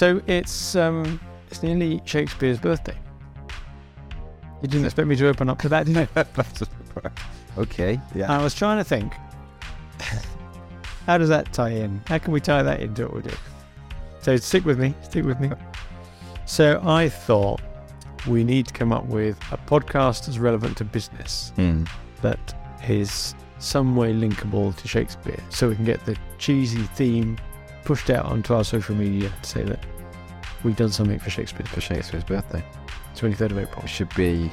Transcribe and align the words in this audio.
So 0.00 0.22
it's 0.26 0.76
um, 0.76 1.20
it's 1.50 1.62
nearly 1.62 2.00
Shakespeare's 2.06 2.58
birthday. 2.58 2.96
You 4.62 4.68
didn't 4.68 4.86
expect 4.86 5.06
me 5.08 5.14
to 5.16 5.28
open 5.28 5.50
up 5.50 5.58
to 5.58 5.68
that, 5.68 5.84
did 5.84 5.94
you? 5.94 6.08
okay. 7.58 8.00
Yeah. 8.14 8.32
I 8.32 8.42
was 8.42 8.54
trying 8.54 8.78
to 8.78 8.84
think. 8.84 9.12
How 11.04 11.18
does 11.18 11.28
that 11.28 11.52
tie 11.52 11.72
in? 11.72 12.00
How 12.06 12.16
can 12.16 12.32
we 12.32 12.40
tie 12.40 12.62
that 12.62 12.80
into 12.80 13.02
what 13.02 13.14
we 13.16 13.20
do? 13.30 13.36
So 14.22 14.38
stick 14.38 14.64
with 14.64 14.78
me. 14.80 14.94
Stick 15.02 15.26
with 15.26 15.38
me. 15.38 15.50
So 16.46 16.80
I 16.82 17.10
thought 17.10 17.60
we 18.26 18.42
need 18.42 18.68
to 18.68 18.72
come 18.72 18.94
up 18.94 19.04
with 19.04 19.38
a 19.52 19.58
podcast 19.58 20.24
that's 20.24 20.38
relevant 20.38 20.78
to 20.78 20.84
business 20.86 21.52
Mm. 21.58 21.86
that 22.22 22.54
is 22.88 23.34
some 23.58 23.96
way 23.96 24.14
linkable 24.14 24.74
to 24.74 24.88
Shakespeare, 24.88 25.40
so 25.50 25.68
we 25.68 25.76
can 25.76 25.84
get 25.84 26.02
the 26.06 26.16
cheesy 26.38 26.84
theme 26.94 27.36
pushed 27.84 28.10
out 28.10 28.26
onto 28.26 28.54
our 28.54 28.64
social 28.64 28.94
media 28.94 29.30
to 29.42 29.48
say 29.48 29.62
that 29.64 29.80
we've 30.64 30.76
done 30.76 30.90
something 30.90 31.18
for 31.18 31.30
Shakespeare. 31.30 31.66
For 31.66 31.80
Shakespeare's 31.80 32.24
birthday. 32.24 32.64
23rd 33.16 33.50
of 33.52 33.58
April. 33.58 33.82
We 33.82 33.88
should 33.88 34.14
be 34.14 34.50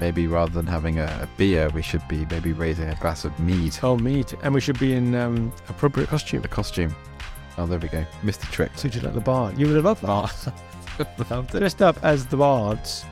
maybe 0.00 0.26
rather 0.26 0.50
than 0.52 0.66
having 0.66 0.98
a, 0.98 1.04
a 1.04 1.28
beer, 1.36 1.68
we 1.70 1.82
should 1.82 2.06
be 2.08 2.26
maybe 2.26 2.52
raising 2.52 2.88
a 2.88 2.94
glass 2.96 3.24
of 3.24 3.38
mead. 3.38 3.78
Oh, 3.82 3.96
me 3.96 4.24
too. 4.24 4.36
And 4.42 4.52
we 4.52 4.60
should 4.60 4.78
be 4.78 4.94
in 4.94 5.14
um, 5.14 5.52
appropriate 5.68 6.08
costume. 6.08 6.42
The 6.42 6.48
costume. 6.48 6.94
Oh, 7.56 7.66
there 7.66 7.78
we 7.78 7.88
go. 7.88 8.04
Mr. 8.22 8.50
Trick. 8.50 8.72
Suited 8.76 9.04
like 9.04 9.14
the 9.14 9.20
bard. 9.20 9.58
You 9.58 9.66
would 9.68 9.76
have 9.76 9.84
loved 9.84 10.02
that. 10.02 10.52
Loved 11.30 11.54
it. 11.54 11.58
Dressed 11.60 11.80
up 11.80 11.96
as 12.04 12.26
the 12.26 12.36
bards. 12.36 13.04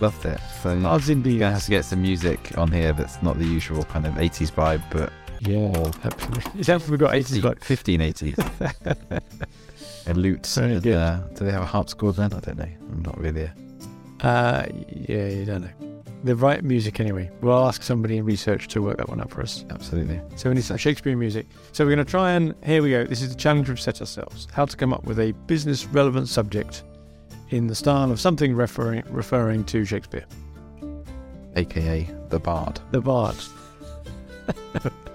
Loved 0.00 0.24
it. 0.24 0.40
So 0.62 0.78
Bards 0.80 1.08
indeed. 1.10 1.32
you're 1.32 1.40
gonna 1.40 1.54
have 1.54 1.64
to 1.64 1.70
get 1.70 1.84
some 1.84 2.00
music 2.00 2.56
on 2.56 2.70
here 2.70 2.92
that's 2.92 3.22
not 3.22 3.38
the 3.38 3.44
usual 3.44 3.84
kind 3.84 4.06
of 4.06 4.14
80s 4.14 4.50
vibe, 4.50 4.82
but 4.90 5.12
Yeah, 5.40 5.92
absolutely. 6.04 6.60
Is 6.60 6.66
that 6.66 6.80
what 6.80 6.88
we've 6.90 6.98
got? 7.00 7.12
80s 7.12 7.42
like 7.42 7.60
1580s. 7.60 9.20
a 10.06 10.14
lute. 10.14 10.46
Very 10.46 10.72
and, 10.74 10.82
good. 10.82 10.94
uh, 10.96 11.18
do 11.34 11.44
they 11.44 11.52
have 11.52 11.62
a 11.62 11.66
harpsichord 11.66 12.16
then? 12.16 12.32
I 12.32 12.40
don't 12.40 12.58
know. 12.58 12.68
I'm 12.92 13.02
not 13.02 13.18
really 13.18 13.42
a 13.42 13.54
Uh, 14.26 14.66
yeah, 15.08 15.26
you 15.28 15.44
don't 15.44 15.62
know. 15.62 15.70
The 16.24 16.34
right 16.34 16.64
music 16.64 16.98
anyway. 16.98 17.30
We'll 17.40 17.66
ask 17.66 17.82
somebody 17.82 18.16
in 18.16 18.24
research 18.24 18.66
to 18.68 18.82
work 18.82 18.96
that 18.96 19.08
one 19.08 19.20
up 19.20 19.30
for 19.30 19.42
us. 19.42 19.64
absolutely. 19.70 20.20
So 20.36 20.48
we 20.48 20.56
need 20.56 20.64
some 20.64 20.76
Shakespeare 20.78 21.16
music. 21.16 21.46
So 21.72 21.84
we're 21.84 21.94
going 21.94 22.04
to 22.04 22.10
try 22.10 22.32
and 22.32 22.54
here 22.64 22.82
we 22.82 22.90
go. 22.90 23.04
This 23.04 23.22
is 23.22 23.28
the 23.28 23.36
challenge 23.38 23.68
we've 23.68 23.78
set 23.78 24.00
ourselves: 24.00 24.48
how 24.52 24.64
to 24.64 24.76
come 24.76 24.92
up 24.92 25.04
with 25.04 25.20
a 25.20 25.32
business 25.46 25.84
relevant 25.86 26.28
subject 26.28 26.82
in 27.50 27.66
the 27.68 27.74
style 27.74 28.10
of 28.10 28.18
something 28.18 28.56
referring 28.56 29.04
referring 29.08 29.62
to 29.64 29.84
Shakespeare, 29.84 30.24
AKA 31.54 32.10
the 32.30 32.40
Bard. 32.40 32.80
the 32.90 33.00
Bard. 33.00 33.36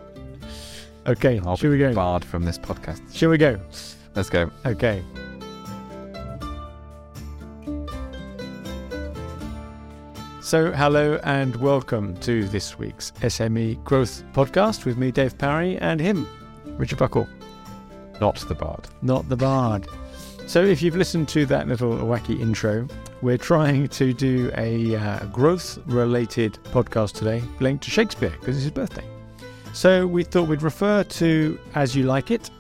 okay, 1.08 1.40
I'll 1.46 1.56
shall 1.58 1.72
we 1.72 1.78
go? 1.78 1.94
Bard 1.94 2.24
from 2.24 2.44
this 2.44 2.58
podcast. 2.58 3.02
Shall 3.14 3.30
we 3.30 3.38
go? 3.38 3.60
Let's 4.16 4.30
go. 4.30 4.52
Okay. 4.66 5.04
So, 10.42 10.72
hello 10.72 11.20
and 11.24 11.56
welcome 11.58 12.16
to 12.18 12.44
this 12.50 12.78
week's 12.78 13.12
SME 13.22 13.82
Growth 13.84 14.24
Podcast 14.34 14.86
with 14.86 14.98
me, 14.98 15.12
Dave 15.12 15.38
Parry, 15.38 15.78
and 15.78 16.00
him, 16.00 16.28
Richard 16.78 17.00
Buckle, 17.00 17.28
Not 18.20 18.36
the 18.48 18.56
Bard. 18.56 18.88
not 19.02 19.30
the 19.30 19.38
Bard. 19.38 19.88
So, 20.48 20.62
if 20.64 20.82
you've 20.82 20.98
listened 20.98 21.30
to 21.30 21.46
that 21.46 21.68
little 21.68 21.94
wacky 21.94 22.40
intro, 22.42 22.88
we're 23.22 23.38
trying 23.38 23.88
to 23.90 24.14
do 24.14 24.52
a 24.58 24.96
uh, 24.96 25.26
growth 25.28 25.80
related 25.86 26.58
podcast 26.66 27.14
today 27.14 27.42
linked 27.60 27.84
to 27.86 27.92
Shakespeare 27.92 28.32
because 28.32 28.58
it's 28.58 28.64
his 28.64 28.72
birthday. 28.72 29.06
So, 29.74 30.06
we 30.06 30.24
thought 30.24 30.50
we'd 30.50 30.62
refer 30.62 31.04
to 31.04 31.60
As 31.76 31.96
You 31.96 32.04
Like 32.04 32.30
It, 32.30 32.52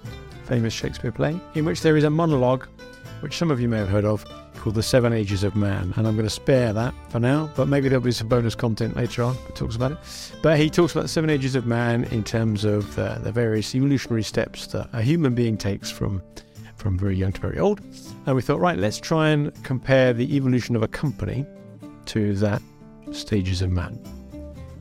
famous 0.46 0.74
Shakespeare 0.74 1.12
play, 1.12 1.38
in 1.56 1.66
which 1.66 1.82
there 1.82 1.98
is 1.98 2.06
a 2.06 2.10
monologue, 2.10 2.68
which 3.20 3.38
some 3.38 3.52
of 3.52 3.60
you 3.60 3.68
may 3.68 3.78
have 3.78 3.90
heard 3.90 4.06
of, 4.06 4.26
called 4.56 4.76
The 4.76 4.84
Seven 4.84 5.12
Ages 5.12 5.44
of 5.44 5.56
Man. 5.56 5.94
And 5.98 6.08
I'm 6.08 6.16
going 6.16 6.26
to 6.26 6.30
spare 6.30 6.72
that 6.72 6.94
for 7.10 7.20
now, 7.20 7.50
but 7.56 7.68
maybe 7.68 7.90
there'll 7.90 8.04
be 8.04 8.14
some 8.14 8.30
bonus 8.30 8.56
content 8.56 8.96
later 8.96 9.24
on 9.24 9.36
that 9.46 9.56
talks 9.56 9.76
about 9.76 9.92
it. 9.92 9.98
But 10.42 10.58
he 10.58 10.70
talks 10.70 10.94
about 10.94 11.02
the 11.02 11.10
seven 11.10 11.30
ages 11.30 11.54
of 11.56 11.66
man 11.66 12.06
in 12.06 12.24
terms 12.24 12.64
of 12.64 12.98
uh, 12.98 13.20
the 13.20 13.32
various 13.32 13.76
evolutionary 13.76 14.24
steps 14.24 14.68
that 14.68 14.88
a 14.94 15.02
human 15.02 15.36
being 15.36 15.58
takes 15.58 15.92
from, 15.92 16.24
from 16.78 16.98
very 16.98 17.18
young 17.18 17.34
to 17.34 17.42
very 17.42 17.60
old. 17.60 17.82
And 18.26 18.36
we 18.36 18.42
thought, 18.42 18.60
right, 18.60 18.78
let's 18.78 19.00
try 19.00 19.30
and 19.30 19.54
compare 19.64 20.14
the 20.14 20.36
evolution 20.36 20.78
of 20.78 20.82
a 20.82 20.88
company 20.88 21.46
to 22.06 22.36
that 22.36 22.62
stages 23.12 23.62
of 23.62 23.70
man. 23.70 24.00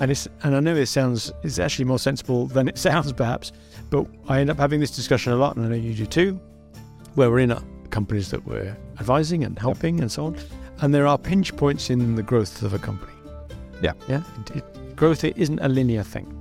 And 0.00 0.10
it's 0.10 0.26
and 0.42 0.56
I 0.56 0.60
know 0.60 0.74
it 0.74 0.86
sounds 0.86 1.32
it's 1.42 1.58
actually 1.58 1.84
more 1.84 1.98
sensible 1.98 2.46
than 2.46 2.68
it 2.68 2.78
sounds 2.86 3.12
perhaps, 3.12 3.52
but 3.90 4.06
I 4.28 4.40
end 4.40 4.50
up 4.50 4.58
having 4.58 4.80
this 4.80 4.90
discussion 4.90 5.32
a 5.32 5.36
lot, 5.36 5.56
and 5.56 5.64
I 5.64 5.68
know 5.68 5.76
you 5.76 5.94
do 5.94 6.06
too, 6.06 6.40
where 7.14 7.30
we're 7.30 7.40
in 7.40 7.54
companies 7.90 8.30
that 8.30 8.44
we're 8.46 8.76
advising 8.98 9.44
and 9.44 9.58
helping 9.58 10.00
and 10.00 10.10
so 10.10 10.26
on, 10.26 10.36
and 10.80 10.94
there 10.94 11.06
are 11.06 11.18
pinch 11.18 11.54
points 11.56 11.90
in 11.90 12.14
the 12.14 12.22
growth 12.22 12.62
of 12.62 12.74
a 12.74 12.78
company. 12.78 13.12
Yeah. 13.82 13.92
yeah. 14.08 14.22
It, 14.40 14.56
it, 14.56 14.96
growth 14.96 15.24
it 15.24 15.36
isn't 15.36 15.58
a 15.60 15.68
linear 15.68 16.02
thing. 16.02 16.36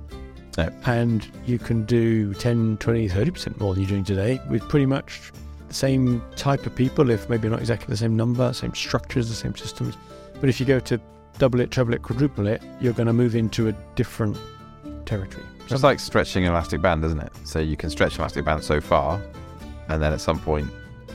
No. 0.58 0.68
And 0.86 1.26
you 1.46 1.58
can 1.58 1.84
do 1.84 2.34
10, 2.34 2.78
20, 2.78 3.08
30% 3.08 3.60
more 3.60 3.74
than 3.74 3.82
you're 3.82 3.90
doing 3.90 4.04
today 4.04 4.40
with 4.48 4.68
pretty 4.68 4.86
much 4.86 5.32
the 5.68 5.74
same 5.74 6.22
type 6.36 6.66
of 6.66 6.74
people, 6.74 7.10
if 7.10 7.28
maybe 7.28 7.48
not 7.48 7.60
exactly 7.60 7.86
the 7.88 7.96
same 7.96 8.16
number, 8.16 8.52
same 8.52 8.74
structures, 8.74 9.28
the 9.28 9.34
same 9.34 9.54
systems. 9.56 9.96
But 10.40 10.48
if 10.48 10.60
you 10.60 10.66
go 10.66 10.80
to 10.80 11.00
double 11.40 11.58
it, 11.60 11.70
treble 11.72 11.94
it, 11.94 12.02
quadruple 12.02 12.46
it, 12.46 12.62
you're 12.80 12.92
going 12.92 13.06
to 13.08 13.12
move 13.12 13.34
into 13.34 13.68
a 13.68 13.72
different 13.96 14.36
territory. 15.06 15.42
It's 15.68 15.82
like 15.82 15.98
stretching 15.98 16.44
an 16.44 16.52
elastic 16.52 16.82
band, 16.82 17.04
isn't 17.04 17.18
it? 17.20 17.32
So 17.44 17.58
you 17.58 17.76
can 17.76 17.90
stretch 17.90 18.14
an 18.16 18.20
elastic 18.20 18.44
band 18.44 18.62
so 18.62 18.80
far, 18.80 19.20
and 19.88 20.00
then 20.02 20.12
at 20.12 20.20
some 20.20 20.38
point, 20.38 20.68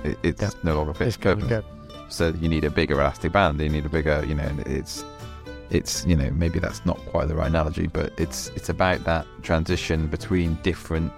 it, 0.04 0.18
it's 0.24 0.42
Yeah. 0.42 0.50
no 0.64 0.76
longer 0.78 0.92
It's 0.92 1.16
fits 1.16 1.18
go. 1.18 1.64
So 2.10 2.30
you 2.42 2.50
need 2.50 2.64
a 2.64 2.70
bigger 2.70 2.96
elastic 2.96 3.32
band. 3.32 3.60
You 3.62 3.70
need 3.70 3.86
a 3.86 3.90
bigger, 3.90 4.24
you 4.26 4.34
know. 4.36 4.50
It's, 4.66 5.04
it's, 5.70 6.06
you 6.06 6.16
know, 6.16 6.30
maybe 6.32 6.60
that's 6.60 6.86
not 6.86 6.98
quite 7.08 7.28
the 7.28 7.36
right 7.36 7.48
analogy, 7.48 7.88
but 7.88 8.12
it's 8.18 8.50
it's 8.56 8.70
about 8.70 9.04
that 9.06 9.26
transition 9.44 10.08
between 10.08 10.56
different 10.64 11.12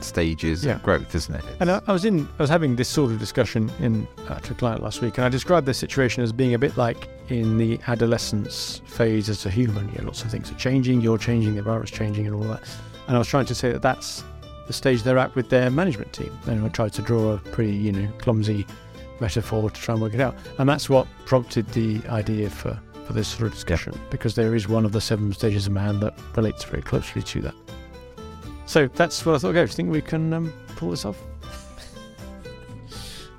stages 0.00 0.64
Yeah. 0.64 0.74
of 0.76 0.82
growth, 0.82 1.14
isn't 1.14 1.34
it? 1.34 1.44
And 1.60 1.70
I, 1.70 1.80
I 1.86 1.92
was 1.92 2.04
in, 2.04 2.28
I 2.38 2.42
was 2.42 2.50
having 2.50 2.76
this 2.76 2.88
sort 2.88 3.10
of 3.12 3.18
discussion 3.18 3.70
in 3.80 4.06
uh, 4.28 4.38
to 4.40 4.52
a 4.52 4.54
client 4.54 4.82
last 4.82 5.00
week, 5.00 5.16
and 5.18 5.24
I 5.24 5.28
described 5.28 5.66
this 5.66 5.78
situation 5.78 6.22
as 6.22 6.32
being 6.32 6.54
a 6.54 6.58
bit 6.58 6.76
like 6.76 7.08
in 7.28 7.58
the 7.58 7.78
adolescence 7.86 8.82
phase 8.86 9.28
as 9.28 9.46
a 9.46 9.50
human. 9.50 9.88
You 9.90 9.98
know, 9.98 10.06
lots 10.06 10.22
of 10.22 10.30
things 10.30 10.50
are 10.50 10.56
changing, 10.56 11.00
you're 11.00 11.18
changing, 11.18 11.52
the 11.52 11.58
environment's 11.58 11.92
changing, 11.92 12.26
and 12.26 12.34
all 12.34 12.42
that. 12.44 12.62
And 13.06 13.16
I 13.16 13.18
was 13.18 13.28
trying 13.28 13.46
to 13.46 13.54
say 13.54 13.72
that 13.72 13.82
that's 13.82 14.24
the 14.66 14.72
stage 14.72 15.02
they're 15.02 15.18
at 15.18 15.34
with 15.34 15.50
their 15.50 15.70
management 15.70 16.12
team. 16.12 16.36
And 16.46 16.64
I 16.64 16.68
tried 16.68 16.92
to 16.94 17.02
draw 17.02 17.32
a 17.32 17.38
pretty, 17.38 17.74
you 17.74 17.92
know, 17.92 18.08
clumsy 18.18 18.66
metaphor 19.20 19.70
to 19.70 19.80
try 19.80 19.94
and 19.94 20.02
work 20.02 20.14
it 20.14 20.20
out. 20.20 20.34
And 20.58 20.68
that's 20.68 20.88
what 20.88 21.06
prompted 21.26 21.68
the 21.68 22.00
idea 22.08 22.50
for 22.50 22.78
for 23.06 23.12
this 23.12 23.28
sort 23.28 23.42
of 23.42 23.52
discussion, 23.52 23.98
because 24.08 24.34
there 24.34 24.54
is 24.54 24.66
one 24.66 24.86
of 24.86 24.92
the 24.92 25.00
seven 25.00 25.30
stages 25.32 25.66
of 25.66 25.74
man 25.74 26.00
that 26.00 26.18
relates 26.36 26.64
very 26.64 26.80
closely 26.80 27.22
to 27.22 27.42
that. 27.42 27.54
So 28.66 28.86
that's 28.88 29.26
what 29.26 29.34
I 29.34 29.38
thought. 29.38 29.48
Okay, 29.48 29.58
do 29.58 29.70
you 29.70 29.76
think 29.76 29.90
we 29.90 30.00
can 30.00 30.32
um, 30.32 30.52
pull 30.76 30.90
this 30.90 31.04
off? 31.04 31.18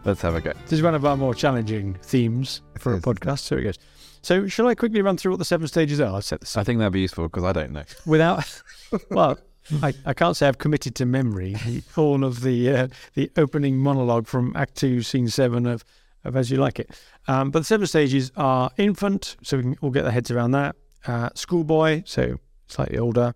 Let's 0.06 0.22
have 0.22 0.36
a 0.36 0.42
go. 0.42 0.54
This 0.64 0.74
is 0.74 0.82
one 0.84 0.94
of 0.94 1.04
our 1.06 1.18
more 1.18 1.34
challenging 1.34 1.96
themes 2.04 2.62
for 2.78 2.94
a 2.94 3.00
podcast. 3.00 3.40
So 3.40 3.56
it 3.58 3.64
goes. 3.64 3.80
So 4.22 4.48
shall 4.48 4.68
I 4.68 4.76
quickly 4.76 5.02
run 5.02 5.18
through 5.18 5.32
what 5.32 5.40
the 5.40 5.46
seven 5.46 5.68
stages 5.68 6.00
are? 6.00 6.06
I'll 6.14 6.22
set 6.22 6.42
this 6.42 6.56
I 6.58 6.64
think 6.64 6.80
that'd 6.80 6.94
be 6.94 7.02
useful 7.02 7.26
because 7.28 7.44
I 7.44 7.52
don't 7.54 7.72
know. 7.72 7.84
without. 8.06 8.62
well, 9.10 9.38
I, 9.82 9.94
I 10.06 10.14
can't 10.14 10.38
say 10.38 10.48
I've 10.48 10.60
committed 10.60 10.94
to 10.96 11.06
memory 11.06 11.54
the- 11.66 11.82
all 11.96 12.24
of 12.24 12.42
the 12.42 12.70
uh, 12.70 12.88
the 13.16 13.32
opening 13.38 13.78
monologue 13.78 14.28
from 14.28 14.54
Act 14.56 14.76
Two, 14.76 15.02
Scene 15.02 15.28
Seven 15.28 15.66
of 15.66 15.84
of 16.24 16.36
As 16.36 16.50
You 16.52 16.58
Like 16.58 16.80
It. 16.80 16.92
Um, 17.28 17.50
but 17.52 17.60
the 17.60 17.66
seven 17.66 17.88
stages 17.88 18.32
are 18.38 18.70
infant, 18.78 19.38
so 19.44 19.58
we 19.58 19.64
can 19.64 19.78
all 19.82 19.92
get 19.92 20.06
our 20.06 20.12
heads 20.12 20.30
around 20.32 20.52
that. 20.52 20.76
Uh, 21.08 21.30
schoolboy, 21.36 22.04
so 22.06 22.38
slightly 22.68 22.98
older. 23.00 23.34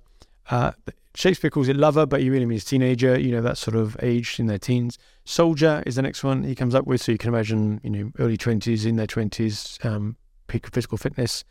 Uh, 0.50 0.72
Shakespeare 1.20 1.50
calls 1.50 1.68
it 1.68 1.76
lover, 1.76 2.06
but 2.06 2.22
he 2.22 2.30
really 2.30 2.46
means 2.46 2.64
teenager. 2.64 3.20
You 3.20 3.34
know 3.34 3.42
that 3.42 3.58
sort 3.58 3.76
of 3.76 3.98
age 4.02 4.40
in 4.40 4.46
their 4.46 4.58
teens. 4.58 4.98
Soldier 5.26 5.84
is 5.86 5.98
the 5.98 6.02
next 6.02 6.24
one 6.24 6.46
he 6.46 6.56
comes 6.56 6.74
up 6.74 6.88
with. 6.88 7.02
So 7.02 7.12
you 7.12 7.18
can 7.18 7.28
imagine, 7.28 7.82
you 7.84 7.90
know, 7.90 8.12
early 8.20 8.38
twenties, 8.38 8.86
in 8.86 8.96
their 8.96 9.06
twenties, 9.06 9.78
um, 9.84 10.16
peak 10.48 10.66
of 10.66 10.72
physical 10.72 10.98
fitness, 10.98 11.44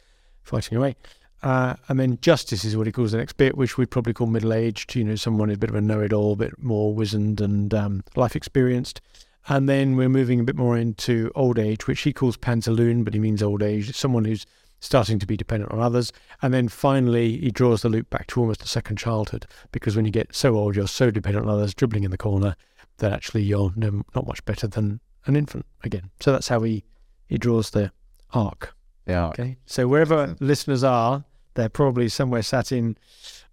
fighting 0.42 0.78
away. 0.78 0.96
Uh, 1.42 1.74
and 1.88 2.00
then 2.00 2.18
justice 2.22 2.64
is 2.64 2.78
what 2.78 2.86
he 2.86 2.92
calls 2.92 3.12
the 3.12 3.18
next 3.18 3.34
bit, 3.34 3.58
which 3.58 3.76
we'd 3.76 3.90
probably 3.90 4.14
call 4.14 4.26
middle 4.26 4.54
aged. 4.54 4.94
You 4.96 5.04
know, 5.04 5.16
someone 5.16 5.50
who's 5.50 5.56
a 5.56 5.58
bit 5.58 5.68
of 5.68 5.76
a 5.76 5.82
know-it-all, 5.82 6.32
a 6.32 6.36
bit 6.36 6.58
more 6.58 6.94
wizened 6.94 7.38
and 7.42 7.74
um, 7.74 8.04
life 8.16 8.34
experienced. 8.34 9.02
And 9.48 9.68
then 9.68 9.96
we're 9.96 10.08
moving 10.08 10.40
a 10.40 10.44
bit 10.44 10.56
more 10.56 10.78
into 10.78 11.30
old 11.34 11.58
age, 11.58 11.86
which 11.86 12.00
he 12.00 12.14
calls 12.14 12.38
pantaloon, 12.38 13.04
but 13.04 13.12
he 13.12 13.20
means 13.20 13.42
old 13.42 13.62
age. 13.62 13.94
Someone 13.94 14.24
who's 14.24 14.46
starting 14.80 15.18
to 15.18 15.26
be 15.26 15.36
dependent 15.36 15.72
on 15.72 15.80
others. 15.80 16.12
And 16.42 16.52
then 16.54 16.68
finally, 16.68 17.38
he 17.38 17.50
draws 17.50 17.82
the 17.82 17.88
loop 17.88 18.08
back 18.10 18.26
to 18.28 18.40
almost 18.40 18.62
a 18.62 18.68
second 18.68 18.96
childhood, 18.96 19.46
because 19.72 19.96
when 19.96 20.04
you 20.04 20.10
get 20.10 20.34
so 20.34 20.56
old, 20.56 20.76
you're 20.76 20.86
so 20.88 21.10
dependent 21.10 21.46
on 21.46 21.52
others, 21.52 21.74
dribbling 21.74 22.04
in 22.04 22.10
the 22.10 22.18
corner, 22.18 22.54
that 22.98 23.12
actually 23.12 23.42
you're 23.42 23.72
no, 23.76 24.02
not 24.14 24.26
much 24.26 24.44
better 24.44 24.66
than 24.66 25.00
an 25.26 25.36
infant 25.36 25.66
again. 25.84 26.10
So 26.20 26.32
that's 26.32 26.48
how 26.48 26.60
he, 26.62 26.84
he 27.28 27.38
draws 27.38 27.70
the 27.70 27.92
arc. 28.32 28.74
Yeah. 29.06 29.28
Okay. 29.28 29.56
So 29.66 29.88
wherever 29.88 30.36
listeners 30.40 30.84
are, 30.84 31.24
they're 31.54 31.68
probably 31.68 32.08
somewhere 32.08 32.42
sat 32.42 32.72
in 32.72 32.96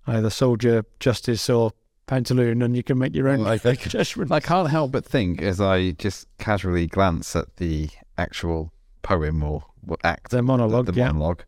either 0.08 0.30
soldier, 0.30 0.86
justice, 1.00 1.50
or 1.50 1.72
pantaloon 2.08 2.62
and 2.62 2.76
you 2.76 2.84
can 2.84 3.00
make 3.00 3.16
your 3.16 3.28
own 3.28 3.40
Well, 3.44 3.58
I- 3.64 3.74
judgment. 3.76 4.32
I 4.32 4.40
can't 4.40 4.70
help 4.70 4.92
but 4.92 5.04
think 5.06 5.42
as 5.42 5.60
I 5.60 5.92
just 5.92 6.28
casually 6.38 6.86
glance 6.88 7.36
at 7.36 7.56
the 7.58 7.90
actual 8.18 8.72
poem 9.06 9.44
or 9.44 9.64
act, 10.04 10.32
The 10.32 10.42
monologue, 10.42 10.88
the, 10.88 10.92
the 10.92 11.00
yeah. 11.00 11.08
monologue, 11.12 11.44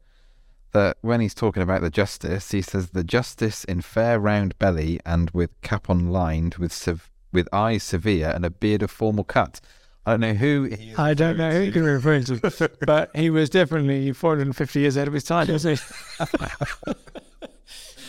that 0.74 0.98
when 1.01 1.21
he's 1.21 1.33
talking 1.33 1.63
about 1.63 1.81
the 1.81 1.89
justice, 1.89 2.51
he 2.51 2.62
says 2.62 2.92
the 2.92 3.04
justice 3.04 3.63
in 3.63 3.81
fair 3.81 4.19
round 4.19 4.57
belly 4.59 5.00
and 5.06 5.30
with 5.31 5.59
cap 5.62 5.89
on 5.89 6.12
lined 6.12 6.56
with 6.56 6.71
sev- 6.71 7.09
with 7.33 7.48
eyes 7.51 7.83
severe 7.83 8.30
and 8.30 8.45
a 8.45 8.50
beard 8.50 8.83
of 8.83 8.92
formal 8.92 9.24
cut. 9.24 9.59
I 10.06 10.12
don't 10.12 10.19
know 10.21 10.33
who. 10.33 10.63
He 10.65 10.94
I 10.95 11.13
don't 11.13 11.38
know 11.38 11.51
who 11.51 11.62
you 11.62 11.71
can 11.71 11.83
refer 11.83 12.21
to, 12.21 12.71
but 12.86 13.13
he 13.15 13.30
was 13.30 13.50
definitely 13.50 14.13
450 14.13 14.80
years 14.80 14.95
ahead 14.95 15.07
of 15.07 15.13
his 15.13 15.24
time, 15.25 15.48
wasn't 15.50 15.81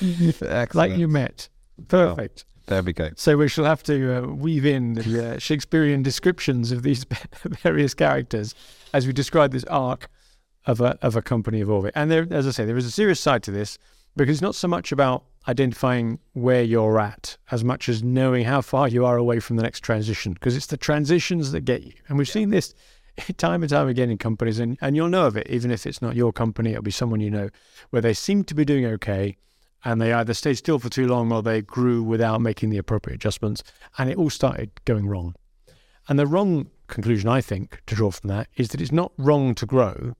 he? 0.01 0.33
like 0.75 0.97
you 0.97 1.09
met. 1.09 1.49
Perfect. 1.89 2.45
There 2.67 2.83
we 2.83 2.93
go. 2.93 3.11
So 3.17 3.37
we 3.39 3.49
shall 3.49 3.65
have 3.65 3.83
to 3.85 4.19
uh, 4.19 4.27
weave 4.29 4.67
in 4.67 4.93
the 4.93 5.37
uh, 5.37 5.39
Shakespearean 5.39 6.03
descriptions 6.03 6.71
of 6.71 6.83
these 6.83 7.05
various 7.63 7.95
characters 7.95 8.55
as 8.93 9.07
we 9.07 9.13
describe 9.13 9.53
this 9.53 9.65
arc 9.65 10.09
of 10.67 10.81
a 10.81 10.99
of 11.03 11.17
a 11.17 11.23
company 11.23 11.61
of 11.61 11.71
orbit. 11.71 11.93
And 11.95 12.11
there, 12.11 12.27
as 12.31 12.47
I 12.47 12.51
say, 12.51 12.65
there 12.65 12.77
is 12.77 12.87
a 12.87 12.91
serious 12.91 13.21
side 13.21 13.43
to 13.45 13.51
this 13.51 13.79
because 14.17 14.37
it's 14.37 14.43
not 14.43 14.55
so 14.55 14.69
much 14.69 14.93
about 14.93 15.25
identifying 15.47 16.19
where 16.33 16.63
you're 16.63 16.99
at 17.01 17.37
as 17.51 17.65
much 17.65 17.89
as 17.89 18.03
knowing 18.03 18.45
how 18.45 18.61
far 18.61 18.89
you 18.89 19.07
are 19.07 19.17
away 19.17 19.41
from 19.41 19.57
the 19.57 19.63
next 19.63 19.81
transition 19.81 20.33
because 20.35 20.57
it's 20.57 20.67
the 20.67 20.77
transitions 20.77 21.53
that 21.53 21.63
get 21.63 21.83
you. 21.83 21.93
And 22.09 22.19
we've 22.19 22.29
seen 22.29 22.51
this 22.51 22.75
time 23.39 23.63
and 23.63 23.71
time 23.71 23.89
again 23.89 24.11
in 24.11 24.19
companies, 24.19 24.59
and, 24.59 24.77
and 24.81 24.95
you'll 24.95 25.09
know 25.09 25.27
of 25.27 25.37
it 25.37 25.49
even 25.49 25.71
if 25.71 25.87
it's 25.87 26.03
not 26.03 26.17
your 26.17 26.33
company, 26.33 26.71
it'll 26.71 26.83
be 26.83 26.91
someone 26.91 27.21
you 27.21 27.31
know 27.31 27.49
where 27.91 28.03
they 28.03 28.15
seem 28.15 28.45
to 28.45 28.55
be 28.55 28.65
doing 28.65 28.85
okay 28.85 29.37
and 29.85 30.01
they 30.01 30.13
either 30.13 30.35
stayed 30.35 30.55
still 30.55 30.79
for 30.79 30.89
too 30.89 31.07
long 31.07 31.33
or 31.33 31.43
they 31.43 31.63
grew 31.63 32.03
without 32.03 32.41
making 32.41 32.71
the 32.71 32.79
appropriate 32.79 33.15
adjustments, 33.15 33.63
and 33.97 34.11
it 34.11 34.19
all 34.19 34.31
started 34.31 34.71
going 34.85 35.07
wrong. 35.07 35.35
And 36.09 36.19
the 36.19 36.27
wrong 36.27 36.69
conclusion, 36.89 37.29
I 37.29 37.41
think, 37.41 37.83
to 37.87 37.95
draw 37.95 38.11
from 38.11 38.29
that 38.29 38.49
is 38.57 38.69
that 38.71 38.81
it's 38.81 38.93
not 38.93 39.13
wrong 39.17 39.55
to 39.57 39.67
grow. 39.67 40.15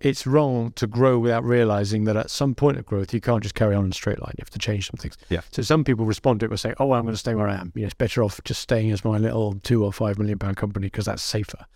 It's 0.00 0.26
wrong 0.26 0.72
to 0.76 0.86
grow 0.86 1.18
without 1.18 1.44
realizing 1.44 2.04
that 2.04 2.16
at 2.16 2.30
some 2.30 2.54
point 2.54 2.78
of 2.78 2.86
growth, 2.86 3.12
you 3.12 3.20
can't 3.20 3.42
just 3.42 3.54
carry 3.54 3.74
on 3.74 3.84
in 3.84 3.90
a 3.90 3.94
straight 3.94 4.18
line. 4.20 4.32
You 4.38 4.42
have 4.42 4.50
to 4.50 4.58
change 4.58 4.86
some 4.90 4.96
things. 4.98 5.18
Yeah. 5.28 5.40
So 5.52 5.60
some 5.62 5.84
people 5.84 6.06
respond 6.06 6.40
to 6.40 6.46
it 6.46 6.48
by 6.48 6.56
saying, 6.56 6.76
"Oh, 6.78 6.92
I'm 6.92 7.02
going 7.02 7.12
to 7.12 7.18
stay 7.18 7.34
where 7.34 7.48
I 7.48 7.56
am. 7.56 7.70
You 7.74 7.82
know, 7.82 7.86
it's 7.86 7.94
better 7.94 8.22
off 8.22 8.40
just 8.44 8.62
staying 8.62 8.90
as 8.92 9.04
my 9.04 9.18
little 9.18 9.54
two 9.62 9.84
or 9.84 9.92
five 9.92 10.18
million 10.18 10.38
pound 10.38 10.56
company 10.56 10.86
because 10.86 11.04
that's 11.04 11.22
safer." 11.22 11.66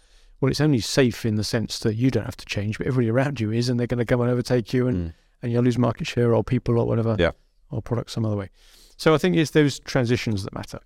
Well, 0.41 0.51
it's 0.51 0.61
only 0.61 0.81
safe 0.81 1.27
in 1.27 1.37
the 1.37 1.45
sense 1.45 1.79
that 1.81 1.97
you 1.97 2.11
don't 2.11 2.25
have 2.25 2.37
to 2.39 2.47
change, 2.47 2.79
but 2.79 2.87
everybody 2.87 3.11
around 3.11 3.41
you 3.41 3.53
is, 3.53 3.69
and 3.69 3.79
they're 3.79 3.87
going 3.87 3.99
to 3.99 4.05
come 4.07 4.21
and 4.23 4.31
overtake 4.31 4.73
you, 4.73 4.89
and 4.89 5.11
Mm. 5.11 5.15
and 5.43 5.53
you'll 5.53 5.63
lose 5.65 5.77
market 5.79 6.07
share 6.07 6.35
or 6.35 6.43
people 6.43 6.79
or 6.79 6.87
whatever, 6.87 7.17
Yeah. 7.19 7.33
or 7.71 7.83
products 7.83 8.13
some 8.15 8.25
other 8.25 8.37
way. 8.37 8.49
So 8.97 9.15
I 9.15 9.19
think 9.19 9.37
it's 9.37 9.51
those 9.51 9.79
transitions 9.81 10.45
that 10.45 10.55
matter. 10.55 10.79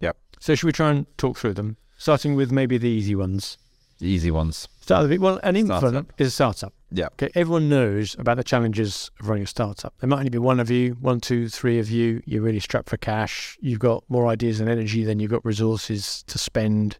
Yeah. 0.00 0.12
So 0.40 0.54
should 0.54 0.66
we 0.66 0.72
try 0.72 0.90
and 0.90 1.06
talk 1.16 1.38
through 1.38 1.54
them, 1.54 1.78
starting 1.96 2.34
with 2.34 2.50
maybe 2.52 2.78
the 2.78 2.88
easy 2.88 3.14
ones? 3.14 3.58
The 3.98 4.06
easy 4.08 4.30
ones. 4.30 4.68
Start 4.80 5.08
with 5.08 5.18
well, 5.20 5.40
an 5.42 5.56
infant 5.56 5.78
Startup. 5.80 6.12
is 6.18 6.28
a 6.28 6.30
startup. 6.30 6.72
Yeah. 6.92 7.06
Okay, 7.14 7.30
everyone 7.34 7.68
knows 7.68 8.14
about 8.18 8.36
the 8.36 8.44
challenges 8.44 9.10
of 9.20 9.28
running 9.28 9.44
a 9.44 9.46
startup. 9.46 9.94
There 10.00 10.08
might 10.08 10.18
only 10.18 10.30
be 10.30 10.38
one 10.38 10.60
of 10.60 10.70
you, 10.70 10.92
one, 11.00 11.18
two, 11.20 11.48
three 11.48 11.78
of 11.78 11.90
you. 11.90 12.22
You're 12.26 12.42
really 12.42 12.60
strapped 12.60 12.88
for 12.90 12.96
cash. 12.98 13.56
You've 13.60 13.78
got 13.80 14.04
more 14.08 14.26
ideas 14.28 14.60
and 14.60 14.68
energy 14.68 15.02
than 15.02 15.18
you've 15.18 15.30
got 15.30 15.44
resources 15.44 16.22
to 16.28 16.38
spend. 16.38 16.98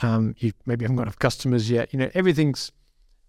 Um, 0.00 0.34
you 0.38 0.52
maybe 0.66 0.84
haven't 0.84 0.96
got 0.96 1.02
enough 1.02 1.18
customers 1.18 1.70
yet. 1.70 1.92
You 1.92 1.98
know, 2.00 2.10
everything's 2.14 2.72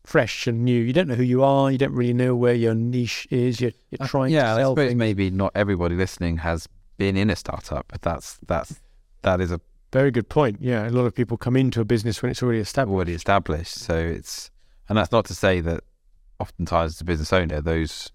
fresh 0.06 0.47
and 0.47 0.63
new. 0.63 0.81
You 0.81 0.94
don't 0.94 1.07
know 1.07 1.15
who 1.15 1.23
you 1.23 1.44
are. 1.44 1.69
You 1.71 1.77
don't 1.77 1.94
really 1.94 2.13
know 2.13 2.35
where 2.35 2.56
your 2.56 2.73
niche 2.73 3.27
is. 3.29 3.59
You're, 3.61 3.71
you're 3.91 4.01
Uh, 4.01 4.07
trying 4.07 4.31
yeah, 4.31 4.56
to 4.56 4.61
sell 4.61 4.75
things. 4.75 4.95
maybe 4.95 5.29
not 5.29 5.51
everybody 5.56 5.95
listening 5.95 6.38
has 6.38 6.67
been 6.97 7.15
in 7.17 7.29
a 7.29 7.35
startup, 7.35 7.85
but 7.89 8.01
that's 8.01 8.39
that's 8.47 8.79
that 9.21 9.39
is 9.41 9.51
a 9.51 9.59
Very 9.94 10.12
good 10.12 10.28
point. 10.28 10.57
Yeah, 10.60 10.88
a 10.88 10.90
lot 10.90 11.06
of 11.06 11.13
people 11.16 11.38
come 11.38 11.56
into 11.56 11.80
a 11.80 11.86
business 11.86 12.22
when 12.22 12.31
it's 12.31 12.42
already 12.42 12.60
established. 12.60 12.94
already 12.94 13.13
established. 13.13 13.75
So 13.75 13.95
it's 13.95 14.51
and 14.90 14.98
that's 14.98 15.12
not 15.12 15.25
to 15.25 15.36
say 15.36 15.62
that 15.62 15.81
oftentimes 16.40 16.95
as 16.95 17.01
a 17.01 17.06
business 17.06 17.31
owner, 17.31 17.62
those 17.62 18.12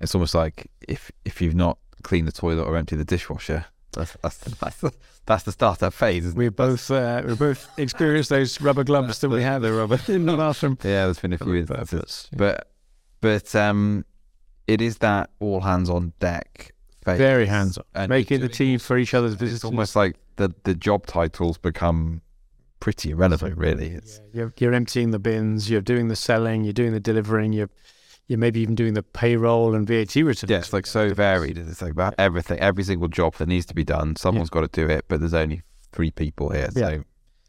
it's 0.00 0.14
almost 0.14 0.34
like 0.34 0.70
if 0.86 1.10
if 1.24 1.40
you've 1.40 1.54
not 1.54 1.78
cleaned 2.02 2.28
the 2.28 2.32
toilet 2.32 2.64
or 2.64 2.76
emptied 2.76 2.96
the 2.96 3.04
dishwasher, 3.04 3.64
that's 3.92 4.16
that's 4.22 4.36
that's 4.38 4.76
the, 4.76 4.92
that's 5.26 5.42
the 5.44 5.52
startup 5.52 5.92
phase. 5.92 6.34
We 6.34 6.48
both 6.50 6.90
uh, 6.90 7.22
we 7.26 7.34
both 7.34 7.68
experienced 7.78 8.30
those 8.30 8.60
rubber 8.60 8.84
gloves 8.84 9.18
that 9.20 9.28
we 9.30 9.42
have 9.42 9.62
the 9.62 9.72
rubber. 9.80 9.98
in 10.08 10.26
the 10.26 10.36
bathroom. 10.36 10.78
Yeah, 10.82 11.06
there's 11.06 11.18
been 11.18 11.32
a 11.32 11.38
few 11.38 11.54
instances, 11.54 12.28
yeah. 12.32 12.36
but 12.36 12.70
but 13.20 13.54
um, 13.54 14.04
it 14.66 14.80
is 14.80 14.98
that 14.98 15.30
all 15.40 15.60
hands 15.60 15.90
on 15.90 16.12
deck 16.20 16.72
phase. 17.02 17.18
Very 17.18 17.46
hands 17.46 17.78
on, 17.78 17.84
and 17.94 18.08
making 18.10 18.40
the 18.40 18.48
team 18.48 18.78
for 18.78 18.96
each 18.98 19.14
other's 19.14 19.32
It's 19.32 19.40
business. 19.40 19.64
almost 19.64 19.96
like 19.96 20.16
the 20.40 20.54
the 20.64 20.74
job 20.74 21.06
titles 21.06 21.58
become 21.58 22.22
pretty 22.80 23.10
irrelevant, 23.10 23.56
really. 23.56 23.88
It's 23.88 24.20
Yeah, 24.32 24.40
you're, 24.40 24.54
you're 24.58 24.74
emptying 24.74 25.10
the 25.10 25.18
bins, 25.18 25.70
you're 25.70 25.82
doing 25.82 26.08
the 26.08 26.16
selling, 26.16 26.64
you're 26.64 26.72
doing 26.72 26.92
the 26.92 27.00
delivering, 27.00 27.52
you're 27.52 27.70
you're 28.26 28.38
maybe 28.38 28.60
even 28.60 28.74
doing 28.74 28.94
the 28.94 29.02
payroll 29.02 29.74
and 29.74 29.86
VAT 29.86 30.14
returns. 30.14 30.48
yeah, 30.48 30.58
it's 30.58 30.72
like 30.72 30.86
so 30.86 31.12
varied. 31.12 31.58
It's 31.58 31.82
like 31.82 31.90
about 31.92 32.14
everything, 32.16 32.60
every 32.60 32.84
single 32.84 33.08
job 33.08 33.34
that 33.36 33.48
needs 33.48 33.66
to 33.66 33.74
be 33.74 33.84
done. 33.84 34.14
Someone's 34.14 34.50
got 34.50 34.60
to 34.60 34.68
do 34.68 34.88
it, 34.88 35.04
but 35.08 35.18
there's 35.18 35.34
only 35.34 35.62
three 35.92 36.12
people 36.12 36.50
here. 36.50 36.68
Yeah. 36.74 36.98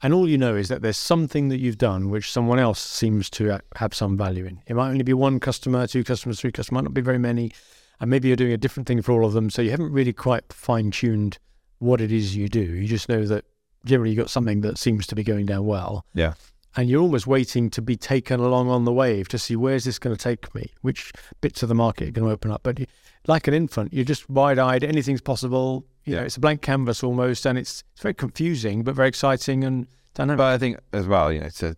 And 0.02 0.12
all 0.12 0.28
you 0.28 0.40
know 0.40 0.56
is 0.56 0.70
that 0.70 0.82
there's 0.82 0.98
something 0.98 1.50
that 1.50 1.60
you've 1.60 1.78
done 1.78 2.10
which 2.10 2.32
someone 2.32 2.58
else 2.58 2.80
seems 2.80 3.30
to 3.32 3.60
have 3.76 3.94
some 3.94 4.18
value 4.18 4.46
in. 4.46 4.60
It 4.66 4.76
might 4.76 4.90
only 4.90 5.04
be 5.04 5.14
one 5.14 5.40
customer, 5.40 5.86
two 5.86 6.04
customers, 6.04 6.40
three 6.42 6.52
customers, 6.52 6.76
might 6.76 6.84
not 6.84 6.96
be 6.96 7.02
very 7.02 7.20
many. 7.20 7.52
And 8.00 8.10
maybe 8.10 8.28
you're 8.28 8.36
doing 8.36 8.54
a 8.54 8.58
different 8.58 8.88
thing 8.88 9.04
for 9.04 9.12
all 9.12 9.24
of 9.24 9.34
them. 9.34 9.52
So 9.52 9.62
you 9.62 9.70
haven't 9.70 9.92
really 9.92 10.14
quite 10.14 10.52
fine 10.52 10.90
tuned 10.90 11.38
what 11.82 12.00
it 12.02 12.12
is 12.12 12.36
you 12.36 12.48
do. 12.48 12.62
You 12.62 12.88
just 12.88 13.10
know 13.10 13.26
that 13.26 13.44
generally 13.86 14.12
you've 14.12 14.20
got 14.20 14.30
something 14.30 14.62
that 14.62 14.78
seems 14.78 15.08
to 15.08 15.16
be 15.16 15.24
going 15.24 15.46
down 15.48 15.66
well. 15.66 16.06
Yeah. 16.14 16.34
And 16.76 16.90
you're 16.90 17.02
almost 17.02 17.28
waiting 17.28 17.70
to 17.72 17.82
be 17.82 17.98
taken 17.98 18.40
along 18.40 18.70
on 18.70 18.86
the 18.86 18.94
wave 18.94 19.28
to 19.30 19.38
see 19.38 19.56
where's 19.56 19.84
this 19.84 20.00
going 20.00 20.16
to 20.16 20.22
take 20.24 20.54
me? 20.56 20.72
Which 20.82 21.12
bits 21.42 21.64
of 21.64 21.70
the 21.70 21.76
market 21.76 22.08
are 22.08 22.12
going 22.12 22.28
to 22.28 22.32
open 22.34 22.52
up? 22.52 22.62
But 22.64 22.80
you, 22.80 22.86
like 23.28 23.48
an 23.48 23.54
infant, 23.54 23.92
you're 23.94 24.06
just 24.06 24.30
wide 24.30 24.58
eyed. 24.60 24.84
Anything's 24.84 25.20
possible. 25.22 25.86
You 26.06 26.16
know, 26.16 26.22
it's 26.24 26.38
a 26.38 26.40
blank 26.40 26.62
canvas 26.62 27.04
almost. 27.04 27.46
And 27.46 27.58
it's, 27.58 27.84
it's 27.94 28.02
very 28.02 28.14
confusing, 28.14 28.84
but 28.84 28.96
very 28.96 29.10
exciting 29.10 29.64
and 29.66 29.86
dynamic. 30.14 30.38
But 30.38 30.54
I 30.54 30.58
think 30.58 30.78
as 30.94 31.08
well, 31.08 31.32
you 31.34 31.42
know, 31.42 31.50
to, 31.50 31.68
I 31.70 31.74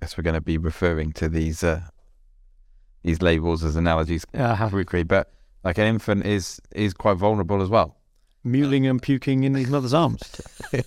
guess 0.00 0.16
we're 0.16 0.22
going 0.24 0.34
to 0.34 0.40
be 0.40 0.56
referring 0.58 1.12
to 1.14 1.28
these 1.28 1.62
uh, 1.62 1.82
these 3.02 3.20
labels 3.20 3.62
as 3.62 3.76
analogies 3.76 4.24
Uh-huh. 4.32 4.70
quickly, 4.70 5.02
but 5.02 5.30
like 5.64 5.76
an 5.76 5.86
infant 5.86 6.24
is 6.24 6.60
is 6.72 6.94
quite 6.94 7.18
vulnerable 7.18 7.60
as 7.60 7.68
well. 7.68 7.96
Mewling 8.44 8.88
and 8.88 9.00
puking 9.00 9.44
in 9.44 9.54
his 9.54 9.68
mother's 9.68 9.94
arms. 9.94 10.40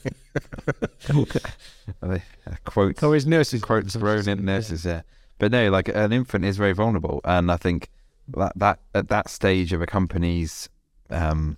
Uh, 2.03 2.19
quotes 2.65 3.01
Oh, 3.01 3.13
his 3.13 3.25
nurses. 3.25 3.61
quotes 3.61 3.95
thrown 3.95 4.27
in 4.27 4.43
nurses 4.45 4.85
yeah. 4.85 5.01
But 5.39 5.51
no, 5.51 5.69
like 5.69 5.87
an 5.87 6.11
infant 6.11 6.45
is 6.45 6.57
very 6.57 6.73
vulnerable, 6.73 7.21
and 7.23 7.51
I 7.51 7.57
think 7.57 7.89
that 8.35 8.53
that 8.57 8.79
at 8.93 9.07
that 9.09 9.29
stage 9.29 9.71
of 9.73 9.81
a 9.81 9.87
company's 9.87 10.67
um, 11.09 11.57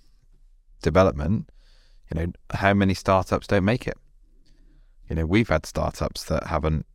development, 0.82 1.50
you 2.12 2.20
know, 2.20 2.32
how 2.54 2.74
many 2.74 2.94
startups 2.94 3.46
don't 3.46 3.64
make 3.64 3.86
it? 3.88 3.98
You 5.08 5.16
know, 5.16 5.26
we've 5.26 5.48
had 5.48 5.66
startups 5.66 6.24
that 6.24 6.46
haven't 6.46 6.86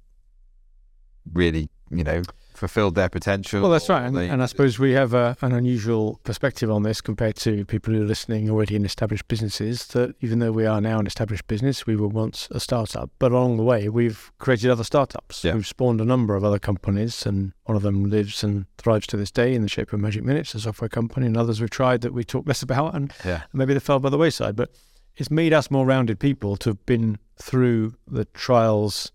really, 1.34 1.70
you 1.90 2.04
know, 2.04 2.22
fulfilled 2.56 2.96
their 2.96 3.10
potential. 3.10 3.62
Well, 3.62 3.72
that's 3.72 3.90
right. 3.90 4.04
And, 4.06 4.16
they- 4.16 4.30
and 4.30 4.42
I 4.42 4.46
suppose 4.46 4.80
we 4.80 4.92
have 4.94 5.14
a, 5.14 5.36
an 5.42 5.52
unusual 5.52 6.20
perspective 6.24 6.70
on 6.72 6.84
this 6.84 7.02
compared 7.02 7.36
to 7.38 7.66
people 7.66 7.94
who 7.94 8.02
are 8.04 8.06
listening 8.06 8.50
already 8.50 8.76
in 8.76 8.86
established 8.86 9.28
businesses. 9.28 9.88
That 9.88 10.16
even 10.22 10.40
though 10.40 10.52
we 10.52 10.66
are 10.66 10.80
now 10.82 11.00
an 11.00 11.08
established 11.08 11.48
business, 11.48 11.86
we 11.86 11.96
were 11.96 12.08
once 12.08 12.48
a 12.52 12.60
startup. 12.60 13.10
But 13.20 13.32
along 13.32 13.58
the 13.58 13.64
way, 13.64 13.90
we've 13.90 14.32
created 14.40 14.70
other 14.72 14.84
startups. 14.84 15.44
Yeah. 15.44 15.54
We've 15.56 15.68
spawned 15.68 16.02
a 16.02 16.06
number 16.06 16.36
of 16.36 16.44
other 16.44 16.60
companies, 16.60 17.26
and 17.26 17.54
one 17.66 17.76
of 17.76 17.84
them 17.84 18.06
lives 18.10 18.44
and 18.44 18.66
thrives 18.78 19.08
to 19.08 19.18
this 19.18 19.32
day 19.32 19.54
in 19.54 19.62
the 19.62 19.70
shape 19.70 19.92
of 19.94 20.00
Magic 20.00 20.24
Minutes, 20.24 20.56
a 20.56 20.60
software 20.60 20.90
company, 20.90 21.26
and 21.28 21.38
others 21.38 21.60
we've 21.62 21.70
tried 21.70 22.02
that 22.02 22.14
we 22.14 22.24
talk 22.24 22.48
less 22.48 22.62
about, 22.62 22.96
and 22.96 23.14
yeah, 23.26 23.44
maybe 23.54 23.74
they 23.74 23.80
fell 23.80 24.00
by 24.00 24.10
the 24.10 24.18
wayside. 24.18 24.56
But 24.56 24.72
it's 25.18 25.32
made 25.32 25.54
us 25.54 25.72
more 25.72 25.86
rounded 25.86 26.20
people 26.20 26.58
to 26.58 26.70
have 26.72 26.86
been 26.86 27.18
through 27.42 27.96
the 28.08 28.26
trials, 28.26 29.12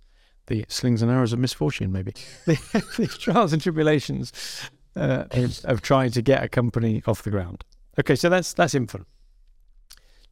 the 0.50 0.66
slings 0.68 1.00
and 1.00 1.10
arrows 1.10 1.32
of 1.32 1.38
misfortune, 1.38 1.92
maybe 1.92 2.12
the, 2.44 2.54
the 2.98 3.06
trials 3.06 3.54
and 3.54 3.62
tribulations 3.62 4.32
uh, 4.96 5.24
of, 5.64 5.80
trying 5.80 6.10
to 6.10 6.20
get 6.20 6.42
a 6.42 6.48
company 6.48 7.02
off 7.06 7.22
the 7.22 7.30
ground. 7.30 7.64
Okay, 7.98 8.16
so 8.16 8.28
that's 8.28 8.52
that's 8.52 8.74
infant. 8.74 9.06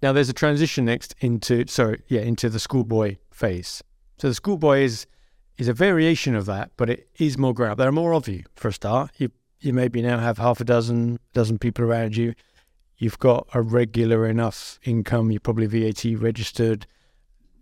Now 0.03 0.13
there's 0.13 0.29
a 0.29 0.35
transition 0.35 0.85
next 0.85 1.15
into 1.21 1.67
sorry, 1.69 2.03
yeah, 2.09 2.21
into 2.21 2.51
the 2.51 2.59
schoolboy 2.59 3.17
phase. 3.31 3.83
So 4.19 4.29
the 4.29 4.35
schoolboy 4.35 4.81
is 4.81 5.07
is 5.57 5.69
a 5.69 5.73
variation 5.73 6.35
of 6.35 6.47
that, 6.47 6.73
but 6.77 6.91
it 6.91 7.09
is 7.19 7.39
more 7.39 7.55
ground. 7.55 7.79
There 7.79 7.89
are 7.89 7.93
more 7.93 8.13
of 8.13 8.29
you 8.29 8.45
for 8.57 8.69
a 8.69 8.73
start. 8.73 9.13
You 9.19 9.31
you 9.61 9.73
maybe 9.73 10.03
now 10.03 10.19
have 10.19 10.39
half 10.39 10.61
a 10.61 10.65
dozen 10.65 11.21
dozen 11.33 11.59
people 11.59 11.85
around 11.85 12.17
you. 12.17 12.35
You've 12.97 13.21
got 13.21 13.47
a 13.55 13.63
regular 13.63 14.27
enough 14.27 14.81
income. 14.83 15.31
You're 15.31 15.41
probably 15.41 15.67
VAT 15.67 16.05
registered. 16.19 16.89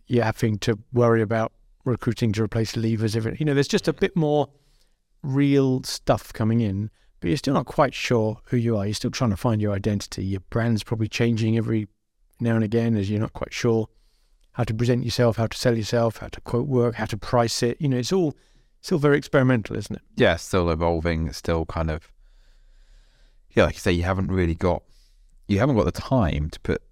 You're 0.06 0.24
having 0.24 0.58
to 0.60 0.78
worry 0.94 1.20
about 1.20 1.52
recruiting 1.86 2.32
to 2.32 2.42
replace 2.42 2.72
leavers. 2.72 3.16
Everything 3.16 3.38
you 3.40 3.46
know, 3.46 3.54
there's 3.54 3.68
just 3.68 3.88
a 3.88 3.92
bit 3.92 4.16
more 4.16 4.48
real 5.22 5.82
stuff 5.84 6.32
coming 6.32 6.60
in. 6.60 6.90
but 7.20 7.28
you're 7.28 7.36
still 7.36 7.54
not 7.54 7.66
quite 7.66 7.94
sure 7.94 8.40
who 8.46 8.56
you 8.56 8.76
are. 8.76 8.84
You're 8.84 8.94
still 8.94 9.10
trying 9.10 9.30
to 9.30 9.36
find 9.36 9.60
your 9.60 9.72
identity. 9.72 10.24
Your 10.24 10.40
brand's 10.50 10.82
probably 10.82 11.08
changing 11.08 11.56
every 11.56 11.88
now 12.40 12.54
and 12.54 12.64
again 12.64 12.96
as 12.96 13.08
you're 13.08 13.20
not 13.20 13.32
quite 13.32 13.52
sure 13.52 13.88
how 14.52 14.64
to 14.64 14.74
present 14.74 15.04
yourself, 15.04 15.36
how 15.36 15.46
to 15.46 15.56
sell 15.56 15.76
yourself, 15.76 16.18
how 16.18 16.28
to 16.28 16.40
quote 16.42 16.66
work, 16.66 16.96
how 16.96 17.06
to 17.06 17.16
price 17.16 17.62
it. 17.62 17.76
You 17.80 17.88
know, 17.88 17.98
it's 17.98 18.12
all 18.12 18.34
still 18.80 18.98
very 18.98 19.18
experimental, 19.18 19.76
isn't 19.76 19.96
it? 19.96 20.02
Yeah, 20.16 20.36
still 20.36 20.70
evolving, 20.70 21.32
still 21.32 21.66
kind 21.66 21.90
of 21.90 22.12
yeah, 23.50 23.64
like 23.64 23.74
you 23.74 23.80
say, 23.80 23.92
you 23.92 24.02
haven't 24.02 24.30
really 24.30 24.54
got 24.54 24.82
you 25.48 25.58
haven't 25.58 25.76
got 25.76 25.86
the 25.86 25.92
time 25.92 26.50
to 26.50 26.60
put 26.60 26.82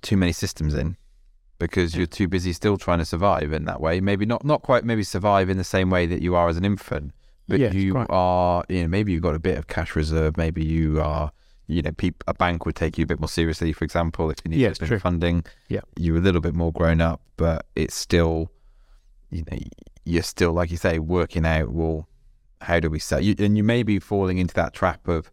too 0.00 0.16
many 0.16 0.32
systems 0.32 0.74
in 0.74 0.96
because 1.66 1.94
you're 1.96 2.06
too 2.06 2.28
busy 2.28 2.52
still 2.52 2.76
trying 2.76 2.98
to 2.98 3.04
survive 3.04 3.52
in 3.52 3.64
that 3.64 3.80
way. 3.80 4.00
Maybe 4.00 4.26
not 4.26 4.44
not 4.44 4.62
quite 4.62 4.84
maybe 4.84 5.02
survive 5.02 5.48
in 5.48 5.56
the 5.58 5.64
same 5.64 5.90
way 5.90 6.06
that 6.06 6.20
you 6.22 6.34
are 6.34 6.48
as 6.48 6.56
an 6.56 6.64
infant, 6.64 7.12
but 7.48 7.60
Yes, 7.60 7.74
you 7.74 7.94
right. 7.94 8.06
are 8.10 8.64
you 8.68 8.82
know 8.82 8.88
maybe 8.88 9.12
you've 9.12 9.22
got 9.22 9.34
a 9.34 9.38
bit 9.40 9.56
of 9.58 9.66
cash 9.68 9.94
reserve. 9.96 10.36
Maybe 10.36 10.64
you 10.64 11.00
are 11.00 11.30
you 11.68 11.80
know 11.82 11.92
peop, 11.92 12.22
a 12.26 12.34
bank 12.34 12.66
would 12.66 12.76
take 12.76 12.98
you 12.98 13.04
a 13.04 13.06
bit 13.06 13.20
more 13.20 13.28
seriously, 13.28 13.72
for 13.72 13.84
example, 13.84 14.30
if 14.30 14.38
you 14.44 14.50
need 14.50 14.60
Yes, 14.60 14.76
a 14.76 14.80
bit 14.80 14.86
true. 14.88 14.98
funding. 14.98 15.44
Yeah. 15.68 15.80
you're 15.96 16.16
a 16.16 16.20
little 16.20 16.40
bit 16.40 16.54
more 16.54 16.72
grown 16.72 17.00
up, 17.00 17.20
but 17.36 17.66
it's 17.76 17.94
still 17.94 18.50
you 19.30 19.44
know 19.50 19.58
you're 20.04 20.22
still 20.22 20.52
like 20.52 20.70
you 20.70 20.76
say 20.76 20.98
working 20.98 21.46
out 21.46 21.70
well 21.70 22.08
how 22.60 22.78
do 22.80 22.90
we 22.90 22.98
sell 22.98 23.20
you 23.20 23.34
and 23.38 23.56
you 23.56 23.62
may 23.64 23.82
be 23.82 23.98
falling 23.98 24.38
into 24.38 24.54
that 24.54 24.72
trap 24.74 25.08
of 25.08 25.30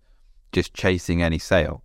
just 0.51 0.73
chasing 0.73 1.21
any 1.21 1.37
sale 1.39 1.83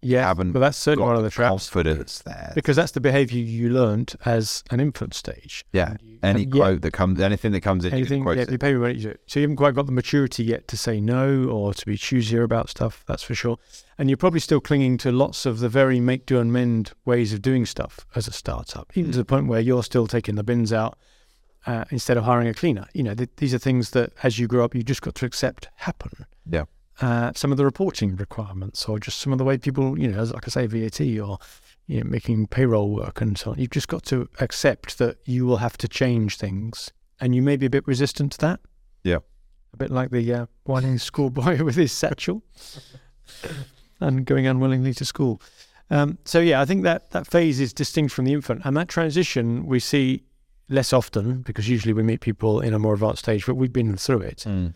Yeah, 0.00 0.26
Haven't 0.28 0.52
but 0.52 0.60
that's 0.60 0.78
certainly 0.78 1.06
one 1.08 1.16
of 1.16 1.24
the 1.24 1.30
traps 1.30 1.68
confidence 1.70 2.20
there 2.20 2.52
because 2.54 2.76
that's 2.76 2.92
the 2.92 3.00
behaviour 3.00 3.40
you 3.40 3.70
learned 3.70 4.14
as 4.24 4.62
an 4.70 4.78
infant 4.78 5.12
stage. 5.12 5.64
yeah 5.72 5.90
And 5.90 6.00
you 6.02 6.18
any 6.22 6.40
yet- 6.44 6.50
quote 6.52 6.80
that 6.82 6.92
comes 6.92 7.20
anything 7.20 7.50
that 7.52 7.62
comes 7.62 7.84
in 7.84 7.90
you 7.92 7.98
anything, 7.98 8.22
quote 8.22 8.36
yeah, 8.38 8.44
you 8.48 8.58
pay 8.58 8.74
me 8.74 8.92
you 8.92 9.10
it. 9.10 9.20
So 9.26 9.40
you 9.40 9.44
haven't 9.44 9.56
quite 9.56 9.74
got 9.74 9.86
the 9.86 9.92
maturity 9.92 10.44
yet 10.44 10.68
to 10.68 10.76
say 10.76 11.00
no 11.00 11.44
or 11.48 11.74
to 11.74 11.84
be 11.84 11.96
choosier 11.96 12.44
about 12.44 12.68
stuff. 12.70 13.02
That's 13.08 13.24
for 13.24 13.34
sure. 13.34 13.58
And 13.98 14.08
you're 14.08 14.16
probably 14.16 14.38
still 14.40 14.60
clinging 14.60 14.98
to 14.98 15.10
lots 15.10 15.44
of 15.46 15.58
the 15.58 15.68
very 15.68 15.98
make 15.98 16.26
do 16.26 16.38
and 16.38 16.52
mend 16.52 16.92
ways 17.04 17.32
of 17.32 17.42
doing 17.42 17.66
stuff 17.66 18.06
as 18.14 18.28
a 18.28 18.32
startup, 18.32 18.92
even 18.94 19.10
to 19.12 19.18
the 19.18 19.24
point 19.24 19.48
where 19.48 19.60
you're 19.60 19.82
still 19.82 20.06
taking 20.06 20.36
the 20.36 20.44
bins 20.44 20.72
out 20.72 20.96
uh, 21.66 21.84
instead 21.90 22.16
of 22.16 22.22
hiring 22.22 22.46
a 22.46 22.54
cleaner. 22.54 22.86
You 22.94 23.02
know, 23.02 23.14
th- 23.16 23.30
these 23.38 23.52
are 23.52 23.58
things 23.58 23.90
that 23.90 24.12
as 24.22 24.38
you 24.38 24.46
grow 24.46 24.64
up, 24.64 24.76
you 24.76 24.84
just 24.84 25.02
got 25.02 25.16
to 25.16 25.26
accept 25.26 25.68
happen. 25.74 26.24
Yeah. 26.48 26.64
Uh, 27.00 27.30
some 27.34 27.52
of 27.52 27.58
the 27.58 27.64
reporting 27.64 28.16
requirements, 28.16 28.88
or 28.88 28.98
just 28.98 29.20
some 29.20 29.32
of 29.32 29.38
the 29.38 29.44
way 29.44 29.56
people, 29.56 29.96
you 29.98 30.08
know, 30.08 30.18
as 30.18 30.32
like 30.32 30.48
I 30.48 30.50
say, 30.50 30.66
VAT 30.66 31.00
or 31.20 31.38
you 31.86 32.02
know, 32.02 32.10
making 32.10 32.48
payroll 32.48 32.90
work 32.90 33.20
and 33.20 33.38
so 33.38 33.52
on. 33.52 33.58
You've 33.58 33.70
just 33.70 33.86
got 33.88 34.02
to 34.06 34.28
accept 34.40 34.98
that 34.98 35.16
you 35.24 35.46
will 35.46 35.58
have 35.58 35.78
to 35.78 35.86
change 35.88 36.36
things, 36.38 36.90
and 37.20 37.34
you 37.36 37.42
may 37.42 37.56
be 37.56 37.66
a 37.66 37.70
bit 37.70 37.86
resistant 37.86 38.32
to 38.32 38.38
that. 38.38 38.60
Yeah. 39.04 39.18
a 39.72 39.76
bit 39.76 39.90
like 39.90 40.10
the 40.10 40.32
uh, 40.32 40.46
whining 40.64 40.98
schoolboy 40.98 41.62
with 41.68 41.76
his 41.76 41.92
satchel 41.92 42.42
and 44.00 44.24
going 44.24 44.46
unwillingly 44.46 44.94
to 44.94 45.04
school. 45.04 45.40
Um, 45.90 46.18
so 46.24 46.40
yeah, 46.40 46.60
I 46.60 46.64
think 46.64 46.82
that 46.82 47.10
that 47.12 47.26
phase 47.26 47.60
is 47.60 47.72
distinct 47.72 48.12
from 48.12 48.24
the 48.24 48.32
infant, 48.32 48.62
and 48.64 48.76
that 48.76 48.88
transition 48.88 49.66
we 49.66 49.80
see 49.80 50.24
less 50.68 50.92
often 50.92 51.40
because 51.42 51.68
usually 51.68 51.94
we 51.94 52.02
meet 52.02 52.20
people 52.20 52.60
in 52.60 52.74
a 52.74 52.78
more 52.78 52.94
advanced 52.94 53.20
stage, 53.20 53.46
but 53.46 53.54
we've 53.54 53.72
been 53.72 53.96
through 53.96 54.20
it, 54.20 54.38
Mm. 54.46 54.74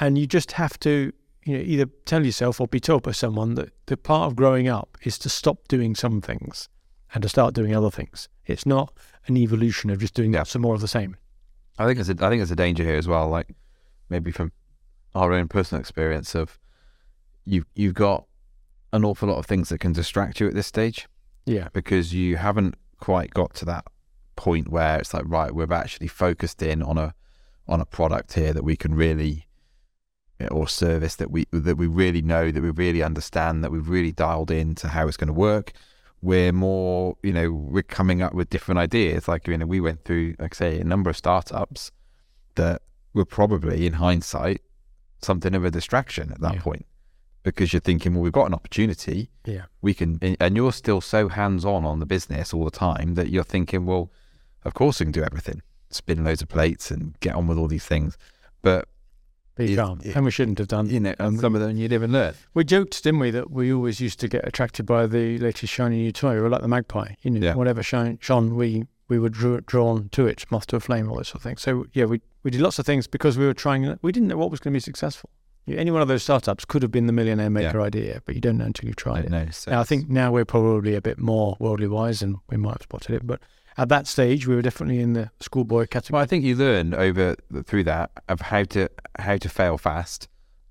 and 0.00 0.16
you 0.16 0.26
just 0.26 0.52
have 0.52 0.78
to 0.80 1.12
you 1.46 1.56
know 1.56 1.64
either 1.64 1.86
tell 2.04 2.24
yourself 2.26 2.60
or 2.60 2.66
be 2.66 2.80
told 2.80 3.02
by 3.02 3.12
someone 3.12 3.54
that 3.54 3.70
the 3.86 3.96
part 3.96 4.26
of 4.30 4.36
growing 4.36 4.68
up 4.68 4.98
is 5.02 5.18
to 5.18 5.28
stop 5.28 5.68
doing 5.68 5.94
some 5.94 6.20
things 6.20 6.68
and 7.14 7.22
to 7.22 7.28
start 7.28 7.54
doing 7.54 7.74
other 7.74 7.90
things. 7.90 8.28
It's 8.46 8.66
not 8.66 8.92
an 9.26 9.36
evolution 9.36 9.90
of 9.90 9.98
just 10.00 10.14
doing 10.14 10.32
Yeah. 10.34 10.42
some 10.42 10.62
more 10.62 10.74
of 10.74 10.80
the 10.80 10.88
same. 10.88 11.16
I 11.78 11.86
think 11.86 11.98
it's 12.00 12.08
a, 12.08 12.16
I 12.24 12.28
think 12.28 12.42
it's 12.42 12.50
a 12.50 12.56
danger 12.56 12.82
here 12.84 12.96
as 12.96 13.06
well. 13.06 13.28
Like 13.28 13.54
maybe 14.08 14.30
from 14.32 14.52
our 15.14 15.32
own 15.32 15.48
personal 15.48 15.80
experience 15.80 16.34
of 16.34 16.58
you've 17.44 17.66
you've 17.74 17.94
got 17.94 18.24
an 18.92 19.04
awful 19.04 19.28
lot 19.28 19.38
of 19.38 19.46
things 19.46 19.68
that 19.68 19.78
can 19.78 19.92
distract 19.92 20.40
you 20.40 20.46
at 20.48 20.54
this 20.54 20.66
stage 20.66 21.08
Yeah, 21.44 21.68
because 21.72 22.12
you 22.12 22.36
haven't 22.36 22.74
quite 22.98 23.30
got 23.34 23.54
to 23.54 23.64
that 23.66 23.84
point 24.36 24.68
where 24.68 24.98
it's 24.98 25.14
like 25.14 25.24
right 25.26 25.54
we've 25.54 25.72
actually 25.72 26.08
focused 26.08 26.60
in 26.62 26.82
on 26.82 26.98
a 26.98 27.14
on 27.68 27.80
a 27.80 27.86
product 27.86 28.34
here 28.34 28.52
that 28.52 28.64
we 28.64 28.76
can 28.76 28.94
really 28.94 29.45
Uh, 30.38 30.46
or 30.48 30.68
service 30.68 31.16
that 31.16 31.30
we 31.30 31.46
that 31.50 31.76
we 31.76 31.86
really 31.86 32.20
know 32.20 32.50
that 32.50 32.62
we 32.62 32.68
really 32.70 33.02
understand 33.02 33.64
that 33.64 33.70
we've 33.72 33.88
really 33.88 34.12
dialed 34.12 34.50
in 34.50 34.74
to 34.74 34.88
how 34.88 35.08
it's 35.08 35.16
going 35.16 35.28
to 35.28 35.32
work. 35.32 35.72
We're 36.20 36.52
more 36.52 37.16
you 37.22 37.32
know 37.32 37.50
we're 37.50 37.82
coming 37.82 38.20
up 38.20 38.34
with 38.34 38.50
different 38.50 38.78
ideas. 38.78 39.28
Like 39.28 39.46
you 39.48 39.56
know 39.56 39.64
we 39.66 39.80
went 39.80 40.04
through 40.04 40.34
like 40.38 40.54
I 40.54 40.56
say 40.56 40.78
a 40.80 40.84
number 40.84 41.08
of 41.08 41.16
startups 41.16 41.90
that 42.56 42.82
were 43.14 43.24
probably 43.24 43.86
in 43.86 43.94
hindsight 43.94 44.60
something 45.22 45.54
of 45.54 45.64
a 45.64 45.70
distraction 45.70 46.30
at 46.32 46.40
that 46.42 46.56
Yeah. 46.56 46.60
point 46.60 46.86
because 47.42 47.72
you're 47.72 47.80
thinking 47.80 48.12
well 48.12 48.22
we've 48.22 48.32
got 48.32 48.46
an 48.46 48.52
opportunity. 48.54 49.30
Yeah, 49.46 49.64
we 49.80 49.94
can 49.94 50.18
and- 50.20 50.36
and 50.38 50.54
you're 50.54 50.72
still 50.72 51.00
so 51.00 51.28
hands 51.30 51.64
on 51.64 51.86
on 51.86 51.98
the 52.00 52.06
business 52.06 52.52
all 52.52 52.64
the 52.66 52.70
time 52.70 53.14
that 53.14 53.30
you're 53.30 53.42
thinking 53.56 53.86
well 53.86 54.10
of 54.66 54.74
course 54.74 55.00
we 55.00 55.06
can 55.06 55.12
do 55.12 55.22
everything 55.24 55.62
spin 55.88 56.24
loads 56.24 56.42
of 56.42 56.48
plates 56.48 56.90
and 56.90 57.18
get 57.20 57.34
on 57.34 57.46
with 57.46 57.56
all 57.56 57.68
these 57.68 57.86
things. 57.86 58.18
But 58.60 58.86
be 59.56 59.72
It- 59.72 59.76
calm, 59.76 60.00
it- 60.04 60.14
and 60.14 60.24
we 60.24 60.30
shouldn't 60.30 60.58
have 60.58 60.68
done. 60.68 60.88
you 60.88 61.00
know 61.00 61.14
and 61.18 61.40
some 61.40 61.54
of 61.54 61.60
them 61.60 61.76
you 61.76 61.88
live 61.88 62.02
and 62.02 62.12
learn 62.12 62.34
We 62.54 62.64
joked, 62.64 63.02
didn't 63.02 63.20
we, 63.20 63.30
that 63.32 63.50
we 63.50 63.72
always 63.72 64.00
used 64.00 64.20
to 64.20 64.28
get 64.28 64.46
attracted 64.46 64.86
by 64.86 65.06
the 65.06 65.38
latest 65.38 65.72
shiny 65.72 65.96
new 65.96 66.12
toy. 66.12 66.34
We 66.34 66.40
were 66.42 66.48
like 66.48 66.62
the 66.62 66.68
magpie, 66.68 67.14
you 67.22 67.30
know, 67.30 67.40
Yeah. 67.44 67.54
whatever 67.54 67.82
shine, 67.82 68.18
shone, 68.20 68.54
we 68.56 68.84
we 69.08 69.20
were 69.20 69.28
draw, 69.28 69.60
drawn 69.64 70.08
to 70.10 70.26
it, 70.26 70.44
moth 70.50 70.66
to 70.66 70.74
a 70.76 70.80
flame, 70.80 71.08
all 71.08 71.16
this 71.18 71.28
sort 71.28 71.36
of 71.36 71.42
thing. 71.42 71.56
So 71.56 71.86
yeah, 71.92 72.06
we 72.06 72.20
we 72.42 72.50
did 72.50 72.60
lots 72.60 72.78
of 72.80 72.86
things 72.86 73.06
because 73.06 73.38
we 73.38 73.46
were 73.46 73.54
trying. 73.54 73.98
We 74.02 74.10
didn't 74.12 74.28
know 74.28 74.36
what 74.36 74.50
was 74.50 74.58
going 74.60 74.72
to 74.72 74.76
be 74.76 74.80
successful. 74.80 75.30
Any 75.68 75.90
one 75.90 76.00
of 76.02 76.06
those 76.08 76.22
startups 76.22 76.64
could 76.64 76.82
have 76.82 76.92
been 76.92 77.06
the 77.06 77.12
millionaire 77.12 77.50
maker 77.50 77.80
idea, 77.80 78.20
but 78.24 78.34
you 78.36 78.40
don't 78.40 78.56
know 78.58 78.66
until 78.66 78.86
you've 78.86 78.94
tried 78.96 79.24
it. 79.24 79.54
so 79.54 79.72
Now, 79.72 79.80
I 79.80 79.84
think 79.84 80.08
now 80.08 80.30
we're 80.30 80.44
probably 80.44 80.94
a 80.94 81.00
bit 81.00 81.18
more 81.18 81.56
worldly 81.58 81.88
wise, 81.88 82.22
and 82.22 82.36
we 82.48 82.56
might 82.56 82.74
have 82.74 82.82
spotted 82.82 83.14
it. 83.16 83.26
But 83.26 83.40
at 83.78 83.88
that 83.90 84.06
stage, 84.06 84.46
we 84.46 84.54
were 84.54 84.62
definitely 84.62 85.00
in 85.00 85.12
the 85.12 85.30
schoolboy 85.40 85.86
category. 85.86 86.16
well, 86.16 86.22
I 86.22 86.26
think 86.26 86.44
you 86.44 86.54
learn 86.56 86.94
over 86.94 87.36
through 87.64 87.84
that 87.84 88.10
of 88.28 88.40
how 88.40 88.64
to 88.64 88.88
how 89.18 89.36
to 89.36 89.48
fail 89.48 89.78
fast 89.78 90.28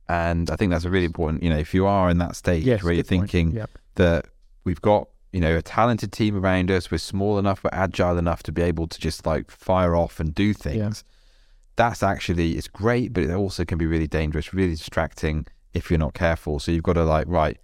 and 0.08 0.50
I 0.52 0.56
think 0.56 0.72
that's 0.72 0.86
a 0.86 0.90
really 0.90 1.06
important 1.06 1.42
you 1.44 1.50
know 1.50 1.58
if 1.58 1.74
you 1.74 1.88
are 1.88 2.10
in 2.12 2.20
that 2.20 2.36
stage 2.36 2.64
yes, 2.64 2.84
where 2.84 2.94
you're 2.94 3.04
thinking 3.04 3.52
Yep. 3.54 3.70
that 3.96 4.26
we've 4.64 4.82
got 4.82 5.08
you 5.34 5.40
know 5.42 5.58
a 5.58 5.62
talented 5.64 6.12
team 6.12 6.36
around 6.36 6.70
us 6.70 6.92
we're 6.92 7.00
small 7.00 7.40
enough 7.40 7.64
we're 7.64 7.72
agile 7.74 8.18
enough 8.20 8.44
to 8.44 8.52
be 8.52 8.62
able 8.62 8.88
to 8.88 9.00
just 9.00 9.26
like 9.26 9.50
fire 9.50 9.96
off 9.96 10.20
and 10.20 10.36
do 10.36 10.54
things 10.54 11.04
that's 11.76 12.04
actually 12.04 12.52
it's 12.54 12.68
great 12.68 13.14
but 13.14 13.24
it 13.24 13.32
also 13.32 13.66
can 13.66 13.78
be 13.80 13.88
really 13.88 14.08
dangerous 14.08 14.54
really 14.54 14.76
distracting 14.76 15.46
if 15.74 15.90
you're 15.90 16.00
not 16.00 16.14
careful 16.14 16.60
so 16.60 16.72
you've 16.72 16.84
got 16.84 16.94
to 16.94 17.04
like 17.04 17.26
right 17.28 17.58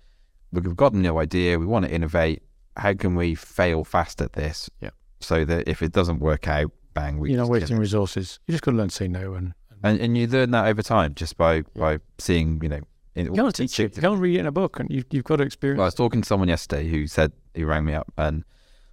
we've 0.52 0.76
got 0.76 0.94
a 0.94 0.98
new 0.98 1.18
idea 1.20 1.60
we 1.60 1.66
want 1.68 1.86
to 1.86 1.92
innovate 1.92 2.42
how 2.76 2.94
can 2.94 3.14
we 3.16 3.36
fail 3.36 3.84
fast 3.84 4.20
at 4.22 4.34
this 4.34 4.68
Yep. 4.82 4.94
So 5.24 5.46
that 5.46 5.68
if 5.68 5.82
it 5.82 5.92
doesn't 5.92 6.20
work 6.20 6.48
out 6.48 6.72
bang 6.94 7.20
we 7.20 7.30
You're 7.30 7.40
not 7.40 7.50
wasting 7.50 7.78
resources. 7.78 8.40
You 8.48 8.54
just 8.54 8.64
got 8.64 8.72
to 8.72 8.78
learn 8.78 8.90
to 8.90 8.96
say 8.96 9.08
no, 9.08 9.34
and, 9.34 9.54
and 9.84 10.00
and 10.00 10.18
you 10.18 10.28
learn 10.28 10.52
that 10.52 10.68
over 10.68 10.82
time 10.82 11.14
just 11.16 11.38
by 11.38 11.62
by 11.76 12.00
seeing 12.18 12.60
you 12.62 12.70
know 12.70 12.82
in, 13.16 13.26
you 13.28 13.34
can't 13.34 13.56
teach 13.56 13.80
it. 13.80 13.96
You 13.96 14.02
can't 14.02 14.20
read 14.20 14.38
it 14.38 14.40
in 14.40 14.46
a 14.46 14.52
book, 14.52 14.80
and 14.80 14.90
you, 14.90 15.04
you've 15.12 15.26
got 15.26 15.38
to 15.38 15.44
experience. 15.44 15.78
Well, 15.78 15.86
I 15.86 15.88
was 15.88 15.96
talking 15.96 16.22
to 16.22 16.28
someone 16.28 16.50
yesterday 16.50 16.88
who 16.88 17.08
said 17.08 17.34
he 17.54 17.64
rang 17.64 17.86
me 17.86 17.94
up 17.94 18.12
and 18.18 18.44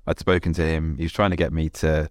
I'd 0.07 0.19
spoken 0.19 0.53
to 0.55 0.63
him. 0.63 0.97
He 0.97 1.05
was 1.05 1.13
trying 1.13 1.31
to 1.31 1.37
get 1.37 1.53
me 1.53 1.69
to 1.71 2.11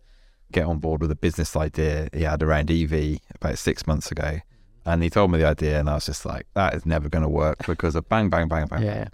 get 0.51 0.65
on 0.65 0.79
board 0.79 1.01
with 1.01 1.11
a 1.11 1.15
business 1.15 1.55
idea 1.55 2.07
he 2.13 2.23
had 2.23 2.41
around 2.41 2.71
EV 2.71 3.19
about 3.35 3.57
six 3.57 3.85
months 3.85 4.11
ago. 4.11 4.23
Mm-hmm. 4.23 4.89
And 4.89 5.03
he 5.03 5.09
told 5.09 5.31
me 5.31 5.39
the 5.39 5.47
idea, 5.47 5.79
and 5.79 5.89
I 5.89 5.95
was 5.95 6.05
just 6.05 6.25
like, 6.25 6.47
that 6.53 6.73
is 6.73 6.85
never 6.85 7.09
going 7.09 7.23
to 7.23 7.29
work 7.29 7.65
because 7.67 7.95
of 7.95 8.07
bang, 8.07 8.29
bang, 8.29 8.47
bang, 8.47 8.67
bang. 8.67 8.83
yeah. 8.83 9.07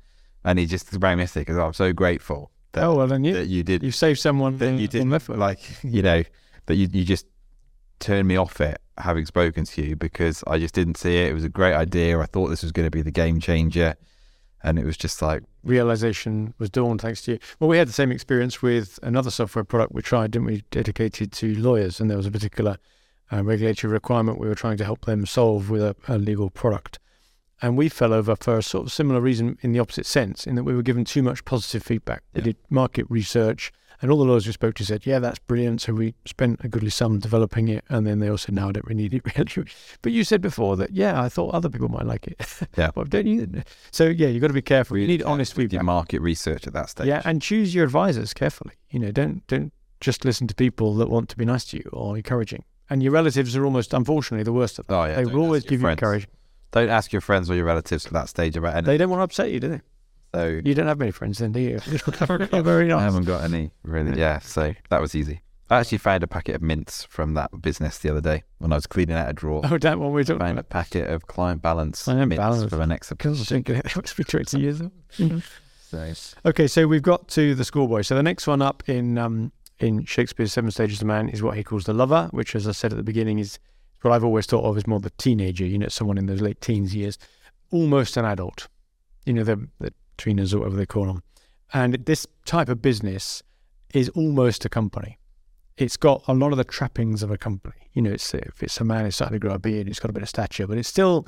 And 0.46 0.60
he 0.60 0.68
just 0.68 0.94
rang 1.00 1.18
me 1.18 1.24
yesterday 1.24 1.46
because 1.46 1.58
I'm 1.58 1.74
so 1.74 1.94
grateful 1.94 2.52
that, 2.74 2.84
Oh 2.84 2.96
well, 2.96 3.08
then 3.08 3.24
you 3.24 3.34
that 3.34 3.48
you 3.48 3.64
did, 3.64 3.84
you've 3.84 3.96
saved 3.96 4.20
someone. 4.20 4.58
that 4.58 4.74
you 4.74 4.88
on 4.88 4.88
did, 4.88 5.08
left 5.08 5.30
like, 5.30 5.60
you 5.84 6.02
know, 6.02 6.24
that 6.66 6.76
you, 6.76 6.88
you 6.92 7.04
just 7.04 7.26
turned 8.00 8.28
me 8.28 8.36
off 8.36 8.60
it 8.62 8.80
having 8.98 9.26
spoken 9.26 9.66
to 9.66 9.82
you 9.82 9.96
because 9.96 10.44
I 10.46 10.60
just 10.60 10.76
didn't 10.76 10.98
see 10.98 11.18
it. 11.18 11.32
It 11.32 11.34
was 11.34 11.44
a 11.44 11.50
great 11.50 11.74
idea. 11.74 12.20
I 12.20 12.26
thought 12.26 12.48
this 12.48 12.62
was 12.62 12.72
going 12.72 12.86
to 12.86 12.92
be 12.92 13.02
the 13.02 13.12
game 13.12 13.40
changer. 13.40 13.96
And 14.66 14.80
it 14.80 14.86
was 14.86 14.96
just 14.96 15.22
like, 15.22 15.44
realization 15.64 16.54
was 16.58 16.70
dawned 16.70 17.02
thanks 17.02 17.22
to 17.24 17.34
you. 17.34 17.40
Well, 17.60 17.70
we 17.70 17.78
had 17.78 17.88
the 17.88 17.94
same 17.94 18.12
experience 18.12 18.62
with 18.62 18.98
another 19.04 19.30
software 19.30 19.66
product 19.66 19.94
we 19.94 20.02
tried, 20.02 20.32
didn't 20.32 20.46
we? 20.46 20.64
Dedicated 20.72 21.34
to 21.34 21.56
lawyers, 21.56 22.00
and 22.00 22.10
there 22.10 22.16
was 22.16 22.28
a 22.28 22.32
particular 22.32 22.78
uh, 23.32 23.44
regulatory 23.44 23.92
requirement 23.92 24.40
we 24.40 24.48
were 24.48 24.56
trying 24.56 24.78
to 24.78 24.86
help 24.86 25.06
them 25.06 25.26
solve 25.26 25.70
with 25.70 25.82
a, 25.82 25.96
a 26.08 26.18
legal 26.18 26.50
product. 26.50 27.00
And 27.64 27.78
we 27.78 27.88
fell 27.90 28.14
over 28.14 28.36
for 28.36 28.58
a 28.58 28.62
sort 28.62 28.86
of 28.86 28.92
similar 28.92 29.22
reason 29.22 29.58
in 29.62 29.72
the 29.72 29.80
opposite 29.80 30.06
sense, 30.06 30.46
in 30.46 30.56
that 30.56 30.64
we 30.66 30.76
were 30.76 30.84
given 30.84 31.06
too 31.06 31.24
much 31.24 31.46
positive 31.46 31.82
feedback. 31.82 32.22
We 32.34 32.40
Yeah. 32.42 32.44
did 32.46 32.58
market 32.70 33.06
research, 33.10 33.72
and 34.02 34.12
all 34.12 34.18
the 34.18 34.26
lawyers 34.26 34.46
we 34.46 34.52
spoke 34.52 34.76
to 34.76 34.86
said, 34.86 35.06
"Yeah, 35.06 35.20
that's 35.20 35.40
brilliant." 35.40 35.80
So 35.80 35.94
we 35.94 36.14
spent 36.26 36.60
a 36.66 36.68
goodly 36.68 36.90
sum 36.90 37.20
developing 37.20 37.70
it, 37.70 37.86
and 37.88 38.06
then 38.06 38.20
they 38.20 38.28
all 38.30 38.38
said, 38.38 38.54
"No, 38.54 38.68
I 38.68 38.74
don't 38.74 38.86
really 38.86 39.04
need 39.04 39.14
it." 39.14 39.24
Really, 39.56 39.70
but 40.02 40.12
you 40.12 40.26
said 40.26 40.42
before 40.42 40.76
that, 40.76 40.92
yeah, 40.92 41.22
I 41.22 41.30
thought 41.30 41.54
other 41.56 41.70
people 41.70 41.88
might 41.88 42.06
like 42.06 42.28
it. 42.28 42.38
Yeah. 42.78 42.92
well, 42.96 43.06
don't 43.06 43.26
you? 43.28 43.48
So 43.92 44.08
yeah, 44.08 44.28
you've 44.28 44.42
got 44.42 44.48
to 44.50 44.54
be 44.54 44.62
careful. 44.62 44.98
you 44.98 45.08
need 45.08 45.20
careful 45.22 45.32
honest 45.32 45.56
with 45.56 45.72
your 45.72 45.84
market 45.84 46.20
research 46.22 46.68
at 46.68 46.74
that 46.74 46.90
stage. 46.90 47.08
Yeah, 47.08 47.22
and 47.24 47.42
choose 47.42 47.74
your 47.74 47.86
advisors 47.86 48.34
carefully. 48.34 48.74
You 48.90 49.00
know, 49.00 49.12
don't 49.12 49.48
don't 49.48 49.72
just 50.02 50.26
listen 50.26 50.48
to 50.48 50.56
people 50.56 50.96
that 50.96 51.10
want 51.10 51.30
to 51.30 51.38
be 51.38 51.46
nice 51.46 51.64
to 51.66 51.78
you 51.78 51.90
or 51.94 52.18
encouraging. 52.18 52.66
And 52.90 53.02
your 53.02 53.14
relatives 53.14 53.56
are 53.56 53.64
almost, 53.64 53.94
unfortunately, 53.94 54.44
the 54.44 54.52
worst 54.52 54.80
of 54.80 54.88
them. 54.88 54.98
Oh 54.98 55.06
yeah, 55.06 55.16
they 55.16 55.26
will 55.26 55.44
always 55.44 55.64
give 55.64 55.80
friends. 55.80 56.02
you 56.02 56.08
encouragement. 56.08 56.40
Don't 56.74 56.90
ask 56.90 57.12
your 57.14 57.22
friends 57.22 57.50
or 57.50 57.56
your 57.56 57.66
relatives 57.66 58.06
at 58.06 58.12
that 58.14 58.28
stage 58.30 58.58
about 58.58 58.74
anything. 58.74 58.86
They 58.86 58.98
don't 58.98 59.10
want 59.10 59.20
to 59.22 59.24
upset 59.24 59.52
you, 59.52 59.60
do 59.62 59.70
they? 59.70 59.82
So 60.36 60.62
You 60.66 60.74
don't 60.74 60.88
have 60.88 60.98
many 60.98 61.12
friends 61.12 61.38
then, 61.38 61.52
do 61.54 61.60
you? 61.62 61.80
Very 61.80 62.88
nice. 62.88 63.00
I 63.00 63.04
haven't 63.04 63.26
got 63.26 63.44
any 63.44 63.72
really. 63.84 64.20
Yeah, 64.20 64.40
so 64.40 64.74
that 64.90 65.00
was 65.00 65.16
easy. 65.16 65.42
I 65.70 65.80
actually 65.80 66.00
found 66.00 66.24
a 66.24 66.28
packet 66.28 66.56
of 66.56 66.62
mints 66.62 67.06
from 67.06 67.36
that 67.36 67.62
business 67.62 67.98
the 68.00 68.10
other 68.10 68.22
day 68.22 68.44
when 68.58 68.72
I 68.74 68.76
was 68.76 68.86
cleaning 68.86 69.16
out 69.16 69.30
a 69.30 69.34
drawer. 69.34 69.62
Oh, 69.64 69.78
that 69.78 69.98
one 69.98 70.12
we're 70.12 70.24
talking 70.24 70.40
found 70.40 70.60
a 70.60 70.64
packet 70.64 71.10
of 71.10 71.26
client 71.28 71.62
balance 71.62 72.04
Client 72.04 72.30
mints 72.30 72.40
balance. 72.40 72.70
from 72.70 72.82
an 72.82 72.92
ex. 72.92 73.10
Because 73.10 73.38
I 73.38 73.42
was 73.42 73.50
thinking 73.50 73.76
it 73.78 73.96
must 73.96 74.18
be 74.18 74.24
20 74.24 74.60
years 74.60 74.82
old. 74.82 74.92
So 75.90 76.14
Okay, 76.46 76.68
so 76.68 76.88
we've 76.88 77.02
got 77.04 77.28
to 77.30 77.54
the 77.56 77.64
schoolboy. 77.64 78.02
So 78.02 78.16
the 78.16 78.24
next 78.24 78.48
one 78.48 78.62
up 78.62 78.84
in 78.90 79.18
um, 79.20 79.52
in 79.80 80.06
Shakespeare's 80.06 80.52
Seven 80.52 80.72
Stages 80.72 81.02
of 81.02 81.08
Man 81.08 81.30
is 81.30 81.42
what 81.44 81.56
he 81.56 81.64
calls 81.64 81.84
the 81.86 81.94
lover, 81.94 82.30
which, 82.32 82.56
as 82.56 82.68
I 82.68 82.72
said 82.72 82.92
at 82.92 82.98
the 82.98 83.04
beginning, 83.04 83.38
is 83.40 83.60
what 84.04 84.14
I've 84.14 84.24
always 84.24 84.46
thought 84.46 84.66
of 84.66 84.78
as 84.78 84.88
more 84.88 85.00
the 85.00 85.12
teenager. 85.12 85.66
You 85.66 85.78
know, 85.80 85.88
someone 85.88 86.18
in 86.18 86.26
those 86.26 86.42
late 86.42 86.62
teens 86.62 86.96
years, 86.96 87.18
almost 87.72 88.18
an 88.18 88.26
adult. 88.26 88.68
You 89.26 89.34
know, 89.34 89.44
the 89.44 89.68
the 89.80 89.94
tweeners 90.18 90.54
or 90.54 90.60
whatever 90.60 90.76
they 90.76 90.86
call 90.86 91.06
them. 91.06 91.24
And 91.74 91.94
this 92.06 92.28
type 92.46 92.70
of 92.70 92.82
business 92.82 93.42
is 93.94 94.10
almost 94.10 94.66
a 94.66 94.70
company. 94.70 95.18
It's 95.78 95.98
got 95.98 96.24
a 96.28 96.34
lot 96.34 96.52
of 96.52 96.58
the 96.58 96.64
trappings 96.64 97.24
of 97.24 97.32
a 97.32 97.38
company. 97.38 97.90
You 97.94 98.04
know, 98.04 98.12
it's 98.12 98.34
if 98.34 98.62
it's 98.62 98.80
a 98.80 98.84
man 98.84 99.06
who's 99.06 99.16
starting 99.16 99.40
to 99.40 99.40
grow 99.40 99.56
a 99.56 99.60
beard, 99.60 99.88
it's 99.88 100.00
got 100.00 100.12
a 100.12 100.14
bit 100.14 100.24
of 100.24 100.30
stature, 100.30 100.68
but 100.68 100.78
it's 100.78 100.90
still 100.90 101.28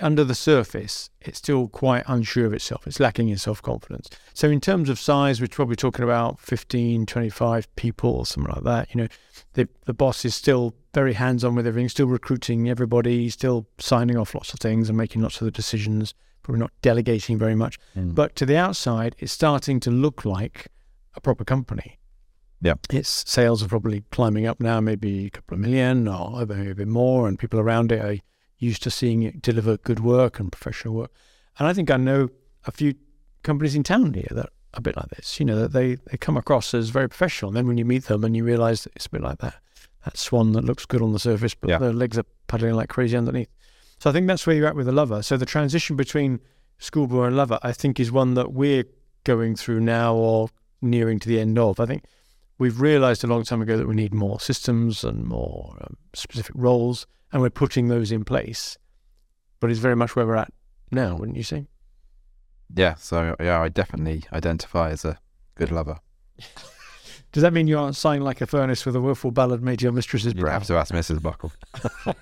under 0.00 0.24
the 0.24 0.34
surface, 0.34 1.10
it's 1.20 1.38
still 1.38 1.68
quite 1.68 2.04
unsure 2.06 2.46
of 2.46 2.52
itself. 2.52 2.86
It's 2.86 3.00
lacking 3.00 3.28
in 3.28 3.38
self 3.38 3.62
confidence. 3.62 4.08
So, 4.34 4.50
in 4.50 4.60
terms 4.60 4.88
of 4.88 4.98
size, 4.98 5.40
we're 5.40 5.48
probably 5.48 5.76
talking 5.76 6.04
about 6.04 6.40
15, 6.40 7.06
25 7.06 7.76
people 7.76 8.10
or 8.10 8.26
something 8.26 8.52
like 8.52 8.64
that. 8.64 8.94
You 8.94 9.02
know, 9.02 9.08
the, 9.54 9.68
the 9.86 9.94
boss 9.94 10.24
is 10.24 10.34
still 10.34 10.74
very 10.94 11.14
hands 11.14 11.44
on 11.44 11.54
with 11.54 11.66
everything, 11.66 11.88
still 11.88 12.06
recruiting 12.06 12.68
everybody, 12.68 13.28
still 13.30 13.66
signing 13.78 14.16
off 14.16 14.34
lots 14.34 14.52
of 14.52 14.60
things 14.60 14.88
and 14.88 14.98
making 14.98 15.22
lots 15.22 15.40
of 15.40 15.44
the 15.44 15.50
decisions, 15.50 16.14
probably 16.42 16.60
not 16.60 16.72
delegating 16.82 17.38
very 17.38 17.54
much. 17.54 17.78
Mm. 17.96 18.14
But 18.14 18.36
to 18.36 18.46
the 18.46 18.56
outside, 18.56 19.16
it's 19.18 19.32
starting 19.32 19.80
to 19.80 19.90
look 19.90 20.24
like 20.24 20.68
a 21.14 21.20
proper 21.20 21.44
company. 21.44 21.98
Yeah. 22.62 22.74
Its 22.92 23.24
sales 23.30 23.62
are 23.62 23.68
probably 23.68 24.04
climbing 24.10 24.46
up 24.46 24.60
now, 24.60 24.80
maybe 24.80 25.26
a 25.26 25.30
couple 25.30 25.54
of 25.54 25.60
million 25.60 26.06
or 26.06 26.44
maybe 26.44 26.70
a 26.70 26.74
bit 26.74 26.88
more, 26.88 27.26
and 27.26 27.38
people 27.38 27.58
around 27.58 27.90
it 27.90 28.04
are 28.04 28.18
used 28.60 28.82
to 28.84 28.90
seeing 28.90 29.22
it 29.24 29.42
deliver 29.42 29.76
good 29.78 30.00
work 30.00 30.38
and 30.38 30.52
professional 30.52 30.94
work. 30.94 31.10
And 31.58 31.66
I 31.66 31.72
think 31.72 31.90
I 31.90 31.96
know 31.96 32.28
a 32.66 32.70
few 32.70 32.94
companies 33.42 33.74
in 33.74 33.82
town 33.82 34.14
here 34.14 34.28
that 34.30 34.46
are 34.46 34.50
a 34.74 34.80
bit 34.80 34.96
like 34.96 35.08
this. 35.08 35.40
You 35.40 35.46
know, 35.46 35.56
that 35.56 35.72
they, 35.72 35.96
they 35.96 36.16
come 36.16 36.36
across 36.36 36.72
as 36.74 36.90
very 36.90 37.08
professional. 37.08 37.48
And 37.48 37.56
then 37.56 37.66
when 37.66 37.78
you 37.78 37.84
meet 37.84 38.04
them 38.04 38.22
and 38.22 38.36
you 38.36 38.44
realise 38.44 38.84
that 38.84 38.92
it's 38.94 39.06
a 39.06 39.10
bit 39.10 39.22
like 39.22 39.38
that, 39.38 39.54
that 40.04 40.16
swan 40.16 40.52
that 40.52 40.64
looks 40.64 40.86
good 40.86 41.02
on 41.02 41.12
the 41.12 41.18
surface, 41.18 41.54
but 41.54 41.70
Yeah. 41.70 41.78
their 41.78 41.92
legs 41.92 42.16
are 42.18 42.24
paddling 42.46 42.74
like 42.74 42.88
crazy 42.88 43.16
underneath. 43.16 43.48
So 43.98 44.08
I 44.08 44.12
think 44.12 44.26
that's 44.28 44.46
where 44.46 44.54
you're 44.56 44.66
at 44.68 44.76
with 44.76 44.86
the 44.86 44.92
lover. 44.92 45.22
So 45.22 45.36
the 45.36 45.44
transition 45.46 45.96
between 45.96 46.40
schoolboy 46.78 47.24
and 47.24 47.36
lover, 47.36 47.58
I 47.62 47.72
think, 47.72 47.98
is 48.00 48.12
one 48.12 48.34
that 48.34 48.52
we're 48.52 48.84
going 49.24 49.56
through 49.56 49.80
now 49.80 50.14
or 50.14 50.48
nearing 50.80 51.18
to 51.18 51.28
the 51.28 51.38
end 51.40 51.58
of. 51.58 51.78
I 51.78 51.84
think 51.86 52.04
we've 52.58 52.80
realised 52.80 53.24
a 53.24 53.26
long 53.26 53.42
time 53.44 53.60
ago 53.60 53.76
that 53.76 53.86
we 53.86 53.94
need 53.94 54.14
more 54.14 54.40
systems 54.40 55.04
and 55.04 55.24
more 55.24 55.76
um, 55.82 55.96
specific 56.14 56.54
roles, 56.54 57.06
and 57.32 57.42
we're 57.42 57.50
putting 57.50 57.88
those 57.88 58.10
in 58.12 58.24
place. 58.24 58.76
But 59.60 59.70
it's 59.70 59.80
very 59.80 59.96
much 59.96 60.16
where 60.16 60.26
we're 60.26 60.36
at 60.36 60.52
now, 60.90 61.16
wouldn't 61.16 61.36
you 61.36 61.42
say? 61.44 61.66
yeah, 62.76 62.94
so 62.94 63.34
yeah, 63.40 63.60
I 63.60 63.68
definitely 63.68 64.24
identify 64.32 64.90
as 64.90 65.04
a 65.04 65.18
good 65.56 65.72
lover. 65.72 65.98
Does 67.32 67.42
that 67.42 67.52
mean 67.52 67.66
you 67.68 67.78
aren't 67.78 67.94
sighing 67.96 68.22
like 68.22 68.40
a 68.40 68.46
furnace 68.46 68.84
with 68.86 68.96
a 68.96 69.00
willful 69.00 69.30
ballad 69.30 69.62
made 69.62 69.82
your 69.82 69.92
mistress's 69.92 70.34
You 70.34 70.40
brow? 70.40 70.52
have 70.52 70.66
to 70.66 70.74
ask 70.74 70.92
Mrs. 70.92 71.22
Buckle. 71.22 71.52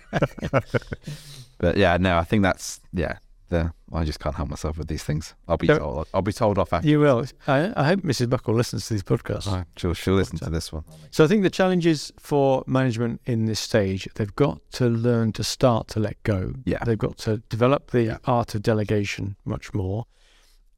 but 1.59 1.77
yeah, 1.77 1.97
no, 1.99 2.19
I 2.19 2.25
think 2.25 2.43
that's 2.43 2.81
yeah. 2.93 3.19
The 3.49 3.73
I 3.93 4.05
just 4.05 4.21
can't 4.21 4.35
help 4.35 4.51
myself 4.51 4.77
with 4.77 4.89
these 4.89 5.05
things. 5.05 5.35
I'll 5.47 5.57
be 5.57 5.67
told. 5.67 6.09
I'll 6.13 6.23
be 6.23 6.33
told 6.33 6.59
off 6.59 6.73
after. 6.73 6.89
You 6.89 7.01
will. 7.01 7.25
I, 7.47 7.73
I 7.77 7.87
hope 7.87 8.01
Mrs. 8.01 8.29
Buckle 8.29 8.55
listens 8.55 8.87
to 8.89 8.95
these 8.95 9.03
podcasts. 9.03 9.65
She'll 9.77 9.95
she'll 9.95 10.15
listen 10.15 10.39
to 10.39 10.51
this 10.51 10.73
one. 10.73 10.85
So 11.11 11.25
I 11.25 11.27
think 11.27 11.43
the 11.43 11.51
challenges 11.51 12.13
for 12.19 12.65
management 12.67 13.21
in 13.25 13.47
this 13.47 13.61
stage, 13.61 14.09
they've 14.17 14.35
got 14.37 14.61
to 14.73 14.87
learn 14.87 15.33
to 15.33 15.45
start 15.45 15.89
to 15.89 16.01
let 16.01 16.23
go. 16.23 16.55
Yeah. 16.65 16.85
They've 16.85 16.99
got 16.99 17.19
to 17.19 17.39
develop 17.49 17.91
the 17.91 18.21
art 18.25 18.55
of 18.55 18.63
delegation 18.63 19.37
much 19.45 19.73
more. 19.73 20.05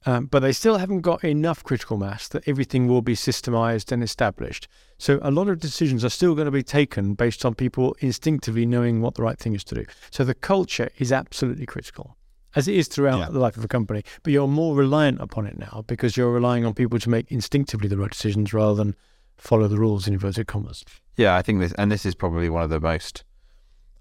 Um, 0.05 0.25
but 0.25 0.39
they 0.39 0.51
still 0.51 0.77
haven't 0.77 1.01
got 1.01 1.23
enough 1.23 1.63
critical 1.63 1.97
mass 1.97 2.27
that 2.29 2.47
everything 2.47 2.87
will 2.87 3.03
be 3.03 3.13
systemized 3.13 3.91
and 3.91 4.01
established. 4.01 4.67
So 4.97 5.19
a 5.21 5.29
lot 5.29 5.47
of 5.47 5.59
decisions 5.59 6.03
are 6.03 6.09
still 6.09 6.33
going 6.33 6.45
to 6.45 6.51
be 6.51 6.63
taken 6.63 7.13
based 7.13 7.45
on 7.45 7.53
people 7.53 7.95
instinctively 7.99 8.65
knowing 8.65 9.01
what 9.01 9.15
the 9.15 9.21
right 9.21 9.37
thing 9.37 9.53
is 9.53 9.63
to 9.65 9.75
do. 9.75 9.85
So 10.09 10.23
the 10.23 10.33
culture 10.33 10.89
is 10.97 11.11
absolutely 11.11 11.67
critical, 11.67 12.17
as 12.55 12.67
it 12.67 12.75
is 12.75 12.87
throughout 12.87 13.19
Yeah. 13.19 13.29
the 13.29 13.39
life 13.39 13.57
of 13.57 13.63
a 13.63 13.67
company. 13.67 14.03
But 14.23 14.33
you're 14.33 14.47
more 14.47 14.75
reliant 14.75 15.21
upon 15.21 15.45
it 15.47 15.57
now 15.57 15.83
because 15.87 16.17
you're 16.17 16.31
relying 16.31 16.65
on 16.65 16.73
people 16.73 16.99
to 16.99 17.09
make 17.09 17.31
instinctively 17.31 17.87
the 17.87 17.97
right 17.97 18.11
decisions 18.11 18.53
rather 18.53 18.75
than 18.75 18.95
follow 19.37 19.67
the 19.67 19.77
rules 19.77 20.07
in 20.07 20.13
inverted 20.13 20.47
commas. 20.47 20.83
Yeah, 21.15 21.35
I 21.35 21.41
think 21.41 21.59
this, 21.59 21.73
and 21.73 21.91
this 21.91 22.05
is 22.05 22.15
probably 22.15 22.49
one 22.49 22.63
of 22.63 22.69
the 22.69 22.79
most. 22.79 23.23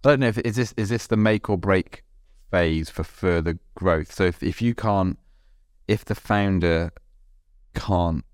I 0.04 0.10
don't 0.10 0.20
know 0.20 0.28
if 0.28 0.38
is 0.38 0.56
this 0.56 0.72
is 0.76 0.88
this 0.88 1.06
the 1.06 1.16
make 1.16 1.50
or 1.50 1.58
break 1.58 2.02
phase 2.50 2.88
for 2.90 3.04
further 3.04 3.58
growth. 3.74 4.12
So 4.12 4.24
if 4.24 4.42
if 4.42 4.60
you 4.62 4.74
can't, 4.74 5.18
if 5.88 6.04
the 6.04 6.14
founder 6.14 6.90
can't 7.74 8.24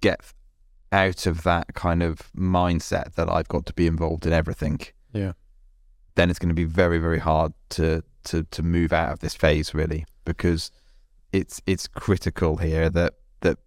get 0.00 0.20
out 0.92 1.26
of 1.26 1.42
that 1.44 1.74
kind 1.74 2.02
of 2.02 2.32
mindset 2.36 3.14
that 3.14 3.28
I've 3.30 3.48
got 3.48 3.64
to 3.66 3.72
be 3.72 3.86
involved 3.86 4.26
in 4.26 4.32
everything, 4.32 4.80
Yeah. 5.12 5.32
then 6.16 6.30
it's 6.30 6.38
going 6.38 6.48
to 6.48 6.54
be 6.54 6.64
very 6.64 6.98
very 6.98 7.18
hard 7.20 7.52
to 7.70 8.02
to 8.24 8.44
to 8.44 8.62
move 8.62 8.92
out 8.92 9.12
of 9.12 9.18
this 9.20 9.34
phase 9.34 9.74
really 9.74 10.04
because 10.24 10.70
it's 11.32 11.60
it's 11.66 11.86
critical 11.86 12.56
here 12.56 12.90
that 12.90 13.14
that 13.40 13.58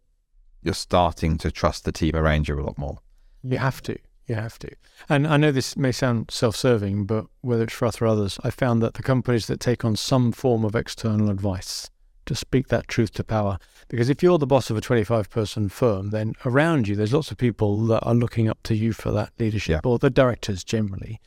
you're 0.61 0.73
starting 0.73 1.37
to 1.39 1.51
trust 1.51 1.85
the 1.85 1.91
team 1.91 2.15
around 2.15 2.47
you 2.47 2.59
a 2.59 2.61
lot 2.61 2.77
more. 2.77 2.99
You 3.43 3.57
have 3.57 3.81
to. 3.83 3.97
You 4.27 4.35
have 4.35 4.57
to. 4.59 4.69
And 5.09 5.27
I 5.27 5.35
know 5.35 5.51
this 5.51 5.75
may 5.75 5.91
sound 5.91 6.31
self 6.31 6.55
serving, 6.55 7.05
but 7.05 7.25
whether 7.41 7.63
it's 7.63 7.73
for 7.73 7.85
us 7.85 8.01
or 8.01 8.07
others, 8.07 8.39
I 8.43 8.49
found 8.51 8.81
that 8.81 8.93
the 8.93 9.03
companies 9.03 9.47
that 9.47 9.59
take 9.59 9.83
on 9.83 9.95
some 9.97 10.31
form 10.31 10.63
of 10.63 10.75
external 10.75 11.29
advice 11.29 11.89
to 12.25 12.35
speak 12.35 12.69
that 12.69 12.87
truth 12.87 13.11
to 13.11 13.23
power, 13.23 13.57
because 13.89 14.09
if 14.09 14.23
you're 14.23 14.37
the 14.37 14.47
boss 14.47 14.69
of 14.69 14.77
a 14.77 14.81
25 14.81 15.29
person 15.29 15.67
firm, 15.67 16.11
then 16.11 16.33
around 16.45 16.87
you, 16.87 16.95
there's 16.95 17.13
lots 17.13 17.31
of 17.31 17.37
people 17.37 17.85
that 17.87 17.99
are 18.03 18.15
looking 18.15 18.47
up 18.47 18.63
to 18.63 18.75
you 18.75 18.93
for 18.93 19.11
that 19.11 19.33
leadership, 19.39 19.85
or 19.85 19.99
the 19.99 20.09
directors 20.09 20.63
generally. 20.63 21.19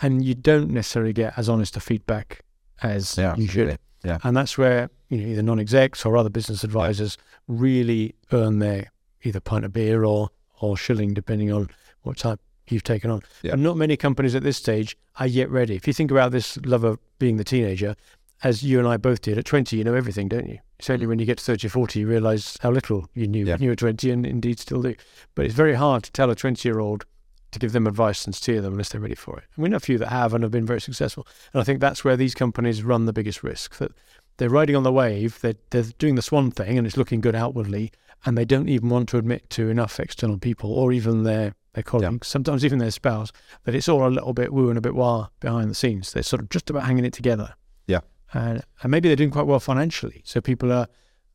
And 0.00 0.24
you 0.24 0.34
don't 0.34 0.70
necessarily 0.70 1.12
get 1.12 1.34
as 1.36 1.50
honest 1.50 1.76
a 1.76 1.80
feedback 1.80 2.40
as 2.82 3.16
Yeah, 3.16 3.36
you 3.36 3.46
should. 3.46 3.78
Yeah. 4.04 4.18
And 4.22 4.36
that's 4.36 4.56
where 4.56 4.90
you 5.08 5.18
know 5.18 5.28
either 5.28 5.42
non-execs 5.42 6.06
or 6.06 6.16
other 6.16 6.30
business 6.30 6.64
advisors 6.64 7.18
really 7.48 8.14
earn 8.32 8.58
their 8.58 8.90
either 9.22 9.40
pint 9.40 9.64
of 9.64 9.72
beer 9.72 10.04
or 10.04 10.30
or 10.60 10.76
shilling, 10.76 11.14
depending 11.14 11.52
on 11.52 11.68
what 12.02 12.18
type 12.18 12.40
you've 12.68 12.84
taken 12.84 13.10
on. 13.10 13.22
Yeah. 13.42 13.52
And 13.52 13.62
not 13.62 13.76
many 13.76 13.96
companies 13.96 14.34
at 14.34 14.42
this 14.42 14.56
stage 14.56 14.96
are 15.18 15.26
yet 15.26 15.50
ready. 15.50 15.74
If 15.74 15.86
you 15.86 15.92
think 15.92 16.10
about 16.10 16.32
this 16.32 16.58
love 16.64 16.84
of 16.84 16.98
being 17.18 17.36
the 17.36 17.44
teenager, 17.44 17.96
as 18.42 18.62
you 18.62 18.78
and 18.78 18.88
I 18.88 18.96
both 18.96 19.22
did 19.22 19.38
at 19.38 19.44
20, 19.44 19.76
you 19.76 19.84
know 19.84 19.94
everything, 19.94 20.28
don't 20.28 20.48
you? 20.48 20.58
Certainly 20.80 21.06
mm. 21.06 21.08
when 21.10 21.18
you 21.18 21.26
get 21.26 21.38
to 21.38 21.44
30 21.44 21.66
or 21.66 21.70
40 21.70 22.00
you 22.00 22.06
realise 22.06 22.56
how 22.60 22.70
little 22.70 23.08
you 23.14 23.26
knew 23.26 23.44
Yeah. 23.44 23.54
when 23.54 23.62
you 23.62 23.70
were 23.70 23.76
20 23.76 24.10
and 24.10 24.24
indeed 24.24 24.58
still 24.58 24.82
do. 24.82 24.94
But 25.34 25.46
it's 25.46 25.54
very 25.54 25.74
hard 25.74 26.04
to 26.04 26.12
tell 26.12 26.30
a 26.30 26.34
20 26.34 26.66
year 26.66 26.78
old 26.78 27.04
to 27.52 27.58
give 27.58 27.72
them 27.72 27.86
advice 27.86 28.24
and 28.24 28.34
steer 28.34 28.60
them 28.60 28.72
unless 28.72 28.90
they're 28.90 29.00
ready 29.00 29.14
for 29.14 29.38
it. 29.38 29.44
And 29.56 29.62
we 29.62 29.68
know 29.68 29.76
a 29.76 29.80
few 29.80 29.98
that 29.98 30.08
have 30.08 30.34
and 30.34 30.42
have 30.44 30.52
been 30.52 30.66
very 30.66 30.80
successful. 30.80 31.26
And 31.52 31.60
I 31.60 31.64
think 31.64 31.80
that's 31.80 32.04
where 32.04 32.16
these 32.16 32.34
companies 32.34 32.82
run 32.82 33.06
the 33.06 33.12
biggest 33.12 33.42
risk 33.42 33.76
that 33.78 33.92
they're 34.36 34.48
riding 34.48 34.76
on 34.76 34.84
the 34.84 34.92
wave, 34.92 35.40
they're, 35.40 35.56
they're 35.70 35.82
doing 35.98 36.14
the 36.14 36.22
swan 36.22 36.50
thing 36.50 36.78
and 36.78 36.86
it's 36.86 36.96
looking 36.96 37.20
good 37.20 37.34
outwardly, 37.34 37.92
and 38.24 38.38
they 38.38 38.44
don't 38.44 38.68
even 38.68 38.88
want 38.88 39.08
to 39.10 39.18
admit 39.18 39.50
to 39.50 39.68
enough 39.68 40.00
external 40.00 40.38
people 40.38 40.72
or 40.72 40.92
even 40.92 41.24
their, 41.24 41.54
their 41.74 41.82
colleagues, 41.82 42.28
sometimes 42.28 42.64
even 42.64 42.78
their 42.78 42.90
spouse, 42.90 43.32
that 43.64 43.74
it's 43.74 43.88
all 43.88 44.06
a 44.06 44.08
little 44.08 44.32
bit 44.32 44.52
woo 44.52 44.68
and 44.68 44.78
a 44.78 44.80
bit 44.80 44.94
wah 44.94 45.28
behind 45.40 45.70
the 45.70 45.74
scenes. 45.74 46.12
They're 46.12 46.22
sort 46.22 46.40
of 46.40 46.48
just 46.48 46.70
about 46.70 46.84
hanging 46.84 47.04
it 47.04 47.12
together. 47.12 47.54
Yeah. 47.86 48.00
And, 48.32 48.62
and 48.82 48.90
maybe 48.90 49.08
they're 49.08 49.16
doing 49.16 49.30
quite 49.30 49.46
well 49.46 49.60
financially. 49.60 50.22
So 50.24 50.40
people 50.40 50.72
are, 50.72 50.86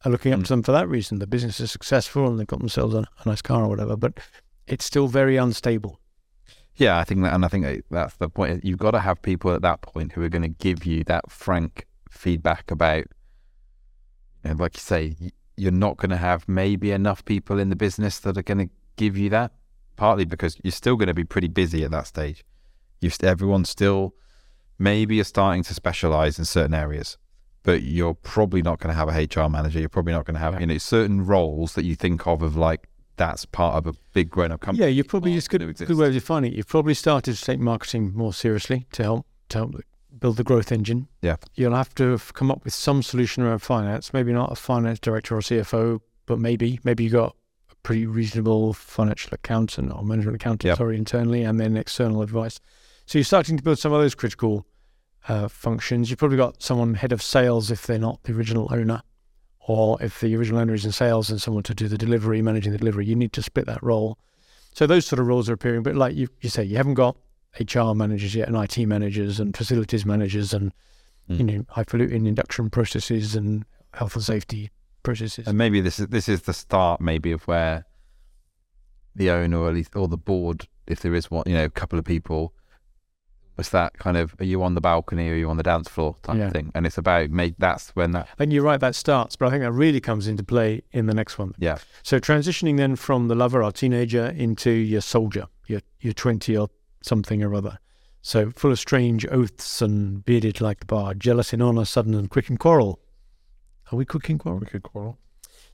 are 0.03 0.11
looking 0.11 0.33
up 0.33 0.39
Mm. 0.39 0.43
to 0.43 0.49
them 0.49 0.63
for 0.63 0.71
that 0.71 0.87
reason. 0.87 1.19
The 1.19 1.27
business 1.27 1.59
is 1.59 1.71
successful 1.71 2.27
and 2.27 2.39
they've 2.39 2.47
got 2.47 2.59
themselves 2.59 2.95
a, 2.95 2.99
a 3.23 3.29
nice 3.29 3.41
car 3.41 3.63
or 3.63 3.67
whatever, 3.67 3.95
but 3.95 4.19
it's 4.67 4.85
still 4.85 5.07
very 5.07 5.37
unstable. 5.37 5.99
Yeah, 6.77 6.97
I 6.97 7.03
think 7.05 7.21
that, 7.23 7.33
and 7.33 7.45
I 7.45 7.47
think 7.47 7.85
that's 7.89 8.15
the 8.17 8.29
point. 8.29 8.65
You've 8.65 8.79
got 8.79 8.91
to 8.91 8.99
have 8.99 9.21
people 9.21 9.53
at 9.53 9.61
that 9.61 9.81
point 9.81 10.11
who 10.11 10.21
are 10.23 10.29
going 10.29 10.41
to 10.41 10.49
give 10.49 10.85
you 10.85 11.03
that 11.05 11.31
frank 11.31 11.85
feedback 12.09 12.69
about, 12.69 13.05
know, 14.43 14.53
like 14.53 14.75
you 14.75 14.81
say, 14.81 15.15
you're 15.55 15.71
not 15.71 15.97
going 15.97 16.09
to 16.09 16.17
have 16.17 16.47
maybe 16.49 16.91
enough 16.91 17.23
people 17.23 17.59
in 17.59 17.69
the 17.69 17.75
business 17.75 18.19
that 18.19 18.37
are 18.37 18.43
going 18.43 18.67
to 18.67 18.69
give 18.97 19.17
you 19.17 19.29
that. 19.29 19.51
Partly 19.95 20.25
because 20.25 20.57
you're 20.61 20.71
still 20.71 20.97
going 20.97 21.07
to 21.07 21.13
be 21.13 21.23
pretty 21.23 21.47
busy 21.47 21.85
at 21.85 21.91
that 21.91 22.07
stage. 22.07 22.43
You've 22.99 23.15
everyone's 23.23 23.69
still 23.69 24.13
maybe 24.77 25.15
you're 25.15 25.23
starting 25.23 25.63
to 25.63 25.73
specialize 25.73 26.37
in 26.37 26.43
certain 26.43 26.73
areas, 26.73 27.17
but 27.63 27.83
you're 27.83 28.13
probably 28.13 28.61
not 28.61 28.79
going 28.79 28.93
to 28.93 28.97
have 28.97 29.07
a 29.07 29.11
HR 29.23 29.49
manager. 29.49 29.79
You're 29.79 29.87
probably 29.87 30.11
not 30.11 30.25
going 30.25 30.35
to 30.35 30.39
have 30.41 30.55
Yeah. 30.55 30.59
you 30.61 30.65
know 30.65 30.77
certain 30.77 31.25
roles 31.25 31.75
that 31.75 31.85
you 31.85 31.95
think 31.95 32.27
of 32.27 32.41
of 32.41 32.57
like 32.57 32.89
that's 33.17 33.45
part 33.45 33.75
of 33.75 33.87
a 33.87 33.97
big 34.13 34.29
grown 34.29 34.51
up 34.51 34.61
company. 34.61 34.83
Yeah, 34.85 34.89
you 34.89 35.03
probably 35.03 35.33
just 35.33 35.49
good, 35.49 35.61
good 35.77 35.97
way 35.97 36.07
of 36.07 36.13
defining 36.13 36.51
it. 36.51 36.57
You've 36.57 36.67
probably 36.67 36.93
started 36.93 37.35
to 37.35 37.43
take 37.43 37.59
marketing 37.59 38.13
more 38.15 38.33
seriously 38.33 38.87
to 38.93 39.03
help 39.03 39.25
to 39.49 39.57
help 39.59 39.75
build 40.19 40.37
the 40.37 40.43
growth 40.43 40.71
engine. 40.71 41.07
Yeah. 41.21 41.35
You'll 41.55 41.75
have 41.75 41.93
to 41.95 42.11
have 42.11 42.33
come 42.33 42.49
up 42.51 42.63
with 42.63 42.73
some 42.73 43.03
solution 43.03 43.43
around 43.43 43.59
finance. 43.59 44.13
Maybe 44.13 44.31
not 44.33 44.51
a 44.51 44.55
finance 44.55 44.99
director 44.99 45.35
or 45.35 45.39
CFO, 45.41 45.99
but 46.25 46.39
maybe 46.39 46.79
maybe 46.83 47.03
you 47.03 47.09
got 47.09 47.35
a 47.71 47.75
pretty 47.83 48.05
reasonable 48.05 48.73
financial 48.73 49.33
accountant 49.33 49.91
or 49.93 50.03
management 50.03 50.35
accountant, 50.35 50.63
Yep. 50.69 50.77
sorry, 50.77 50.97
internally, 50.97 51.43
and 51.43 51.59
then 51.59 51.77
external 51.77 52.21
advice. 52.21 52.59
So 53.05 53.17
you're 53.19 53.23
starting 53.25 53.55
to 53.57 53.63
build 53.63 53.77
some 53.79 53.93
of 53.93 54.01
those 54.01 54.15
critical 54.15 54.65
uh, 55.27 55.47
functions. 55.47 56.09
You've 56.09 56.19
probably 56.19 56.37
got 56.37 56.61
someone 56.63 56.95
head 56.95 57.11
of 57.11 57.21
sales 57.21 57.69
if 57.71 57.85
they're 57.85 57.99
not 57.99 58.23
the 58.23 58.33
original 58.33 58.67
owner, 58.71 59.01
or 59.67 60.01
if 60.01 60.19
the 60.19 60.35
original 60.35 60.59
owner 60.61 60.73
is 60.73 60.85
in 60.85 60.91
sales 60.91 61.29
and 61.29 61.41
someone 61.41 61.63
to 61.63 61.73
do 61.73 61.87
the 61.87 61.97
delivery, 61.97 62.41
managing 62.41 62.71
the 62.71 62.77
delivery. 62.77 63.05
You 63.05 63.15
need 63.15 63.33
to 63.33 63.41
split 63.41 63.65
that 63.65 63.81
role. 63.81 64.17
So 64.73 64.85
those 64.85 65.05
sort 65.05 65.19
of 65.19 65.27
roles 65.27 65.49
are 65.49 65.53
appearing. 65.53 65.81
But 65.83 65.95
like 65.95 66.15
you, 66.15 66.27
you 66.41 66.49
say, 66.49 66.63
you 66.63 66.77
haven't 66.77 66.93
got 66.95 67.17
HR 67.59 67.93
managers 67.93 68.35
yet, 68.35 68.47
and 68.47 68.57
IT 68.57 68.85
managers, 68.85 69.39
and 69.39 69.55
facilities 69.55 70.05
managers, 70.05 70.53
and 70.53 70.71
Mm. 71.27 71.37
you 71.39 71.43
know 71.43 71.65
highfalutin 71.69 72.27
induction 72.27 72.69
processes 72.69 73.35
and 73.35 73.65
health 73.95 74.13
and 74.13 74.23
safety 74.23 74.69
processes. 75.01 75.47
And 75.47 75.57
maybe 75.57 75.81
this 75.81 75.97
is 75.99 76.05
this 76.09 76.29
is 76.29 76.43
the 76.43 76.53
start, 76.53 77.01
maybe 77.01 77.31
of 77.31 77.41
where 77.47 77.85
the 79.15 79.31
owner 79.31 79.57
or 79.57 79.69
at 79.69 79.73
least 79.73 79.95
or 79.95 80.07
the 80.07 80.17
board, 80.17 80.67
if 80.85 80.99
there 80.99 81.15
is 81.15 81.31
one, 81.31 81.43
you 81.47 81.53
know, 81.55 81.63
a 81.63 81.69
couple 81.71 81.97
of 81.97 82.05
people, 82.05 82.53
was 83.57 83.69
that 83.69 83.93
kind 83.97 84.17
of 84.17 84.35
are 84.39 84.45
you 84.45 84.61
on 84.63 84.75
the 84.75 84.81
balcony 84.81 85.29
or 85.29 85.33
are 85.33 85.35
you 85.37 85.49
on 85.49 85.57
the 85.57 85.63
dance 85.63 85.87
floor 85.89 86.15
type 86.23 86.37
Yeah. 86.37 86.49
thing? 86.49 86.71
And 86.75 86.85
it's 86.85 86.97
about 86.97 87.29
make 87.29 87.55
that's 87.57 87.89
when 87.95 88.11
that 88.11 88.27
and 88.39 88.51
you're 88.51 88.63
right, 88.63 88.79
that 88.79 88.95
starts, 88.95 89.35
but 89.35 89.47
I 89.47 89.51
think 89.51 89.63
that 89.63 89.71
really 89.71 89.99
comes 90.01 90.27
into 90.27 90.43
play 90.43 90.81
in 90.91 91.05
the 91.07 91.13
next 91.13 91.37
one. 91.37 91.53
yeah 91.57 91.77
So 92.03 92.19
transitioning 92.19 92.77
then 92.77 92.95
from 92.95 93.27
the 93.27 93.35
lover 93.35 93.63
or 93.63 93.71
teenager 93.71 94.25
into 94.27 94.71
your 94.71 95.01
soldier, 95.01 95.45
your 95.67 95.81
your 96.01 96.13
twenty 96.13 96.57
or 96.57 96.69
something 97.01 97.43
or 97.43 97.53
other. 97.55 97.77
So 98.21 98.49
full 98.51 98.71
of 98.71 98.79
strange 98.79 99.25
oaths 99.27 99.81
and 99.81 100.25
bearded 100.25 100.59
like 100.59 100.79
the 100.79 100.85
bard, 100.87 101.19
jealous 101.19 101.53
in 101.53 101.61
honour, 101.61 101.85
sudden 101.85 102.15
and 102.15 102.29
quick 102.29 102.49
in 102.49 102.57
quarrel. 102.57 102.99
Are 103.91 103.95
we 103.97 104.03
quick 104.05 104.29
in 104.31 104.39
quarrel? 104.39 104.61
could 104.61 104.81
quarrel. 104.81 105.19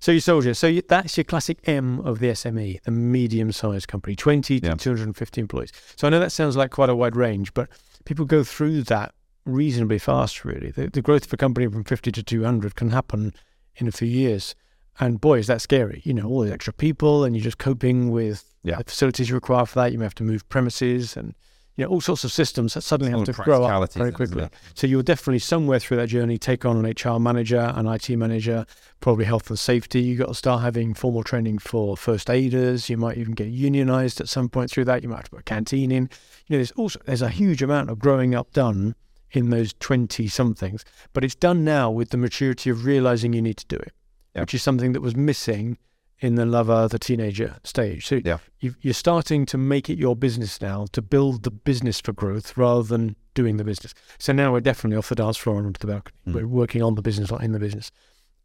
So 0.01 0.11
your 0.11 0.19
soldier. 0.21 0.55
So 0.55 0.65
you, 0.67 0.81
that's 0.81 1.15
your 1.15 1.23
classic 1.23 1.59
M 1.67 1.99
of 2.01 2.17
the 2.19 2.27
SME, 2.27 2.81
the 2.81 2.91
medium-sized 2.91 3.87
company, 3.87 4.15
20 4.15 4.59
to 4.59 4.75
250 4.75 5.39
employees. 5.41 5.71
So 5.95 6.07
I 6.07 6.09
know 6.09 6.19
that 6.19 6.31
sounds 6.31 6.57
like 6.57 6.71
quite 6.71 6.89
a 6.89 6.95
wide 6.95 7.15
range, 7.15 7.53
but 7.53 7.69
people 8.03 8.25
go 8.25 8.43
through 8.43 8.81
that 8.83 9.13
reasonably 9.45 9.99
fast, 9.99 10.43
really. 10.43 10.71
The, 10.71 10.87
the 10.89 11.03
growth 11.03 11.25
of 11.27 11.33
a 11.33 11.37
company 11.37 11.67
from 11.67 11.83
50 11.83 12.11
to 12.13 12.23
200 12.23 12.75
can 12.75 12.89
happen 12.89 13.33
in 13.75 13.87
a 13.87 13.91
few 13.91 14.07
years. 14.07 14.55
And 14.99 15.21
boy, 15.21 15.37
is 15.37 15.47
that 15.47 15.61
scary. 15.61 16.01
You 16.03 16.15
know, 16.15 16.27
all 16.27 16.41
the 16.41 16.51
extra 16.51 16.73
people 16.73 17.23
and 17.23 17.35
you're 17.35 17.43
just 17.43 17.59
coping 17.59 18.09
with 18.09 18.43
Yeah. 18.63 18.77
the 18.77 18.83
facilities 18.85 19.29
you 19.29 19.35
require 19.35 19.67
for 19.67 19.79
that. 19.81 19.91
You 19.91 19.99
may 19.99 20.05
have 20.05 20.15
to 20.15 20.23
move 20.23 20.49
premises 20.49 21.15
and, 21.15 21.35
you 21.81 21.87
know, 21.87 21.91
all 21.93 22.01
sorts 22.01 22.23
of 22.23 22.31
systems 22.31 22.75
that 22.75 22.81
suddenly 22.81 23.11
have 23.11 23.25
to 23.25 23.33
grow 23.33 23.63
up 23.63 23.91
very 23.93 24.11
quickly. 24.11 24.47
So 24.75 24.85
you'll 24.85 25.01
definitely 25.01 25.39
somewhere 25.39 25.79
through 25.79 25.97
that 25.97 26.07
journey 26.09 26.37
take 26.37 26.63
on 26.63 26.85
an 26.85 26.93
HR 26.95 27.19
manager, 27.19 27.73
an 27.75 27.87
IT 27.87 28.07
manager, 28.09 28.67
probably 28.99 29.25
health 29.25 29.49
and 29.49 29.57
safety. 29.57 29.99
You've 29.99 30.19
got 30.19 30.27
to 30.27 30.35
start 30.35 30.61
having 30.61 30.93
formal 30.93 31.23
training 31.23 31.57
for 31.57 31.97
first 31.97 32.29
aiders. 32.29 32.87
You 32.87 32.97
might 32.97 33.17
even 33.17 33.33
get 33.33 33.47
unionized 33.47 34.21
at 34.21 34.29
some 34.29 34.47
point 34.47 34.69
through 34.69 34.85
that. 34.85 35.01
You 35.01 35.09
might 35.09 35.15
have 35.15 35.25
to 35.25 35.31
put 35.31 35.39
a 35.39 35.43
canteen 35.43 35.91
in. 35.91 36.03
You 36.45 36.53
know, 36.53 36.57
there's 36.57 36.71
also 36.73 36.99
there's 37.05 37.23
a 37.23 37.29
huge 37.29 37.63
amount 37.63 37.89
of 37.89 37.97
growing 37.97 38.35
up 38.35 38.53
done 38.53 38.93
in 39.31 39.49
those 39.49 39.73
twenty 39.79 40.27
somethings, 40.27 40.85
but 41.13 41.23
it's 41.23 41.33
done 41.33 41.63
now 41.63 41.89
with 41.89 42.11
the 42.11 42.17
maturity 42.17 42.69
of 42.69 42.85
realizing 42.85 43.33
you 43.33 43.41
need 43.41 43.57
to 43.57 43.65
do 43.65 43.77
it, 43.77 43.93
Yeah. 44.35 44.41
which 44.41 44.53
is 44.53 44.61
something 44.61 44.91
that 44.93 45.01
was 45.01 45.15
missing 45.15 45.79
in 46.21 46.35
the 46.35 46.45
lover, 46.45 46.87
the 46.87 46.99
teenager 46.99 47.57
stage. 47.63 48.05
So 48.07 48.21
Yeah. 48.23 48.37
you 48.59 48.75
you're 48.81 48.93
starting 48.93 49.45
to 49.47 49.57
make 49.57 49.89
it 49.89 49.97
your 49.97 50.15
business 50.15 50.61
now 50.61 50.85
to 50.93 51.01
build 51.01 51.43
the 51.43 51.51
business 51.51 51.99
for 51.99 52.13
growth 52.13 52.55
rather 52.55 52.83
than 52.83 53.15
doing 53.33 53.57
the 53.57 53.63
business. 53.63 53.93
So 54.19 54.31
now 54.31 54.53
we're 54.53 54.59
definitely 54.61 54.97
off 54.97 55.09
the 55.09 55.15
dance 55.15 55.37
floor 55.37 55.57
and 55.57 55.65
onto 55.67 55.79
the 55.79 55.87
balcony. 55.91 56.17
Mm. 56.27 56.33
We're 56.35 56.47
working 56.47 56.83
on 56.83 56.95
the 56.95 57.01
business, 57.01 57.31
not 57.31 57.43
in 57.43 57.51
the 57.53 57.59
business. 57.59 57.91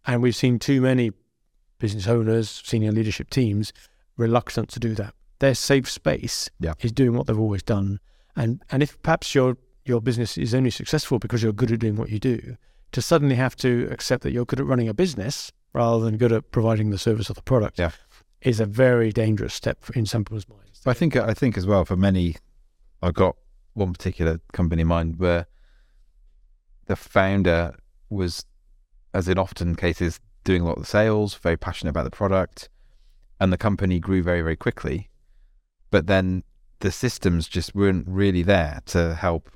And 0.06 0.22
we've 0.22 0.34
seen 0.36 0.58
too 0.58 0.80
many 0.80 1.10
business 1.78 2.06
owners, 2.08 2.62
senior 2.64 2.92
leadership 2.92 3.28
teams 3.30 3.72
reluctant 4.16 4.70
to 4.70 4.80
do 4.80 4.94
that. 4.94 5.12
Their 5.40 5.54
safe 5.54 5.90
space 5.90 6.48
Yeah. 6.58 6.72
is 6.80 6.92
doing 6.92 7.12
what 7.14 7.26
they've 7.26 7.38
always 7.38 7.62
done. 7.62 8.00
And 8.34 8.62
and 8.70 8.82
if 8.82 9.00
perhaps 9.02 9.34
your 9.34 9.58
your 9.84 10.00
business 10.00 10.36
is 10.38 10.54
only 10.54 10.70
successful 10.70 11.18
because 11.18 11.42
you're 11.42 11.52
good 11.52 11.70
at 11.70 11.78
doing 11.80 11.96
what 11.96 12.08
you 12.10 12.18
do, 12.18 12.56
to 12.92 13.02
suddenly 13.02 13.34
have 13.36 13.54
to 13.56 13.86
accept 13.90 14.22
that 14.22 14.32
you're 14.32 14.46
good 14.46 14.60
at 14.60 14.66
running 14.66 14.88
a 14.88 14.94
business 14.94 15.52
rather 15.76 16.02
than 16.02 16.16
good 16.16 16.32
at 16.32 16.50
providing 16.50 16.88
the 16.88 16.96
service 16.98 17.28
or 17.30 17.34
the 17.34 17.42
product 17.42 17.78
Yeah. 17.78 17.90
is 18.40 18.60
a 18.60 18.66
very 18.66 19.12
dangerous 19.12 19.52
step 19.52 19.78
in 19.94 20.06
some 20.06 20.24
people's 20.24 20.48
minds. 20.48 20.80
I 20.86 20.94
think 20.94 21.14
I 21.16 21.34
think 21.34 21.58
as 21.58 21.66
well 21.66 21.84
for 21.84 21.96
many, 21.96 22.36
I've 23.02 23.14
got 23.14 23.36
one 23.74 23.92
particular 23.92 24.40
company 24.54 24.82
in 24.82 24.88
mind 24.88 25.18
where 25.18 25.46
the 26.86 26.96
founder 26.96 27.74
was, 28.08 28.46
as 29.12 29.28
in 29.28 29.38
often 29.38 29.74
cases, 29.76 30.18
doing 30.44 30.62
a 30.62 30.64
lot 30.64 30.76
of 30.78 30.82
the 30.84 30.88
sales, 30.88 31.34
very 31.34 31.58
passionate 31.58 31.90
about 31.90 32.04
the 32.04 32.10
product, 32.10 32.70
and 33.38 33.52
the 33.52 33.58
company 33.58 34.00
grew 34.00 34.22
very 34.22 34.40
very 34.40 34.56
quickly, 34.56 35.10
but 35.90 36.06
then 36.06 36.42
the 36.80 36.90
systems 36.92 37.48
just 37.48 37.74
weren't 37.74 38.06
really 38.08 38.42
there 38.42 38.80
to 38.86 39.14
help 39.14 39.50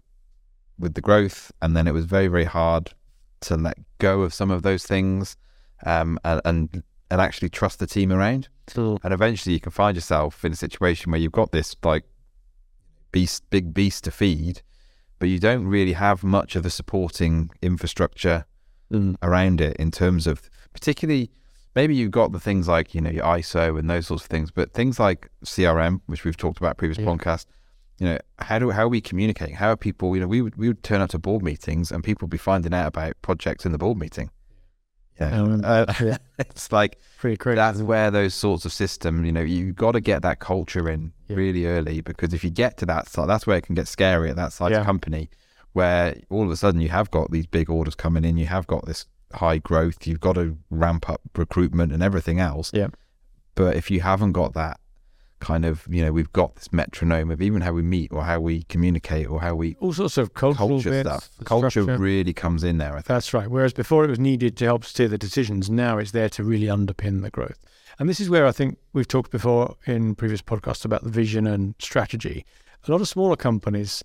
with 0.79 0.95
the 0.95 1.01
growth, 1.01 1.51
and 1.63 1.75
then 1.75 1.87
it 1.89 1.95
was 1.95 2.05
very 2.05 2.27
very 2.27 2.45
hard 2.45 2.93
to 3.41 3.57
let 3.57 3.79
go 3.99 4.21
of 4.21 4.35
some 4.35 4.51
of 4.51 4.63
those 4.63 4.85
things, 4.85 5.37
um, 5.87 6.19
and 6.25 6.41
and, 6.45 6.83
and 7.11 7.21
actually 7.21 7.49
trust 7.49 7.79
the 7.79 7.87
team 7.87 8.13
around. 8.13 8.49
And 9.03 9.13
eventually 9.13 9.55
you 9.55 9.61
can 9.61 9.73
find 9.73 9.97
yourself 9.97 10.45
in 10.45 10.53
a 10.53 10.57
situation 10.57 11.11
where 11.11 11.21
you've 11.21 11.33
got 11.33 11.51
this 11.53 11.75
like 11.83 12.05
beast 13.13 13.43
big 13.51 13.75
beast 13.75 14.05
to 14.05 14.11
feed 14.11 14.63
but 15.19 15.29
you 15.29 15.39
don't 15.39 15.67
really 15.67 15.93
have 15.95 16.23
much 16.23 16.55
of 16.57 16.63
the 16.63 16.71
supporting 16.71 17.51
infrastructure 17.61 18.45
around 19.23 19.61
it 19.61 19.77
in 19.77 19.91
terms 19.91 20.27
of 20.27 20.49
particularly 20.73 21.31
maybe 21.75 21.95
you've 21.95 22.11
got 22.11 22.33
the 22.33 22.41
things 22.41 22.69
like 22.69 22.95
you 22.95 23.01
know 23.01 23.11
your 23.11 23.25
iso 23.25 23.79
and 23.79 23.91
those 23.91 24.07
sorts 24.07 24.25
of 24.25 24.31
things 24.31 24.51
but 24.51 24.73
things 24.73 24.99
like 25.01 25.29
crm 25.45 26.01
which 26.07 26.25
we've 26.25 26.37
talked 26.37 26.59
about 26.59 26.77
previous 26.77 26.99
Yeah. 26.99 27.07
podcast 27.07 27.47
you 27.99 28.07
know 28.07 28.19
how 28.39 28.59
do 28.59 28.71
how 28.71 28.85
are 28.85 28.89
we 28.89 29.01
communicating? 29.01 29.55
How 29.57 29.71
are 29.71 29.77
people 29.77 30.15
you 30.17 30.23
know 30.23 30.27
we 30.27 30.41
would 30.41 30.57
we 30.57 30.69
would 30.69 30.83
turn 30.83 31.01
up 31.03 31.11
to 31.11 31.19
board 31.19 31.43
meetings 31.43 31.93
and 31.93 32.03
people 32.03 32.27
would 32.27 32.31
be 32.31 32.39
finding 32.39 32.73
out 32.73 32.87
about 32.87 33.15
projects 33.21 33.67
in 33.67 33.73
the 33.73 33.79
board 33.79 33.99
meeting 33.99 34.31
yeah 35.21 35.41
Um, 35.41 35.61
uh, 35.65 35.93
yeah. 36.01 36.17
it's 36.39 36.73
like 36.73 36.99
Pretty 37.19 37.37
crazy. 37.37 37.57
that's 37.57 37.81
where 37.81 38.11
those 38.11 38.35
sorts 38.35 38.65
of 38.65 38.73
system, 38.73 39.25
you 39.25 39.33
know, 39.33 39.41
you 39.43 39.73
got 39.73 39.93
to 39.93 40.01
get 40.01 40.23
that 40.23 40.39
culture 40.41 40.89
in 40.89 41.13
Yeah. 41.29 41.37
really 41.37 41.67
early 41.67 42.01
because 42.01 42.33
if 42.35 42.43
you 42.43 42.51
get 42.51 42.77
to 42.79 42.87
that 42.87 43.09
side, 43.09 43.29
that's 43.29 43.47
where 43.47 43.57
it 43.59 43.63
can 43.67 43.75
get 43.75 43.87
scary 43.89 44.31
at 44.31 44.37
that 44.37 44.53
size 44.53 44.71
Yeah. 44.73 44.81
of 44.81 44.87
company, 44.87 45.29
where 45.75 46.17
all 46.31 46.45
of 46.45 46.51
a 46.51 46.57
sudden 46.57 46.81
you 46.81 46.89
have 46.89 47.11
got 47.11 47.31
these 47.31 47.47
big 47.47 47.69
orders 47.71 47.95
coming 47.95 48.25
in, 48.25 48.37
you 48.39 48.47
have 48.47 48.67
got 48.67 48.87
this 48.87 49.05
high 49.35 49.59
growth, 49.59 50.07
you've 50.07 50.21
got 50.21 50.35
to 50.37 50.57
ramp 50.71 51.09
up 51.11 51.21
recruitment 51.37 51.93
and 51.93 52.03
everything 52.03 52.41
else. 52.41 52.71
Yeah. 52.75 52.89
But 53.55 53.77
if 53.77 53.91
you 53.91 54.01
haven't 54.01 54.33
got 54.33 54.55
that 54.55 54.80
kind 55.41 55.65
of, 55.65 55.87
you 55.91 56.05
know, 56.05 56.13
we've 56.13 56.33
got 56.33 56.55
this 56.55 56.73
metronome 56.73 57.31
of 57.31 57.43
even 57.43 57.63
how 57.63 57.73
we 57.73 57.83
meet 57.83 58.13
or 58.13 58.23
how 58.23 58.41
we 58.41 58.63
communicate 58.65 59.29
or 59.29 59.41
how 59.41 59.55
we 59.55 59.77
all 59.81 59.93
sorts 59.93 60.19
of 60.19 60.35
cultural 60.35 60.69
culture 60.69 60.91
bits, 60.91 61.09
stuff, 61.09 61.31
culture 61.45 61.83
structure. 61.83 61.99
really 61.99 62.33
comes 62.33 62.63
in 62.63 62.79
there. 62.79 62.93
I 62.93 62.97
think. 62.97 63.07
That's 63.07 63.35
right. 63.35 63.49
Whereas 63.49 63.73
before 63.73 64.05
it 64.05 64.11
was 64.11 64.19
needed 64.19 64.57
to 64.59 64.65
help 64.65 64.85
steer 64.85 65.09
the 65.09 65.19
decisions, 65.19 65.69
now 65.69 65.99
it's 65.99 66.13
there 66.13 66.29
to 66.31 66.45
really 66.45 66.67
underpin 66.67 67.23
the 67.23 67.31
growth. 67.31 67.59
And 67.99 68.09
this 68.09 68.21
is 68.21 68.31
where 68.31 68.47
I 68.47 68.53
think 68.53 68.79
we've 68.93 69.09
talked 69.09 69.31
before 69.31 69.77
in 69.87 70.15
previous 70.15 70.41
podcasts 70.41 70.85
about 70.85 71.05
the 71.05 71.11
vision 71.11 71.47
and 71.47 71.75
strategy. 71.79 72.47
A 72.87 72.91
lot 72.91 73.01
of 73.01 73.09
smaller 73.09 73.37
companies 73.37 74.03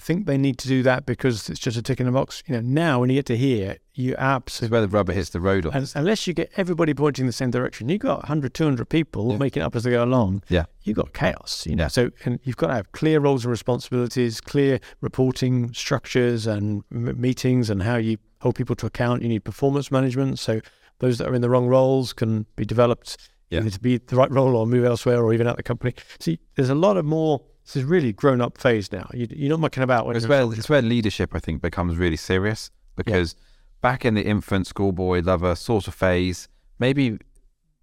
think 0.00 0.26
they 0.26 0.38
need 0.38 0.58
to 0.58 0.68
do 0.68 0.82
that 0.84 1.06
because 1.06 1.48
it's 1.50 1.58
just 1.60 1.76
a 1.76 1.82
tick 1.82 2.00
in 2.00 2.06
the 2.06 2.12
box. 2.12 2.42
You 2.46 2.54
know, 2.54 2.60
now 2.60 3.00
when 3.00 3.10
you 3.10 3.16
get 3.16 3.26
to 3.26 3.36
here, 3.36 3.76
you 3.94 4.14
absolutely 4.16 4.72
where 4.74 4.80
the 4.82 4.88
rubber 4.88 5.12
hits 5.12 5.30
the 5.30 5.40
road 5.40 5.66
and 5.66 5.90
unless 5.94 6.26
you 6.26 6.32
get 6.34 6.50
everybody 6.56 6.94
pointing 6.94 7.24
in 7.24 7.26
the 7.26 7.32
same 7.32 7.50
direction, 7.50 7.88
you've 7.88 8.00
got 8.00 8.18
100, 8.20 8.54
200 8.54 8.88
people 8.88 9.32
Yeah. 9.32 9.38
making 9.38 9.62
it 9.62 9.66
up 9.66 9.74
as 9.76 9.82
they 9.84 9.90
go 9.90 10.04
along. 10.04 10.42
Yeah. 10.48 10.64
You've 10.84 10.96
got 10.96 11.12
chaos, 11.12 11.66
you 11.66 11.74
know. 11.76 11.84
Yeah. 11.84 11.88
So 11.88 12.10
and 12.24 12.38
you've 12.44 12.56
got 12.56 12.68
to 12.68 12.74
have 12.74 12.92
clear 12.92 13.20
roles 13.20 13.44
and 13.44 13.50
responsibilities, 13.50 14.40
clear 14.40 14.80
reporting 15.00 15.72
structures 15.72 16.46
and 16.46 16.82
m- 16.92 17.20
meetings 17.20 17.70
and 17.70 17.82
how 17.82 17.96
you 17.96 18.18
hold 18.40 18.54
people 18.54 18.76
to 18.76 18.86
account. 18.86 19.22
You 19.22 19.28
need 19.28 19.44
performance 19.44 19.90
management. 19.90 20.38
So 20.38 20.60
those 21.00 21.18
that 21.18 21.28
are 21.28 21.34
in 21.34 21.42
the 21.42 21.50
wrong 21.50 21.66
roles 21.66 22.12
can 22.12 22.46
be 22.56 22.64
developed 22.64 23.16
Yeah. 23.50 23.60
either 23.60 23.70
to 23.70 23.80
be 23.80 23.96
the 23.98 24.14
right 24.16 24.30
role 24.30 24.54
or 24.56 24.66
move 24.66 24.84
elsewhere 24.84 25.22
or 25.24 25.32
even 25.32 25.46
out 25.46 25.56
the 25.56 25.62
company. 25.62 25.94
See, 26.20 26.38
there's 26.54 26.68
a 26.70 26.74
lot 26.74 26.96
of 26.96 27.04
more, 27.04 27.40
this 27.68 27.76
is 27.76 27.84
really 27.84 28.14
grown 28.14 28.40
up 28.40 28.56
phase 28.56 28.90
now. 28.90 29.06
You, 29.12 29.26
you're 29.30 29.50
not 29.50 29.60
mucking 29.60 29.82
about 29.82 30.06
when 30.06 30.16
It's 30.16 30.26
where, 30.26 30.50
it's 30.54 30.70
where 30.70 30.80
leadership, 30.80 31.34
I 31.34 31.38
think, 31.38 31.60
becomes 31.60 31.98
really 31.98 32.16
serious 32.16 32.70
because 32.96 33.36
back 33.82 34.06
in 34.06 34.14
the 34.14 34.24
infant, 34.24 34.66
schoolboy, 34.66 35.20
lover 35.20 35.54
sort 35.54 35.86
of 35.86 35.94
phase, 35.94 36.48
maybe, 36.78 37.18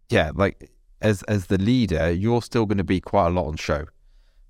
yeah, 0.09 0.31
like 0.33 0.71
as 1.01 1.21
as 1.23 1.47
the 1.47 1.59
leader, 1.59 2.09
you're 2.09 2.41
still 2.41 2.65
going 2.65 2.79
to 2.79 2.83
be 2.83 2.99
quite 2.99 3.27
a 3.27 3.29
lot 3.29 3.45
on 3.45 3.57
show. 3.57 3.85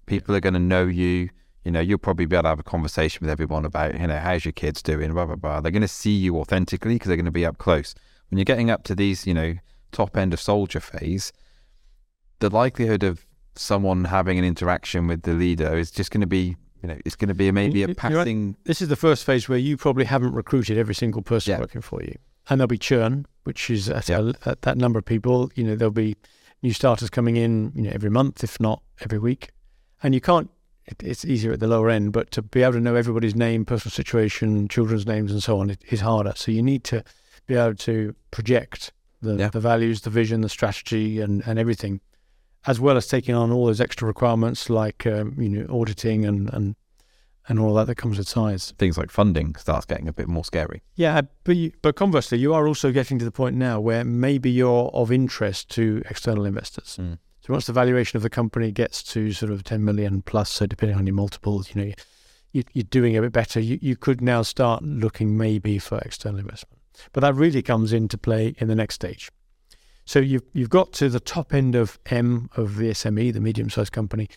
People 0.06 0.38
are 0.38 0.40
going 0.40 0.54
to 0.54 0.60
know 0.60 0.86
you. 0.86 1.30
You 1.66 1.72
know, 1.72 1.82
you'll 1.82 1.98
probably 1.98 2.28
be 2.28 2.38
able 2.38 2.44
to 2.44 2.50
have 2.50 2.60
a 2.60 2.64
conversation 2.64 3.20
with 3.20 3.30
everyone 3.30 3.66
about, 3.66 4.00
you 4.00 4.08
know, 4.08 4.20
how's 4.20 4.46
your 4.46 4.54
kids 4.54 4.82
doing, 4.82 5.12
blah, 5.12 5.26
blah, 5.26 5.36
blah. 5.36 5.60
They're 5.60 5.72
going 5.72 5.82
to 5.82 5.88
see 5.90 6.16
you 6.16 6.38
authentically 6.38 6.94
because 6.94 7.08
they're 7.10 7.18
going 7.18 7.26
to 7.26 7.32
be 7.32 7.46
up 7.46 7.58
close. 7.58 7.94
When 8.30 8.38
you're 8.38 8.46
getting 8.46 8.70
up 8.70 8.84
to 8.84 8.96
these, 8.96 9.28
you 9.28 9.34
know, 9.34 9.56
top 9.92 10.16
end 10.16 10.34
of 10.34 10.40
soldier 10.40 10.80
phase, 10.80 11.34
the 12.40 12.50
likelihood 12.50 13.04
of 13.04 13.25
someone 13.56 14.06
having 14.06 14.38
an 14.40 14.46
interaction 14.46 15.08
with 15.08 15.24
the 15.24 15.34
leader 15.34 15.76
is 15.78 15.92
just 15.92 16.12
going 16.12 16.22
to 16.22 16.28
be 16.28 16.56
you 16.82 16.90
know, 16.90 16.98
it's 17.04 17.16
going 17.16 17.30
to 17.30 17.34
be 17.34 17.50
maybe 17.52 17.80
a 17.82 17.88
you're 17.88 17.88
right. 17.88 17.98
passing. 17.98 18.56
This 18.66 18.80
is 18.80 18.90
the 18.90 18.96
first 18.96 19.24
phase 19.24 19.50
where 19.50 19.58
you 19.58 19.76
probably 19.76 20.06
haven't 20.06 20.34
recruited 20.34 20.78
every 20.78 20.94
single 20.94 21.24
person 21.24 21.52
Yeah. 21.54 21.60
working 21.60 21.82
for 21.82 22.04
you, 22.04 22.14
and 22.48 22.60
there'll 22.60 22.68
be 22.68 22.78
churn, 22.78 23.26
which 23.44 23.72
is 23.72 23.90
at, 23.90 24.08
Yeah. 24.08 24.32
a, 24.46 24.50
at 24.50 24.62
that 24.64 24.78
number 24.78 25.00
of 25.00 25.06
people. 25.06 25.50
You 25.56 25.64
know, 25.64 25.76
there'll 25.76 25.92
be 25.92 26.16
new 26.62 26.74
starters 26.74 27.10
coming 27.10 27.38
in, 27.38 27.72
you 27.76 27.82
know, 27.84 27.90
every 27.92 28.12
month, 28.12 28.44
if 28.44 28.60
not 28.60 28.84
every 29.02 29.18
week, 29.18 29.50
and 30.04 30.14
you 30.14 30.22
can't. 30.22 30.52
It, 30.86 31.02
it's 31.02 31.26
easier 31.26 31.54
at 31.54 31.60
the 31.60 31.66
lower 31.68 31.90
end, 31.90 32.12
but 32.14 32.30
to 32.32 32.44
be 32.44 32.62
able 32.62 32.74
to 32.74 32.80
know 32.80 32.94
everybody's 32.94 33.36
name, 33.36 33.66
personal 33.66 33.92
situation, 33.92 34.68
children's 34.68 35.08
names, 35.08 35.32
and 35.32 35.42
so 35.42 35.60
on, 35.60 35.72
it 35.72 35.82
is 35.90 36.02
harder. 36.02 36.34
So 36.36 36.52
you 36.52 36.62
need 36.62 36.84
to 36.84 37.04
be 37.48 37.56
able 37.56 37.74
to 37.78 38.14
project 38.30 38.92
the, 39.24 39.36
Yeah. 39.38 39.50
the 39.50 39.60
values, 39.60 40.02
the 40.02 40.12
vision, 40.12 40.42
the 40.42 40.50
strategy, 40.50 41.20
and, 41.20 41.42
and 41.48 41.58
everything, 41.58 42.02
as 42.68 42.80
well 42.80 42.98
as 42.98 43.08
taking 43.08 43.36
on 43.36 43.52
all 43.52 43.66
those 43.66 43.82
extra 43.82 44.08
requirements 44.08 44.70
like 44.70 45.06
um, 45.06 45.36
you 45.40 45.50
know 45.50 45.80
auditing 45.80 46.26
and, 46.26 46.52
and 46.54 46.76
and 47.48 47.60
all 47.60 47.74
that 47.76 47.86
that 47.86 47.96
comes 47.96 48.18
with 48.18 48.28
size. 48.28 48.74
things 48.78 48.98
like 48.98 49.12
funding 49.12 49.56
starts 49.56 49.86
getting 49.86 50.08
a 50.08 50.14
bit 50.14 50.28
more 50.28 50.44
scary. 50.44 50.82
Yeah, 50.96 51.22
but 51.44 51.56
you, 51.56 51.72
but 51.82 51.96
conversely, 51.96 52.40
you 52.40 52.54
are 52.54 52.68
also 52.68 52.92
getting 52.92 53.20
to 53.20 53.26
the 53.26 53.32
point 53.32 53.56
now 53.56 53.80
where 53.80 54.04
maybe 54.04 54.50
you're 54.50 54.90
of 54.94 55.12
interest 55.12 55.70
to 55.72 56.02
external 56.10 56.46
investors. 56.46 56.98
Mm. 57.00 57.20
So 57.42 57.54
once 57.54 57.68
the 57.68 57.74
valuation 57.74 58.18
of 58.18 58.24
the 58.24 58.30
company 58.32 58.72
gets 58.72 59.04
to 59.04 59.32
sort 59.32 59.52
of 59.52 59.64
10 59.64 59.86
million 59.86 60.24
plus, 60.24 60.50
so 60.50 60.66
depending 60.66 60.98
on 60.98 61.06
your 61.06 61.16
multiples, 61.16 61.76
you 61.76 61.86
know, 61.86 61.94
you, 62.52 62.64
you're 62.74 62.84
doing 62.84 63.16
a 63.16 63.22
bit 63.22 63.34
better. 63.34 63.60
You, 63.60 63.78
you 63.80 63.96
could 63.96 64.22
now 64.22 64.42
start 64.42 64.82
looking 64.82 65.38
maybe 65.38 65.78
for 65.78 66.00
external 66.00 66.40
investment. 66.40 66.82
But 67.14 67.22
that 67.22 67.36
really 67.36 67.62
comes 67.62 67.94
into 67.94 68.18
play 68.18 68.56
in 68.58 68.68
the 68.68 68.76
next 68.76 68.96
stage. 68.96 69.30
So 70.06 70.20
you've, 70.20 70.44
you've 70.54 70.70
got 70.70 70.94
to 70.94 71.10
the 71.10 71.20
top 71.20 71.54
end 71.54 71.76
of 71.76 72.00
M 72.06 72.50
of 72.56 72.78
the 72.78 72.92
SME, 72.92 73.34
the 73.34 73.42
medium 73.42 73.70
sized 73.70 73.92
company. 73.92 74.30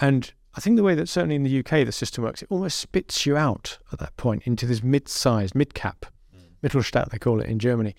And 0.00 0.32
I 0.54 0.60
think 0.60 0.76
the 0.76 0.82
way 0.82 0.94
that 0.94 1.08
certainly 1.08 1.36
in 1.36 1.42
the 1.42 1.58
UK 1.58 1.86
the 1.86 1.92
system 1.92 2.24
works, 2.24 2.42
it 2.42 2.48
almost 2.50 2.78
spits 2.78 3.24
you 3.26 3.36
out 3.36 3.78
at 3.92 3.98
that 3.98 4.16
point 4.16 4.42
into 4.46 4.66
this 4.66 4.82
mid 4.82 5.08
sized, 5.08 5.54
mid 5.54 5.74
cap, 5.74 6.06
mm. 6.34 6.42
Mittelstand, 6.62 7.10
they 7.10 7.18
call 7.18 7.40
it 7.40 7.48
in 7.48 7.58
Germany. 7.58 7.94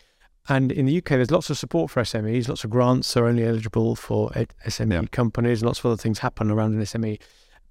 And 0.50 0.72
in 0.72 0.86
the 0.86 0.98
UK, 0.98 1.10
there's 1.10 1.32
lots 1.32 1.50
of 1.50 1.58
support 1.58 1.90
for 1.90 2.02
SMEs, 2.02 2.50
lots 2.50 2.64
of 2.64 2.70
grants 2.70 3.16
are 3.16 3.26
only 3.26 3.46
eligible 3.46 3.96
for 3.96 4.30
SME 4.32 4.92
Yeah. 4.92 5.08
companies, 5.12 5.64
lots 5.64 5.80
of 5.80 5.86
other 5.86 5.98
things 5.98 6.20
happen 6.20 6.52
around 6.52 6.74
an 6.74 6.82
SME. 6.82 7.20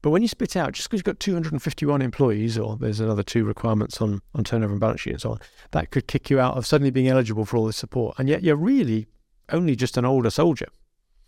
But 0.00 0.10
when 0.10 0.22
you 0.22 0.28
spit 0.28 0.56
out, 0.56 0.72
just 0.72 0.88
because 0.88 0.98
you've 1.00 1.04
got 1.04 1.20
251 1.20 2.02
employees, 2.02 2.58
or 2.58 2.76
there's 2.76 2.98
another 2.98 3.22
two 3.22 3.44
requirements 3.44 4.00
on, 4.00 4.20
on 4.34 4.42
turnover 4.42 4.72
and 4.72 4.80
balance 4.80 5.02
sheet 5.02 5.12
and 5.12 5.20
so 5.20 5.32
on, 5.32 5.38
that 5.72 5.90
could 5.90 6.08
kick 6.08 6.30
you 6.30 6.40
out 6.40 6.56
of 6.56 6.66
suddenly 6.66 6.90
being 6.90 7.08
eligible 7.08 7.44
for 7.44 7.56
all 7.58 7.66
this 7.66 7.76
support. 7.76 8.18
And 8.18 8.28
yet 8.28 8.42
you're 8.42 8.56
really 8.56 9.06
only 9.52 9.76
just 9.76 9.96
an 9.96 10.04
older 10.04 10.30
soldier. 10.30 10.68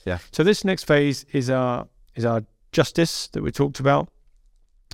Yeah. 0.04 0.18
So 0.32 0.42
this 0.42 0.64
next 0.64 0.84
phase 0.84 1.24
is 1.32 1.50
our 1.50 1.88
is 2.14 2.24
our 2.24 2.44
justice 2.72 3.28
that 3.28 3.42
we 3.42 3.50
talked 3.50 3.80
about 3.80 4.08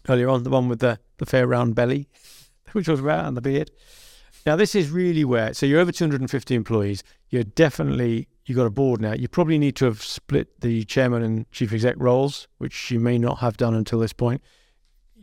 earlier 0.08 0.28
on, 0.28 0.42
the 0.42 0.50
one 0.50 0.68
with 0.68 0.80
the, 0.80 0.98
the 1.18 1.26
fair 1.26 1.46
round 1.46 1.74
belly 1.74 2.08
that 2.64 2.74
we 2.74 2.82
talked 2.82 3.00
about 3.00 3.26
and 3.26 3.36
the 3.36 3.42
beard. 3.42 3.70
Now 4.46 4.56
this 4.56 4.74
is 4.74 4.90
really 4.90 5.24
where 5.24 5.52
so 5.52 5.66
you're 5.66 5.80
over 5.80 5.92
250 5.92 6.54
employees. 6.54 7.02
You're 7.28 7.44
definitely 7.44 8.28
you 8.46 8.54
got 8.54 8.66
a 8.66 8.70
board 8.70 9.00
now. 9.00 9.12
You 9.12 9.28
probably 9.28 9.58
need 9.58 9.76
to 9.76 9.84
have 9.84 10.02
split 10.02 10.60
the 10.60 10.84
chairman 10.84 11.22
and 11.22 11.50
chief 11.52 11.72
exec 11.72 11.94
roles, 11.98 12.48
which 12.58 12.90
you 12.90 12.98
may 12.98 13.18
not 13.18 13.38
have 13.38 13.56
done 13.56 13.74
until 13.74 14.00
this 14.00 14.12
point. 14.12 14.42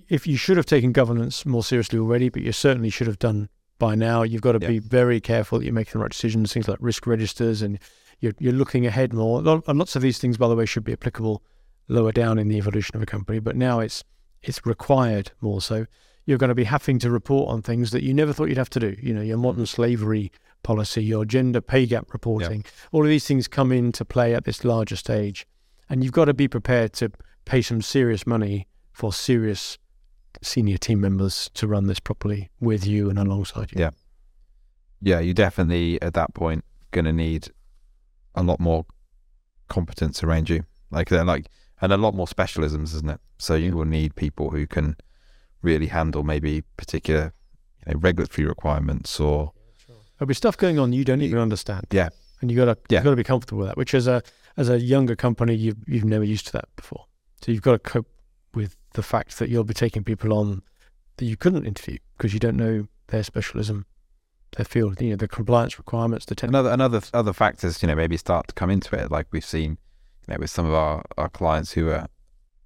If 0.08 0.26
you 0.26 0.38
should 0.38 0.56
have 0.56 0.66
taken 0.66 0.94
governance 0.94 1.46
more 1.46 1.64
seriously 1.64 2.00
already, 2.00 2.30
but 2.30 2.42
you 2.42 2.54
certainly 2.54 2.90
should 2.90 3.08
have 3.08 3.20
done 3.20 3.50
by 3.80 3.96
now. 3.96 4.24
You've 4.24 4.42
got 4.42 4.54
to 4.54 4.60
Yeah. 4.62 4.68
be 4.68 4.80
very 4.80 5.20
careful 5.20 5.60
that 5.60 5.66
you're 5.66 5.74
making 5.74 5.94
the 5.94 6.00
right 6.00 6.12
decisions. 6.12 6.54
Things 6.54 6.68
like 6.68 6.80
risk 6.82 7.08
registers, 7.08 7.62
and 7.62 7.80
you're 8.20 8.34
you're 8.40 8.54
looking 8.54 8.86
ahead 8.86 9.14
more. 9.14 9.40
And 9.68 9.80
lots 9.80 9.96
of 9.96 10.02
these 10.02 10.18
things, 10.18 10.38
by 10.38 10.48
the 10.48 10.56
way, 10.56 10.66
should 10.66 10.84
be 10.84 10.94
applicable 10.94 11.44
lower 11.88 12.12
down 12.12 12.38
in 12.38 12.48
the 12.48 12.58
evolution 12.58 12.96
of 12.96 13.02
a 13.02 13.06
company, 13.06 13.40
but 13.40 13.56
now 13.56 13.80
it's 13.80 14.04
it's 14.44 14.66
required 14.66 15.32
more 15.42 15.62
so. 15.62 15.86
You're 16.26 16.38
going 16.38 16.50
to 16.50 16.56
be 16.56 16.66
having 16.66 17.00
to 17.00 17.10
report 17.10 17.50
on 17.50 17.62
things 17.62 17.92
that 17.92 18.04
you 18.04 18.14
never 18.14 18.34
thought 18.34 18.50
you'd 18.50 18.58
have 18.58 18.70
to 18.72 18.80
do. 18.80 18.96
You 19.02 19.14
know, 19.14 19.22
your 19.22 19.38
modern 19.38 19.64
mm-hmm. 19.64 19.76
slavery 19.76 20.32
policy, 20.62 21.04
your 21.04 21.24
gender 21.24 21.62
pay 21.62 21.86
gap 21.86 22.12
reporting, 22.12 22.66
all 22.92 23.04
of 23.04 23.08
these 23.08 23.26
things 23.26 23.48
come 23.48 23.72
into 23.72 24.04
play 24.04 24.36
at 24.36 24.44
this 24.44 24.66
larger 24.66 24.98
stage. 24.98 25.48
And 25.90 26.04
you've 26.04 26.14
got 26.14 26.26
to 26.26 26.34
be 26.34 26.50
prepared 26.50 26.92
to 26.94 27.12
pay 27.46 27.62
some 27.62 27.82
serious 27.82 28.28
money 28.28 28.68
for 28.92 29.14
serious 29.14 29.78
senior 30.42 30.78
team 30.78 31.02
members 31.02 31.50
to 31.56 31.68
run 31.68 31.88
this 31.88 32.00
properly 32.00 32.50
with 32.60 32.86
you 32.86 33.10
and 33.10 33.18
alongside 33.20 33.72
you. 33.72 33.80
Yeah. 33.80 33.90
Yeah, 35.02 35.20
you're 35.20 35.34
definitely 35.34 36.02
at 36.02 36.14
that 36.16 36.34
point 36.34 36.64
going 36.92 37.06
to 37.06 37.14
need 37.14 37.50
a 38.36 38.44
lot 38.44 38.60
more 38.60 38.86
competence 39.68 40.24
around 40.24 40.50
you, 40.50 40.64
like 40.92 41.10
they're 41.10 41.24
like, 41.24 41.48
and 41.82 41.94
a 41.94 41.98
lot 41.98 42.16
more 42.16 42.26
specialisms, 42.28 42.96
isn't 42.96 43.10
it? 43.10 43.20
So 43.38 43.56
you 43.56 43.76
will 43.76 43.86
need 43.86 44.16
people 44.16 44.50
who 44.50 44.66
can 44.66 44.96
really 45.62 45.88
handle 45.88 46.24
maybe 46.24 46.64
particular 46.78 47.34
you 47.86 47.94
know, 47.94 48.00
regulatory 48.00 48.48
requirements 48.48 49.20
or 49.20 49.52
There'll 50.18 50.28
be 50.28 50.34
stuff 50.34 50.58
going 50.58 50.80
on 50.80 50.94
you 50.94 51.06
don't 51.06 51.22
even 51.22 51.38
understand. 51.38 51.86
Yeah. 51.92 52.10
And 52.42 52.50
you 52.50 52.58
got 52.58 52.66
to 52.66 52.78
Yeah. 52.90 53.00
you 53.00 53.04
got 53.04 53.10
to 53.12 53.16
be 53.16 53.24
comfortable 53.24 53.60
with 53.60 53.68
that. 53.68 53.78
Which 53.78 53.94
as 53.94 54.08
a 54.08 54.24
as 54.58 54.68
a 54.68 54.80
younger 54.80 55.16
company, 55.16 55.54
you've 55.54 55.78
you've 55.88 56.06
never 56.06 56.24
used 56.24 56.48
to 56.48 56.54
that 56.54 56.66
before. 56.76 57.06
So 57.44 57.52
you've 57.52 57.62
got 57.62 57.74
to 57.74 57.80
cope 57.80 58.08
with 58.56 58.76
the 58.98 59.04
fact 59.04 59.38
that 59.38 59.48
you'll 59.48 59.64
be 59.64 59.76
taking 59.76 60.04
people 60.04 60.34
on 60.34 60.64
that 61.18 61.26
you 61.26 61.38
couldn't 61.38 61.66
interview 61.66 62.00
because 62.18 62.34
you 62.34 62.40
don't 62.40 62.58
know 62.58 62.88
their 63.08 63.24
specialism, 63.24 63.86
their 64.58 64.66
field. 64.66 65.00
You 65.00 65.12
know 65.12 65.16
the 65.16 65.28
compliance 65.28 65.78
requirements, 65.78 66.26
the 66.26 66.34
technical. 66.34 66.66
another 66.66 66.74
another 66.74 67.02
other 67.14 67.32
factors, 67.32 67.82
you 67.84 67.88
know, 67.88 67.96
maybe 67.96 68.18
start 68.18 68.48
to 68.48 68.56
come 68.56 68.72
into 68.72 68.96
it. 68.96 69.12
Like 69.12 69.28
we've 69.32 69.46
seen, 69.46 69.78
you 70.28 70.34
know, 70.34 70.38
with 70.40 70.50
some 70.50 70.66
of 70.66 70.74
our, 70.74 71.04
our 71.16 71.30
clients 71.30 71.74
who 71.74 71.90
are 71.90 72.08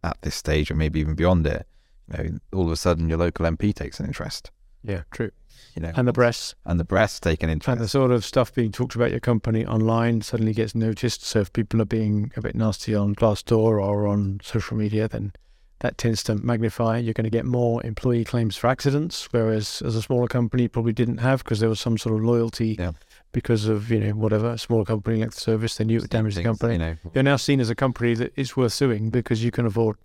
at 0.05 0.17
this 0.21 0.35
stage 0.35 0.71
or 0.71 0.75
maybe 0.75 1.01
even 1.01 1.15
beyond 1.15 1.45
it. 1.45 1.67
You 2.07 2.23
know, 2.23 2.39
all 2.53 2.65
of 2.65 2.71
a 2.71 2.77
sudden 2.77 3.09
your 3.09 3.17
local 3.17 3.45
MP 3.45 3.73
takes 3.75 3.99
an 3.99 4.05
interest. 4.05 4.51
Yeah, 4.83 5.03
true. 5.11 5.31
You 5.75 5.81
know, 5.81 5.91
And 5.95 6.07
the 6.07 6.13
breasts 6.13 6.55
and 6.65 6.79
the 6.79 6.85
breasts 6.85 7.19
take 7.19 7.43
an 7.43 7.49
and 7.49 7.61
the 7.61 7.87
sort 7.87 8.11
of 8.11 8.23
stuff 8.23 8.53
being 8.53 8.71
talked 8.71 8.95
about 8.95 9.11
your 9.11 9.19
company 9.19 9.65
online 9.65 10.21
suddenly 10.21 10.53
gets 10.53 10.73
noticed. 10.73 11.23
So 11.23 11.39
if 11.41 11.51
people 11.51 11.81
are 11.81 11.85
being 11.85 12.31
a 12.37 12.41
bit 12.41 12.55
nasty 12.55 12.95
on 12.95 13.15
Glassdoor 13.15 13.83
or 13.83 14.07
on 14.07 14.39
social 14.43 14.77
media, 14.77 15.09
then 15.09 15.33
that 15.81 15.97
tends 15.97 16.23
to 16.23 16.35
magnify. 16.35 16.97
You're 16.97 17.13
going 17.13 17.25
to 17.25 17.29
get 17.29 17.45
more 17.45 17.85
employee 17.85 18.23
claims 18.23 18.55
for 18.57 18.67
accidents, 18.67 19.27
whereas 19.31 19.81
as 19.85 19.95
a 19.95 20.01
smaller 20.01 20.27
company, 20.27 20.63
you 20.63 20.69
probably 20.69 20.93
didn't 20.93 21.17
have 21.19 21.43
because 21.43 21.59
there 21.59 21.69
was 21.69 21.79
some 21.79 21.97
sort 21.97 22.15
of 22.15 22.23
loyalty 22.23 22.75
Yeah. 22.79 22.91
because 23.31 23.65
of 23.67 23.89
you 23.91 23.99
know 23.99 24.11
whatever 24.11 24.51
a 24.51 24.57
smaller 24.57 24.85
company 24.85 25.19
like 25.19 25.31
the 25.31 25.39
service. 25.41 25.75
They 25.77 25.83
knew 25.85 25.97
it 25.97 26.01
would 26.01 26.09
damage 26.09 26.35
the 26.35 26.43
company. 26.43 26.73
You 26.73 26.79
know, 26.79 26.95
You're 27.13 27.23
now 27.23 27.35
seen 27.37 27.59
as 27.59 27.69
a 27.69 27.75
company 27.75 28.13
that 28.15 28.31
is 28.35 28.55
worth 28.55 28.73
suing 28.73 29.09
because 29.09 29.43
you 29.43 29.51
can 29.51 29.65
afford. 29.65 29.97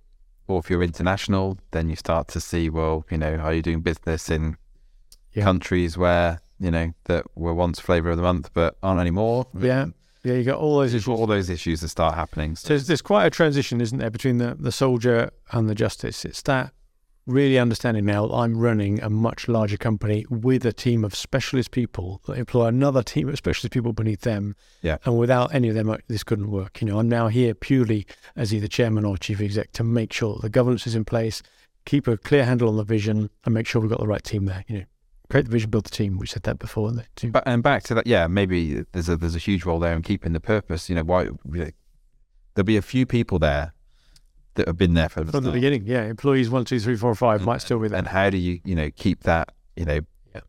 or 0.48 0.60
if 0.60 0.70
you're 0.70 0.82
international, 0.82 1.58
then 1.72 1.88
you 1.90 1.96
start 1.96 2.28
to 2.28 2.40
see, 2.40 2.70
well, 2.70 3.04
you 3.10 3.18
know, 3.18 3.34
are 3.36 3.52
you 3.52 3.62
doing 3.62 3.80
business 3.80 4.30
in 4.30 4.56
Yeah. 5.32 5.42
countries 5.44 5.98
where 5.98 6.40
you 6.58 6.70
know 6.70 6.94
that 7.04 7.24
were 7.34 7.52
once 7.52 7.78
flavour 7.80 8.10
of 8.10 8.16
the 8.16 8.22
month 8.22 8.50
but 8.54 8.76
aren't 8.82 9.00
anymore? 9.00 9.46
Yeah, 9.58 9.86
yeah. 10.26 10.34
You 10.34 10.44
got 10.44 10.58
all 10.58 10.78
those 10.78 10.94
issues. 10.94 11.08
all 11.08 11.26
those 11.26 11.50
issues 11.50 11.80
that 11.80 11.88
start 11.88 12.14
happening. 12.14 12.56
So 12.56 12.68
there's, 12.68 12.86
there's 12.86 13.02
quite 13.02 13.26
a 13.26 13.30
transition, 13.30 13.80
isn't 13.80 13.98
there, 13.98 14.10
between 14.10 14.38
the, 14.38 14.56
the 14.58 14.72
soldier 14.72 15.30
and 15.52 15.68
the 15.68 15.74
justice? 15.74 16.24
It's 16.24 16.42
that 16.42 16.72
really 17.26 17.58
understanding 17.58 18.04
now 18.04 18.28
I'm 18.30 18.56
running 18.56 19.02
a 19.02 19.10
much 19.10 19.48
larger 19.48 19.76
company 19.76 20.24
with 20.30 20.64
a 20.64 20.72
team 20.72 21.04
of 21.04 21.14
specialist 21.14 21.72
people 21.72 22.22
that 22.26 22.38
employ 22.38 22.66
another 22.66 23.02
team 23.02 23.28
of 23.28 23.36
specialist 23.36 23.72
people 23.72 23.92
beneath 23.92 24.20
them. 24.20 24.54
Yeah. 24.82 24.98
And 25.04 25.18
without 25.18 25.54
any 25.54 25.68
of 25.68 25.74
them, 25.74 25.90
uh, 25.90 25.98
this 26.08 26.22
couldn't 26.22 26.50
work. 26.50 26.80
You 26.80 26.86
know, 26.86 26.98
I'm 26.98 27.08
now 27.08 27.28
here 27.28 27.54
purely 27.54 28.06
as 28.36 28.54
either 28.54 28.68
chairman 28.68 29.04
or 29.04 29.16
chief 29.16 29.40
exec 29.40 29.72
to 29.72 29.84
make 29.84 30.12
sure 30.12 30.38
the 30.40 30.48
governance 30.48 30.86
is 30.86 30.94
in 30.94 31.04
place, 31.04 31.42
keep 31.84 32.06
a 32.06 32.16
clear 32.16 32.44
handle 32.44 32.68
on 32.68 32.76
the 32.76 32.84
vision, 32.84 33.30
and 33.44 33.54
make 33.54 33.66
sure 33.66 33.80
we've 33.80 33.90
got 33.90 34.00
the 34.00 34.06
right 34.06 34.24
team 34.24 34.44
there. 34.44 34.64
You 34.68 34.78
know, 34.78 34.84
create 35.28 35.46
the 35.46 35.50
vision, 35.52 35.70
build 35.70 35.84
the 35.84 35.90
team. 35.90 36.18
We 36.18 36.26
said 36.26 36.42
that 36.44 36.58
before. 36.58 36.90
The 36.92 37.04
two- 37.16 37.30
But 37.30 37.44
and 37.46 37.62
back 37.62 37.82
to 37.84 37.94
that, 37.94 38.06
yeah, 38.06 38.26
maybe 38.26 38.84
there's 38.92 39.08
a 39.08 39.16
there's 39.16 39.34
a 39.34 39.38
huge 39.40 39.64
role 39.64 39.78
there 39.78 39.94
in 39.94 40.02
keeping 40.02 40.32
the 40.32 40.40
purpose. 40.40 40.88
You 40.88 40.96
know, 40.96 41.04
why 41.04 41.28
there'll 41.44 42.64
be 42.64 42.76
a 42.76 42.82
few 42.82 43.06
people 43.06 43.38
there 43.38 43.72
that 44.54 44.66
have 44.66 44.78
been 44.78 44.94
there 44.94 45.08
for 45.08 45.24
From 45.24 45.44
the 45.44 45.52
beginning, 45.52 45.84
yeah, 45.86 46.04
employees 46.04 46.48
one, 46.48 46.64
two, 46.64 46.80
three, 46.80 46.96
four, 46.96 47.14
five 47.14 47.44
might 47.44 47.60
still 47.60 47.78
be 47.78 47.88
there. 47.88 47.98
And 47.98 48.08
how 48.08 48.30
do 48.30 48.38
you 48.38 48.60
you 48.64 48.74
know 48.74 48.90
keep 48.90 49.22
that 49.24 49.52
you 49.76 49.84
know, 49.84 50.00
Yeah. 50.34 50.40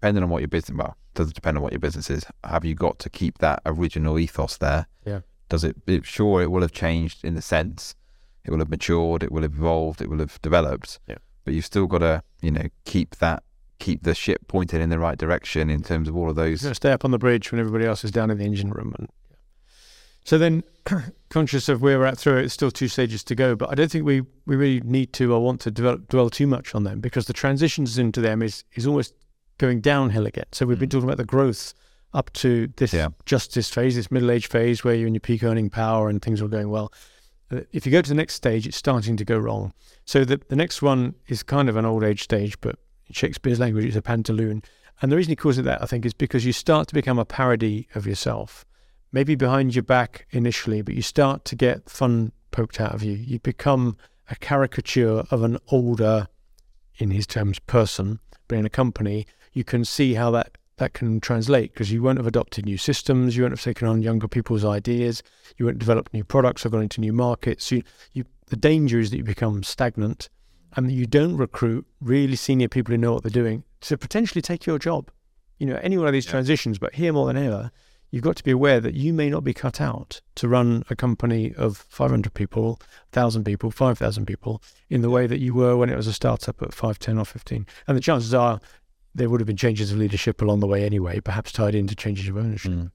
depending 0.00 0.22
on 0.22 0.30
what 0.30 0.40
your 0.40 0.48
business 0.48 0.76
well 0.78 0.96
does 1.14 1.28
it 1.28 1.34
depend 1.34 1.56
on 1.58 1.62
what 1.62 1.72
your 1.72 1.80
business 1.80 2.08
is. 2.08 2.24
Have 2.44 2.64
you 2.64 2.74
got 2.74 2.98
to 3.00 3.10
keep 3.10 3.38
that 3.38 3.60
original 3.66 4.18
ethos 4.18 4.56
there? 4.56 4.86
Yeah. 5.04 5.20
Does 5.48 5.64
it? 5.64 5.76
it 5.86 6.06
sure, 6.06 6.40
it 6.40 6.50
will 6.50 6.60
have 6.62 6.72
changed 6.72 7.24
in 7.24 7.34
the 7.34 7.42
sense 7.42 7.94
it 8.44 8.50
will 8.50 8.58
have 8.60 8.70
matured, 8.70 9.22
it 9.22 9.30
will 9.30 9.42
have 9.42 9.52
evolved, 9.52 10.00
it 10.00 10.08
will 10.08 10.20
have 10.20 10.40
developed. 10.40 10.98
Yeah. 11.06 11.18
But 11.44 11.52
you've 11.52 11.66
still 11.66 11.86
got 11.86 11.98
to 11.98 12.22
you 12.40 12.50
know 12.52 12.68
keep 12.86 13.16
that 13.16 13.42
keep 13.80 14.02
the 14.04 14.14
ship 14.14 14.46
pointed 14.46 14.80
in 14.80 14.88
the 14.90 14.98
right 14.98 15.18
direction 15.18 15.68
in 15.70 15.82
terms 15.82 16.08
of 16.08 16.16
all 16.16 16.30
of 16.30 16.36
those. 16.36 16.62
You're 16.62 16.74
stay 16.74 16.92
up 16.92 17.04
on 17.04 17.10
the 17.10 17.18
bridge 17.18 17.50
when 17.50 17.58
everybody 17.60 17.84
else 17.86 18.04
is 18.04 18.10
down 18.12 18.30
in 18.30 18.38
the 18.38 18.44
engine 18.44 18.70
room. 18.70 18.94
And 18.98 19.08
so 20.24 20.38
then, 20.38 20.62
conscious 21.30 21.68
of 21.68 21.82
where 21.82 21.98
we're 21.98 22.04
at 22.06 22.18
through 22.18 22.38
it, 22.38 22.44
it's 22.44 22.54
still 22.54 22.70
two 22.70 22.88
stages 22.88 23.24
to 23.24 23.34
go. 23.34 23.56
But 23.56 23.70
I 23.70 23.74
don't 23.74 23.90
think 23.90 24.04
we, 24.04 24.20
we 24.46 24.56
really 24.56 24.80
need 24.82 25.12
to 25.14 25.34
or 25.34 25.40
want 25.42 25.60
to 25.62 25.70
develop, 25.70 26.08
dwell 26.08 26.30
too 26.30 26.46
much 26.46 26.74
on 26.74 26.84
them 26.84 27.00
because 27.00 27.26
the 27.26 27.32
transitions 27.32 27.98
into 27.98 28.20
them 28.20 28.42
is 28.42 28.64
is 28.74 28.86
almost 28.86 29.14
going 29.58 29.80
downhill 29.80 30.26
again. 30.26 30.46
So 30.52 30.66
we've 30.66 30.78
been 30.78 30.88
Mm. 30.88 30.92
talking 30.92 31.08
about 31.08 31.18
the 31.18 31.24
growth 31.24 31.74
up 32.12 32.32
to 32.34 32.68
this 32.76 32.92
Yeah. 32.92 33.08
justice 33.26 33.68
phase, 33.70 33.94
this 33.96 34.10
middle 34.10 34.30
age 34.30 34.46
phase 34.48 34.82
where 34.84 34.94
you're 34.94 35.06
in 35.06 35.14
your 35.14 35.20
peak 35.20 35.42
earning 35.42 35.70
power 35.70 36.08
and 36.08 36.20
things 36.22 36.40
are 36.42 36.48
going 36.48 36.68
well. 36.70 36.92
Uh, 37.52 37.60
If 37.72 37.84
you 37.86 37.92
go 37.92 38.00
to 38.02 38.08
the 38.08 38.14
next 38.14 38.34
stage, 38.34 38.66
it's 38.66 38.76
starting 38.76 39.16
to 39.16 39.24
go 39.24 39.38
wrong. 39.38 39.72
So 40.04 40.24
the, 40.24 40.40
the 40.48 40.56
next 40.56 40.82
one 40.82 41.14
is 41.28 41.42
kind 41.42 41.68
of 41.68 41.76
an 41.76 41.84
old 41.84 42.02
age 42.02 42.22
stage, 42.22 42.60
but 42.60 42.76
in 43.10 43.14
Shakespeare's 43.14 43.58
language, 43.58 43.84
it's 43.84 43.96
a 43.96 44.02
pantaloon. 44.02 44.62
And 45.02 45.10
the 45.10 45.16
reason 45.16 45.30
he 45.30 45.36
calls 45.36 45.58
it 45.58 45.62
that, 45.62 45.82
I 45.82 45.86
think, 45.86 46.06
is 46.06 46.14
because 46.14 46.44
you 46.44 46.52
start 46.52 46.88
to 46.88 46.94
become 46.94 47.18
a 47.18 47.24
parody 47.24 47.88
of 47.94 48.06
yourself. 48.06 48.64
Maybe 49.12 49.34
behind 49.34 49.74
your 49.74 49.82
back 49.82 50.26
initially, 50.30 50.82
but 50.82 50.94
you 50.94 51.02
start 51.02 51.44
to 51.46 51.56
get 51.56 51.90
fun 51.90 52.32
poked 52.52 52.80
out 52.80 52.94
of 52.94 53.02
you. 53.02 53.12
You 53.12 53.40
become 53.40 53.96
a 54.30 54.36
caricature 54.36 55.24
of 55.30 55.42
an 55.42 55.58
older, 55.68 56.28
in 56.98 57.10
his 57.10 57.26
terms, 57.26 57.58
person, 57.58 58.20
but 58.46 58.58
in 58.58 58.66
a 58.66 58.70
company, 58.70 59.26
you 59.52 59.64
can 59.64 59.84
see 59.84 60.14
how 60.14 60.30
that, 60.30 60.56
that 60.76 60.92
can 60.92 61.20
translate 61.20 61.72
because 61.72 61.90
you 61.90 62.02
won't 62.02 62.18
have 62.18 62.26
adopted 62.26 62.64
new 62.64 62.78
systems, 62.78 63.36
you 63.36 63.42
won't 63.42 63.52
have 63.52 63.62
taken 63.62 63.88
on 63.88 64.02
younger 64.02 64.28
people's 64.28 64.64
ideas, 64.64 65.22
you 65.56 65.66
won't 65.66 65.78
develop 65.78 66.08
new 66.12 66.22
products 66.22 66.64
or 66.64 66.68
gone 66.68 66.82
into 66.82 67.00
new 67.00 67.12
markets. 67.12 67.72
You, 67.72 67.82
you, 68.12 68.24
the 68.46 68.56
danger 68.56 69.00
is 69.00 69.10
that 69.10 69.16
you 69.16 69.24
become 69.24 69.64
stagnant 69.64 70.28
and 70.76 70.90
you 70.92 71.06
don't 71.06 71.36
recruit 71.36 71.86
really 72.00 72.36
senior 72.36 72.68
people 72.68 72.92
who 72.92 72.98
know 72.98 73.12
what 73.12 73.22
they're 73.22 73.30
doing 73.30 73.64
to 73.82 73.96
potentially 73.98 74.42
take 74.42 74.66
your 74.66 74.78
job. 74.78 75.10
You 75.58 75.66
know, 75.66 75.78
any 75.82 75.96
one 75.98 76.06
of 76.06 76.12
these 76.12 76.26
Yeah. 76.26 76.32
transitions, 76.32 76.78
but 76.78 76.94
here 76.94 77.12
more 77.12 77.26
than 77.26 77.36
ever, 77.36 77.70
you've 78.10 78.22
got 78.24 78.36
to 78.36 78.44
be 78.44 78.50
aware 78.50 78.80
that 78.80 78.94
you 78.94 79.12
may 79.12 79.28
not 79.30 79.44
be 79.44 79.54
cut 79.54 79.80
out 79.80 80.20
to 80.36 80.48
run 80.48 80.82
a 80.90 80.96
company 80.96 81.54
of 81.54 81.76
500 81.88 82.34
people, 82.34 82.80
1,000 83.12 83.44
people, 83.44 83.70
5,000 83.70 84.26
people 84.26 84.62
in 84.88 85.02
the 85.02 85.10
way 85.10 85.26
that 85.26 85.38
you 85.40 85.54
were 85.54 85.76
when 85.76 85.90
it 85.90 85.96
was 85.96 86.06
a 86.06 86.12
startup 86.12 86.60
at 86.62 86.74
5, 86.74 86.98
10, 86.98 87.18
or 87.18 87.24
15. 87.24 87.66
And 87.86 87.96
the 87.96 88.00
chances 88.00 88.32
are 88.34 88.60
there 89.14 89.28
would 89.28 89.40
have 89.40 89.46
been 89.46 89.56
changes 89.56 89.92
of 89.92 89.98
leadership 89.98 90.40
along 90.40 90.60
the 90.60 90.66
way 90.66 90.84
anyway, 90.84 91.20
perhaps 91.20 91.52
tied 91.52 91.74
into 91.74 91.94
changes 91.94 92.28
of 92.28 92.36
ownership. 92.36 92.72
Mm. 92.72 92.90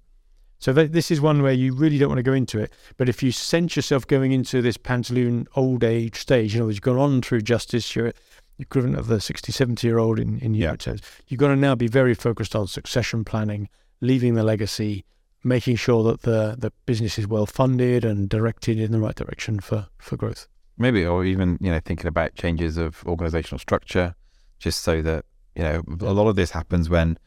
So 0.60 0.74
th- 0.74 0.92
this 0.92 1.12
is 1.12 1.22
one 1.22 1.42
where 1.44 1.54
you 1.54 1.74
really 1.74 1.98
don't 1.98 2.10
want 2.10 2.20
to 2.20 2.24
go 2.24 2.34
into 2.34 2.60
it. 2.60 2.72
But 2.98 3.10
if 3.10 3.22
you 3.22 3.32
sense 3.32 3.76
yourself 3.76 4.08
going 4.08 4.32
into 4.32 4.62
this 4.62 4.78
pantaloon 4.78 5.48
old 5.56 5.84
age 5.84 6.16
stage, 6.18 6.54
you 6.56 6.62
know, 6.62 6.70
you've 6.70 6.82
gone 6.82 6.98
on 6.98 7.22
through 7.22 7.42
justice, 7.42 7.96
you're 7.96 8.14
equivalent 8.58 8.98
of 8.98 9.08
the 9.08 9.20
60, 9.20 9.52
70 9.52 9.86
year 9.86 9.98
old 9.98 10.18
in, 10.18 10.40
in 10.40 10.54
Yeah. 10.54 10.70
your 10.70 10.78
terms, 10.78 11.02
you've 11.28 11.40
got 11.40 11.50
to 11.50 11.56
now 11.56 11.76
be 11.76 11.88
very 11.88 12.14
focused 12.14 12.56
on 12.56 12.68
succession 12.68 13.26
planning, 13.26 13.68
leaving 14.02 14.36
the 14.36 14.44
legacy, 14.44 15.04
making 15.44 15.76
sure 15.76 16.04
that 16.04 16.22
the, 16.22 16.56
the 16.58 16.72
business 16.86 17.20
is 17.20 17.28
well 17.28 17.46
funded 17.46 18.06
and 18.06 18.30
directed 18.30 18.80
in 18.80 18.92
the 18.92 19.00
right 19.00 19.16
direction 19.16 19.60
for, 19.60 19.88
for 20.00 20.16
growth. 20.18 20.48
maybe 20.78 21.06
or 21.06 21.24
even 21.26 21.58
you 21.62 21.70
know 21.72 21.80
thinking 21.84 22.08
about 22.08 22.34
changes 22.36 22.78
of 22.78 23.04
organizational 23.06 23.60
structure 23.60 24.16
just 24.58 24.82
so 24.82 25.02
that 25.02 25.24
you 25.56 25.62
know 25.64 25.84
a 26.02 26.12
lot 26.14 26.28
of 26.28 26.36
this 26.36 26.52
happens 26.52 26.90
when 26.90 27.18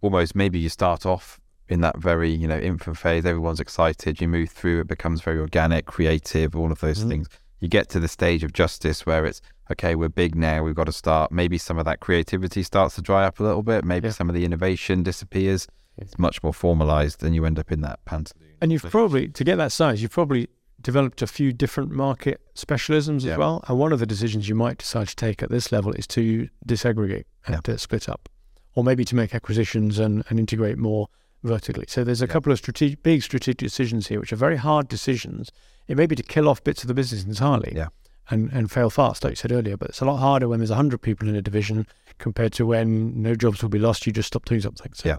almost 0.00 0.34
maybe 0.34 0.58
you 0.58 0.68
start 0.68 1.04
off 1.06 1.38
in 1.70 1.80
that 1.80 1.96
very 1.98 2.30
you 2.30 2.46
know 2.48 2.58
infant 2.58 2.98
phase. 2.98 3.24
Everyone's 3.24 3.60
excited. 3.60 4.20
You 4.20 4.28
move 4.28 4.50
through 4.50 4.80
it 4.80 4.88
becomes 4.88 5.22
very 5.22 5.38
organic 5.38 5.86
creative 5.86 6.54
all 6.54 6.70
of 6.72 6.80
those 6.80 7.04
Mhm. 7.04 7.08
things. 7.08 7.28
You 7.60 7.68
get 7.68 7.88
to 7.90 8.00
the 8.00 8.08
stage 8.08 8.42
of 8.44 8.52
justice 8.52 9.06
where 9.06 9.24
it's 9.24 9.40
okay 9.70 9.94
we're 9.94 10.08
big 10.08 10.34
now. 10.34 10.62
We've 10.62 10.74
got 10.74 10.84
to 10.86 10.92
start. 10.92 11.30
Maybe 11.30 11.56
some 11.58 11.78
of 11.78 11.84
that 11.84 12.00
creativity 12.00 12.62
starts 12.62 12.94
to 12.96 13.02
dry 13.02 13.24
up 13.24 13.38
a 13.40 13.44
little 13.44 13.62
bit. 13.62 13.84
Maybe 13.84 14.08
Yeah. 14.08 14.12
some 14.14 14.28
of 14.28 14.34
the 14.34 14.44
innovation 14.44 15.02
disappears. 15.02 15.66
It's 15.96 16.18
much 16.18 16.42
more 16.42 16.54
formalized 16.54 17.22
and 17.22 17.34
you 17.34 17.44
end 17.44 17.58
up 17.58 17.70
in 17.70 17.82
that 17.82 18.00
pantaloon 18.04 18.54
And 18.62 18.72
you've 18.72 18.82
probably, 18.82 19.28
to 19.28 19.44
get 19.44 19.56
that 19.56 19.72
size, 19.72 20.00
you've 20.02 20.10
probably 20.12 20.48
developed 20.82 21.20
a 21.20 21.26
few 21.26 21.52
different 21.52 21.90
market 21.90 22.40
specialisms 22.54 23.22
Yeah. 23.24 23.32
as 23.32 23.38
well. 23.38 23.62
And 23.68 23.78
one 23.78 23.92
of 23.92 23.98
the 23.98 24.06
decisions 24.06 24.48
you 24.48 24.54
might 24.54 24.78
decide 24.78 25.08
to 25.08 25.16
take 25.16 25.42
at 25.42 25.50
this 25.50 25.70
level 25.70 25.92
is 25.92 26.06
to 26.08 26.48
disaggregate 26.66 27.24
and 27.46 27.62
to 27.64 27.76
split 27.78 28.08
up, 28.08 28.28
or 28.74 28.82
maybe 28.82 29.04
to 29.04 29.14
make 29.14 29.34
acquisitions 29.34 29.98
and, 29.98 30.24
and 30.30 30.38
integrate 30.40 30.78
more 30.78 31.08
vertically. 31.42 31.84
So 31.88 32.04
there's 32.04 32.22
a 32.22 32.26
Yeah. 32.26 32.32
couple 32.32 32.52
of 32.52 32.58
strategic, 32.58 33.02
big 33.02 33.22
strategic 33.22 33.58
decisions 33.58 34.08
here, 34.08 34.20
which 34.20 34.32
are 34.32 34.36
very 34.36 34.56
hard 34.56 34.88
decisions. 34.88 35.50
It 35.88 35.96
may 35.96 36.06
be 36.06 36.14
to 36.16 36.22
kill 36.22 36.48
off 36.48 36.62
bits 36.62 36.82
of 36.82 36.88
the 36.88 36.94
business 36.94 37.24
entirely. 37.24 37.72
Yeah. 37.74 37.88
And, 38.32 38.48
and 38.52 38.70
fail 38.70 38.90
fast, 38.90 39.24
like 39.24 39.32
you 39.32 39.36
said 39.36 39.50
earlier, 39.50 39.76
but 39.76 39.88
it's 39.88 40.00
a 40.00 40.04
lot 40.04 40.18
harder 40.18 40.46
when 40.48 40.60
there's 40.60 40.70
100 40.70 40.98
people 41.02 41.28
in 41.28 41.34
a 41.34 41.42
division 41.42 41.84
compared 42.18 42.52
to 42.52 42.66
when 42.66 43.20
no 43.20 43.34
jobs 43.34 43.60
will 43.60 43.70
be 43.70 43.78
lost, 43.80 44.06
you 44.06 44.12
just 44.12 44.28
stop 44.28 44.44
doing 44.44 44.60
something. 44.60 44.92
So, 44.94 45.08
Yeah. 45.08 45.16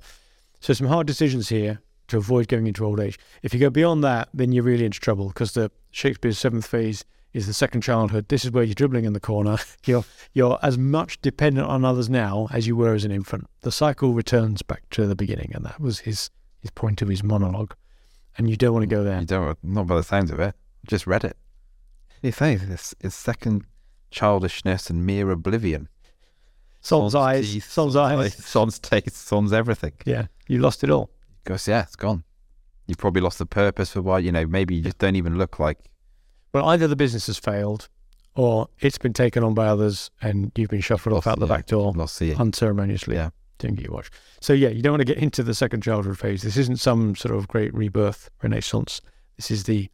so 0.61 0.71
some 0.73 0.87
hard 0.87 1.07
decisions 1.07 1.49
here 1.49 1.81
to 2.07 2.17
avoid 2.17 2.47
going 2.47 2.67
into 2.67 2.85
old 2.85 3.01
age. 3.01 3.19
If 3.43 3.53
you 3.53 3.59
go 3.59 3.69
beyond 3.69 4.01
that, 4.05 4.29
then 4.33 4.53
you're 4.53 4.63
really 4.63 4.85
into 4.85 4.99
trouble 4.99 5.27
because 5.27 5.51
the 5.53 5.71
Shakespeare's 5.91 6.37
seventh 6.37 6.65
phase 6.67 7.03
is 7.33 7.47
the 7.47 7.53
second 7.53 7.81
childhood. 7.81 8.27
This 8.27 8.45
is 8.45 8.51
where 8.51 8.63
you're 8.63 8.73
dribbling 8.73 9.05
in 9.05 9.13
the 9.13 9.19
corner. 9.19 9.57
You're 9.85 10.03
you're 10.33 10.59
as 10.61 10.77
much 10.77 11.21
dependent 11.21 11.67
on 11.67 11.83
others 11.83 12.09
now 12.09 12.47
as 12.51 12.67
you 12.67 12.75
were 12.75 12.93
as 12.93 13.03
an 13.03 13.11
infant. 13.11 13.47
The 13.61 13.71
cycle 13.71 14.13
returns 14.13 14.61
back 14.61 14.83
to 14.91 15.07
the 15.07 15.15
beginning, 15.15 15.51
and 15.53 15.65
that 15.65 15.79
was 15.79 15.99
his 15.99 16.29
his 16.59 16.71
point 16.71 17.01
of 17.01 17.07
his 17.07 17.23
monologue. 17.23 17.73
And 18.37 18.49
you 18.49 18.55
don't 18.55 18.73
want 18.73 18.83
to 18.83 18.95
go 18.95 19.03
there. 19.03 19.19
You 19.19 19.25
don't, 19.25 19.57
not 19.63 19.87
by 19.87 19.95
the 19.95 20.03
sounds 20.03 20.31
of 20.31 20.39
it. 20.39 20.55
Just 20.87 21.07
read 21.07 21.23
it. 21.23 21.37
You 22.21 22.31
says 22.31 22.67
this 22.67 22.93
is 23.01 23.15
second 23.15 23.65
childishness 24.11 24.89
and 24.89 25.05
mere 25.05 25.31
oblivion. 25.31 25.89
Son's 26.81 27.15
eyes, 27.15 27.51
teeth, 27.51 27.69
son's 27.71 27.95
eyes. 27.95 28.35
son's 28.35 28.79
taste, 28.79 29.15
son's 29.15 29.53
everything. 29.53 29.93
Yeah, 30.05 30.27
you 30.47 30.59
lost 30.59 30.83
it 30.83 30.89
all. 30.89 31.11
Goes, 31.43 31.67
yeah, 31.67 31.83
it's 31.83 31.95
gone. 31.95 32.23
You've 32.87 32.97
probably 32.97 33.21
lost 33.21 33.39
the 33.39 33.45
purpose 33.45 33.91
for 33.91 34.01
why, 34.01 34.19
you 34.19 34.31
know, 34.31 34.45
maybe 34.45 34.75
you 34.75 34.81
just 34.81 34.97
don't 34.97 35.15
even 35.15 35.37
look 35.37 35.59
like. 35.59 35.77
Well, 36.53 36.67
either 36.69 36.87
the 36.87 36.95
business 36.95 37.27
has 37.27 37.37
failed, 37.37 37.87
or 38.35 38.67
it's 38.79 38.97
been 38.97 39.13
taken 39.13 39.43
on 39.43 39.53
by 39.53 39.67
others, 39.67 40.09
and 40.21 40.51
you've 40.55 40.69
been 40.69 40.81
shuffled 40.81 41.15
off 41.15 41.27
out 41.27 41.39
the 41.39 41.47
yeah, 41.47 41.55
back 41.55 41.65
door 41.67 41.91
Lost 41.93 42.19
the. 42.19 42.35
unceremoniously. 42.35 43.15
Yeah. 43.15 43.29
Didn't 43.57 43.75
get 43.75 43.85
your 43.85 43.93
watch. 43.93 44.09
So 44.39 44.53
yeah, 44.53 44.69
you 44.69 44.81
don't 44.81 44.93
want 44.93 45.01
to 45.01 45.05
get 45.05 45.17
into 45.17 45.43
the 45.43 45.53
second 45.53 45.83
childhood 45.83 46.17
phase. 46.17 46.41
This 46.41 46.57
isn't 46.57 46.77
some 46.77 47.15
sort 47.15 47.35
of 47.35 47.47
great 47.47 47.73
rebirth, 47.73 48.29
renaissance. 48.41 49.01
This 49.35 49.51
is 49.51 49.65
the, 49.65 49.87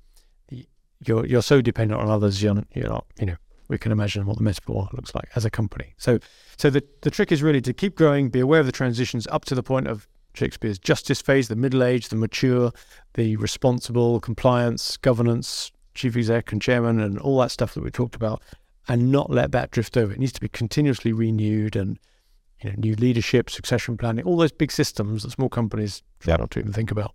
the 0.47 0.65
you're 1.05 1.25
you're 1.25 1.41
so 1.41 1.61
dependent 1.61 1.99
on 1.99 2.09
others. 2.09 2.41
You're 2.41 2.53
not, 2.53 2.67
you're 2.73 2.87
not. 2.87 3.05
You 3.19 3.25
know, 3.25 3.35
we 3.67 3.77
can 3.77 3.91
imagine 3.91 4.25
what 4.25 4.37
the 4.37 4.43
metaphor 4.43 4.87
looks 4.93 5.13
like 5.13 5.29
as 5.35 5.43
a 5.43 5.49
company. 5.49 5.93
So 5.97 6.19
so 6.55 6.69
the 6.69 6.81
the 7.01 7.11
trick 7.11 7.31
is 7.31 7.43
really 7.43 7.61
to 7.61 7.73
keep 7.73 7.95
growing, 7.95 8.29
be 8.29 8.39
aware 8.39 8.61
of 8.61 8.65
the 8.65 8.71
transitions 8.71 9.27
up 9.27 9.43
to 9.45 9.55
the 9.55 9.63
point 9.63 9.87
of 9.87 10.07
Shakespeare's 10.33 10.79
justice 10.79 11.21
phase, 11.21 11.49
the 11.49 11.55
middle 11.57 11.83
age, 11.83 12.07
the 12.07 12.15
mature, 12.15 12.71
the 13.15 13.35
responsible, 13.35 14.21
compliance, 14.21 14.95
governance, 14.95 15.73
chief 15.97 16.15
exec 16.15 16.51
and 16.51 16.61
chairman, 16.61 16.99
and 16.99 17.19
all 17.19 17.39
that 17.39 17.51
stuff 17.51 17.73
that 17.73 17.83
we 17.83 17.91
talked 17.91 18.15
about, 18.15 18.41
and 18.87 19.11
not 19.11 19.29
let 19.29 19.51
that 19.51 19.71
drift 19.71 19.97
over. 19.97 20.13
It 20.13 20.19
needs 20.19 20.31
to 20.33 20.41
be 20.41 20.47
continuously 20.47 21.11
renewed 21.11 21.75
and 21.75 21.99
you 22.61 22.69
know, 22.69 22.75
new 22.77 22.95
leadership, 22.95 23.49
succession 23.49 23.97
planning, 23.97 24.23
all 24.25 24.37
those 24.37 24.51
big 24.51 24.71
systems 24.71 25.23
that 25.23 25.31
small 25.31 25.49
companies 25.49 26.01
try 26.19 26.31
Yep. 26.33 26.39
not 26.39 26.51
to 26.51 26.59
even 26.59 26.73
think 26.73 26.89
about. 26.91 27.13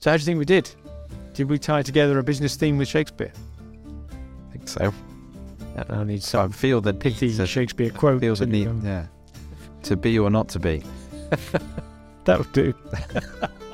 So 0.00 0.10
how 0.10 0.16
do 0.16 0.20
you 0.20 0.26
think 0.26 0.38
we 0.38 0.44
did? 0.44 0.68
Did 1.34 1.48
we 1.48 1.58
tie 1.58 1.82
together 1.82 2.18
a 2.18 2.22
business 2.22 2.56
theme 2.56 2.76
with 2.78 2.88
Shakespeare? 2.88 3.32
I 4.48 4.52
think 4.52 4.68
so. 4.68 4.92
I 5.90 6.04
need 6.04 6.22
So 6.22 6.40
I 6.40 6.42
some 6.44 6.52
feel 6.52 6.80
the 6.80 6.92
pithy 6.94 7.34
to, 7.36 7.46
Shakespeare 7.46 7.90
quote. 7.90 8.20
feel 8.20 8.34
the 8.34 8.46
to, 8.46 8.50
need, 8.52 8.68
um, 8.68 8.82
yeah. 8.84 9.06
To 9.84 9.96
be 9.96 10.18
or 10.18 10.30
not 10.30 10.48
to 10.50 10.58
be. 10.58 10.82
That 12.24 12.38
would 12.40 12.52
do. 12.52 12.74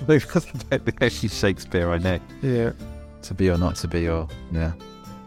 Only 0.08 0.18
Shakespeare 1.28 1.90
I 1.90 1.98
know. 1.98 2.18
Yeah. 2.42 2.72
To 3.22 3.34
be 3.34 3.50
or 3.50 3.58
not 3.58 3.76
to 3.76 3.88
be, 3.88 4.08
or, 4.08 4.28
yeah. 4.52 4.72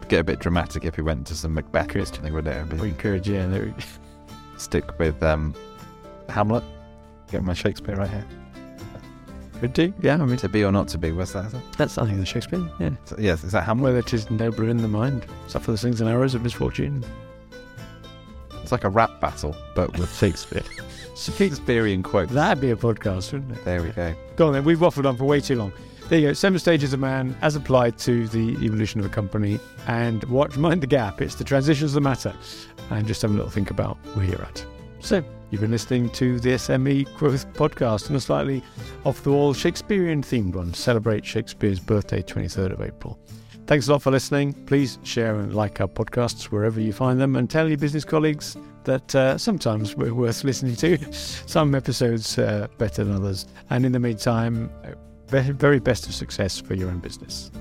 Get 0.08 0.20
a 0.20 0.24
bit 0.24 0.38
dramatic 0.40 0.84
if 0.84 0.96
we 0.96 1.02
went 1.02 1.26
to 1.28 1.34
some 1.34 1.54
Macbeth 1.54 1.94
or 1.94 2.04
something, 2.04 2.32
would 2.32 2.46
it? 2.46 2.72
We 2.74 2.92
could, 2.92 3.26
yeah. 3.26 3.46
There 3.46 3.64
we- 3.66 3.74
stick 4.56 4.98
with 4.98 5.22
um, 5.22 5.54
Hamlet. 6.28 6.64
Get 7.30 7.42
my 7.44 7.54
Shakespeare 7.54 7.96
right 7.96 8.10
here. 8.10 8.26
Could 9.60 9.72
do. 9.74 9.92
Yeah, 10.00 10.14
I 10.14 10.24
mean, 10.24 10.36
To 10.38 10.48
be 10.48 10.64
or 10.64 10.72
not 10.72 10.88
to 10.88 10.98
be. 10.98 11.12
What's 11.12 11.32
that? 11.32 11.52
That's 11.76 11.92
something 11.92 12.18
the 12.18 12.24
Shakespeare. 12.26 12.66
Yeah. 12.78 12.90
so- 13.04 13.16
yes, 13.18 13.44
is 13.44 13.52
that 13.52 13.64
Hamlet? 13.64 13.84
Whether 13.84 13.98
it 13.98 14.14
is 14.14 14.30
nobler 14.30 14.68
in 14.68 14.78
the 14.78 14.88
mind, 14.88 15.26
suffer 15.48 15.70
the 15.70 15.78
slings 15.78 16.00
and 16.00 16.08
arrows 16.08 16.34
of 16.34 16.42
misfortune. 16.42 17.04
It's 18.62 18.72
like 18.72 18.84
a 18.84 18.88
rap 18.88 19.20
battle, 19.20 19.54
but 19.74 19.96
with 19.98 20.14
Shakespeare. 20.16 20.62
Shakespearean 21.20 22.02
quotes. 22.02 22.32
That'd 22.32 22.60
be 22.60 22.70
a 22.70 22.76
podcast, 22.76 23.32
wouldn't 23.32 23.52
it? 23.52 23.64
There 23.64 23.82
we 23.82 23.90
go. 23.90 24.14
Go 24.36 24.46
on 24.48 24.52
then. 24.54 24.64
We've 24.64 24.78
waffled 24.78 25.06
on 25.06 25.16
for 25.16 25.24
way 25.24 25.40
too 25.40 25.56
long. 25.56 25.72
There 26.08 26.18
you 26.18 26.28
go. 26.28 26.32
Seven 26.32 26.58
stages 26.58 26.92
of 26.92 27.00
man 27.00 27.36
as 27.42 27.56
applied 27.56 27.98
to 27.98 28.26
the 28.28 28.56
evolution 28.64 29.00
of 29.00 29.06
a 29.06 29.10
company. 29.10 29.60
And 29.86 30.24
watch 30.24 30.56
mind 30.56 30.82
the 30.82 30.86
gap? 30.86 31.20
It's 31.20 31.34
the 31.34 31.44
transitions 31.44 31.92
that 31.92 32.00
matter. 32.00 32.34
And 32.90 33.06
just 33.06 33.22
have 33.22 33.30
a 33.30 33.34
little 33.34 33.50
think 33.50 33.70
about 33.70 33.96
where 34.14 34.24
you're 34.24 34.42
at. 34.42 34.64
So 35.00 35.22
you've 35.50 35.60
been 35.60 35.70
listening 35.70 36.10
to 36.10 36.40
the 36.40 36.50
SME 36.50 37.14
Growth 37.14 37.46
Podcast 37.52 38.08
and 38.08 38.16
a 38.16 38.20
slightly 38.20 38.62
off 39.04 39.22
the 39.22 39.30
wall 39.30 39.52
Shakespearean 39.54 40.22
themed 40.22 40.54
one. 40.54 40.74
Celebrate 40.74 41.24
Shakespeare's 41.24 41.80
birthday, 41.80 42.22
23rd 42.22 42.72
of 42.72 42.80
April. 42.80 43.18
Thanks 43.70 43.86
a 43.86 43.92
lot 43.92 44.02
for 44.02 44.10
listening. 44.10 44.52
Please 44.66 44.98
share 45.04 45.36
and 45.36 45.54
like 45.54 45.80
our 45.80 45.86
podcasts 45.86 46.46
wherever 46.46 46.80
you 46.80 46.92
find 46.92 47.20
them 47.20 47.36
and 47.36 47.48
tell 47.48 47.68
your 47.68 47.78
business 47.78 48.04
colleagues 48.04 48.56
that 48.82 49.14
uh, 49.14 49.38
sometimes 49.38 49.94
we're 49.94 50.12
worth 50.12 50.42
listening 50.42 50.74
to. 50.74 50.98
Some 51.12 51.76
episodes 51.76 52.36
uh, 52.36 52.66
better 52.78 53.04
than 53.04 53.14
others. 53.14 53.46
And 53.70 53.86
in 53.86 53.92
the 53.92 54.00
meantime, 54.00 54.72
uh, 54.82 54.90
very 55.28 55.78
best 55.78 56.08
of 56.08 56.14
success 56.14 56.60
for 56.60 56.74
your 56.74 56.90
own 56.90 56.98
business. 56.98 57.52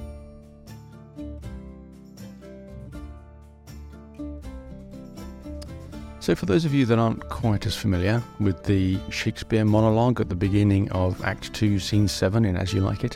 So, 6.20 6.34
for 6.34 6.47
those 6.47 6.66
of 6.66 6.74
you 6.74 6.88
that 6.88 6.97
aren't 6.97 7.30
quite 7.30 7.68
as 7.68 7.76
familiar 7.76 8.24
with 8.39 8.64
the 8.64 8.97
Shakespeare 9.12 9.64
monologue 9.64 10.20
at 10.20 10.30
the 10.30 10.36
beginning 10.36 10.89
of 10.89 11.24
Act 11.24 11.53
2, 11.53 11.78
Scene 11.78 12.07
7 12.07 12.45
in 12.45 12.57
As 12.57 12.74
You 12.74 12.82
Like 12.82 13.03
It, 13.03 13.16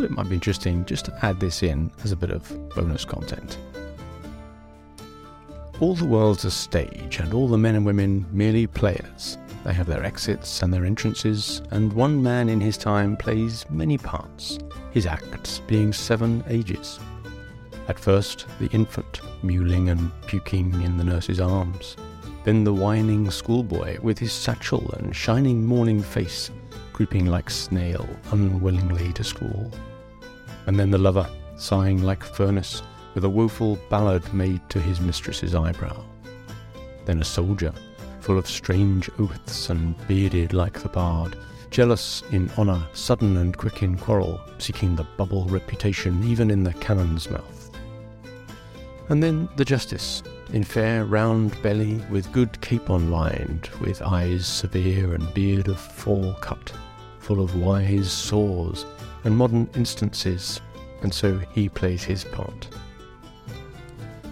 thought 0.00 0.10
it 0.10 0.16
might 0.16 0.28
be 0.30 0.34
interesting 0.34 0.82
just 0.86 1.04
to 1.04 1.18
add 1.26 1.38
this 1.38 1.62
in 1.62 1.90
as 2.04 2.12
a 2.12 2.16
bit 2.16 2.30
of 2.30 2.48
bonus 2.70 3.04
content. 3.04 3.58
All 5.78 5.94
the 5.94 6.06
world's 6.06 6.46
a 6.46 6.50
stage, 6.50 7.18
and 7.18 7.34
all 7.34 7.46
the 7.46 7.58
men 7.58 7.74
and 7.74 7.84
women 7.84 8.24
merely 8.32 8.66
players. 8.66 9.36
They 9.62 9.74
have 9.74 9.86
their 9.86 10.02
exits 10.02 10.62
and 10.62 10.72
their 10.72 10.86
entrances, 10.86 11.60
and 11.70 11.92
one 11.92 12.22
man 12.22 12.48
in 12.48 12.62
his 12.62 12.78
time 12.78 13.14
plays 13.14 13.66
many 13.68 13.98
parts, 13.98 14.58
his 14.90 15.04
acts 15.04 15.60
being 15.66 15.92
seven 15.92 16.42
ages. 16.48 16.98
At 17.88 18.00
first, 18.00 18.46
the 18.58 18.68
infant, 18.68 19.20
mewling 19.42 19.90
and 19.90 20.10
puking 20.26 20.80
in 20.80 20.96
the 20.96 21.04
nurse's 21.04 21.40
arms. 21.40 21.98
Then 22.44 22.64
the 22.64 22.72
whining 22.72 23.30
schoolboy 23.30 24.00
with 24.00 24.18
his 24.18 24.32
satchel 24.32 24.94
and 24.98 25.14
shining 25.14 25.62
morning 25.62 26.02
face, 26.02 26.50
creeping 26.94 27.26
like 27.26 27.50
snail 27.50 28.08
unwillingly 28.32 29.12
to 29.12 29.24
school. 29.24 29.70
And 30.66 30.78
then 30.78 30.90
the 30.90 30.98
lover, 30.98 31.28
sighing 31.56 32.02
like 32.02 32.22
furnace, 32.22 32.82
with 33.14 33.24
a 33.24 33.28
woeful 33.28 33.78
ballad 33.88 34.32
made 34.32 34.60
to 34.70 34.80
his 34.80 35.00
mistress's 35.00 35.54
eyebrow. 35.54 36.04
Then 37.04 37.20
a 37.20 37.24
soldier, 37.24 37.72
full 38.20 38.38
of 38.38 38.48
strange 38.48 39.10
oaths 39.18 39.70
and 39.70 39.96
bearded 40.06 40.52
like 40.52 40.80
the 40.80 40.88
bard, 40.88 41.36
jealous 41.70 42.22
in 42.30 42.50
honour, 42.58 42.86
sudden 42.92 43.36
and 43.38 43.56
quick 43.56 43.82
in 43.82 43.96
quarrel, 43.96 44.40
seeking 44.58 44.94
the 44.94 45.06
bubble 45.16 45.44
reputation 45.46 46.22
even 46.24 46.50
in 46.50 46.62
the 46.62 46.74
cannon's 46.74 47.30
mouth. 47.30 47.70
And 49.08 49.22
then 49.22 49.48
the 49.56 49.64
justice, 49.64 50.22
in 50.52 50.62
fair 50.62 51.04
round 51.04 51.60
belly, 51.62 52.00
with 52.10 52.32
good 52.32 52.60
capon 52.60 53.10
lined, 53.10 53.68
with 53.80 54.02
eyes 54.02 54.46
severe 54.46 55.14
and 55.14 55.34
beard 55.34 55.68
of 55.68 55.80
fall 55.80 56.34
cut, 56.34 56.72
full 57.18 57.40
of 57.40 57.56
wise 57.56 58.10
saws 58.10 58.86
and 59.24 59.36
modern 59.36 59.68
instances, 59.74 60.60
and 61.02 61.12
so 61.12 61.38
he 61.52 61.68
plays 61.68 62.02
his 62.02 62.24
part. 62.24 62.68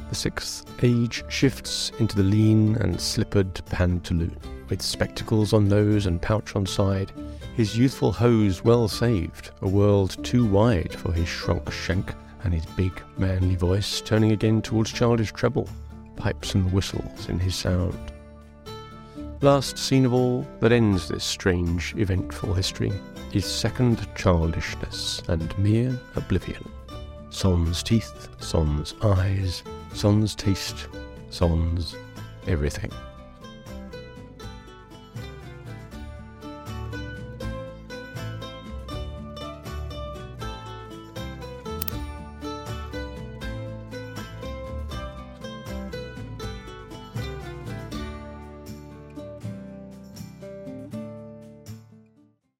The 0.09 0.15
sixth 0.15 0.67
age 0.83 1.23
shifts 1.29 1.93
into 1.99 2.17
the 2.17 2.23
lean 2.23 2.77
and 2.77 3.01
slippered 3.01 3.55
pantaloon, 3.67 4.37
with 4.69 4.81
spectacles 4.81 5.53
on 5.53 5.69
nose 5.69 6.07
and 6.07 6.21
pouch 6.21 6.57
on 6.57 6.67
side, 6.67 7.13
his 7.57 7.77
youthful 7.77 8.13
hose 8.13 8.65
well 8.65 8.89
saved, 8.89 9.51
a 9.63 9.69
world 9.69 10.23
too 10.25 10.47
wide 10.47 10.95
for 10.95 11.13
his 11.13 11.29
shrunk 11.29 11.71
shank 11.71 12.15
and 12.45 12.55
his 12.55 12.65
big, 12.65 12.93
manly 13.17 13.57
voice 13.57 14.01
turning 14.01 14.33
again 14.33 14.63
towards 14.63 14.93
childish 14.93 15.33
treble, 15.33 15.69
pipes 16.17 16.55
and 16.55 16.73
whistles 16.73 17.29
in 17.29 17.39
his 17.39 17.55
sound. 17.55 18.13
Last 19.41 19.77
scene 19.77 20.05
of 20.05 20.15
all 20.15 20.47
that 20.61 20.73
ends 20.73 21.09
this 21.09 21.25
strange, 21.25 21.95
eventful 21.97 22.55
history 22.55 22.93
is 23.33 23.45
second 23.45 24.07
childishness 24.15 25.23
and 25.29 25.57
mere 25.59 25.99
oblivion. 26.17 26.65
Son's 27.31 27.83
teeth, 27.83 28.29
Son's 28.39 28.95
eyes, 29.03 29.63
Son's 29.93 30.35
taste, 30.35 30.89
Son's 31.31 31.95
everything. 32.47 32.91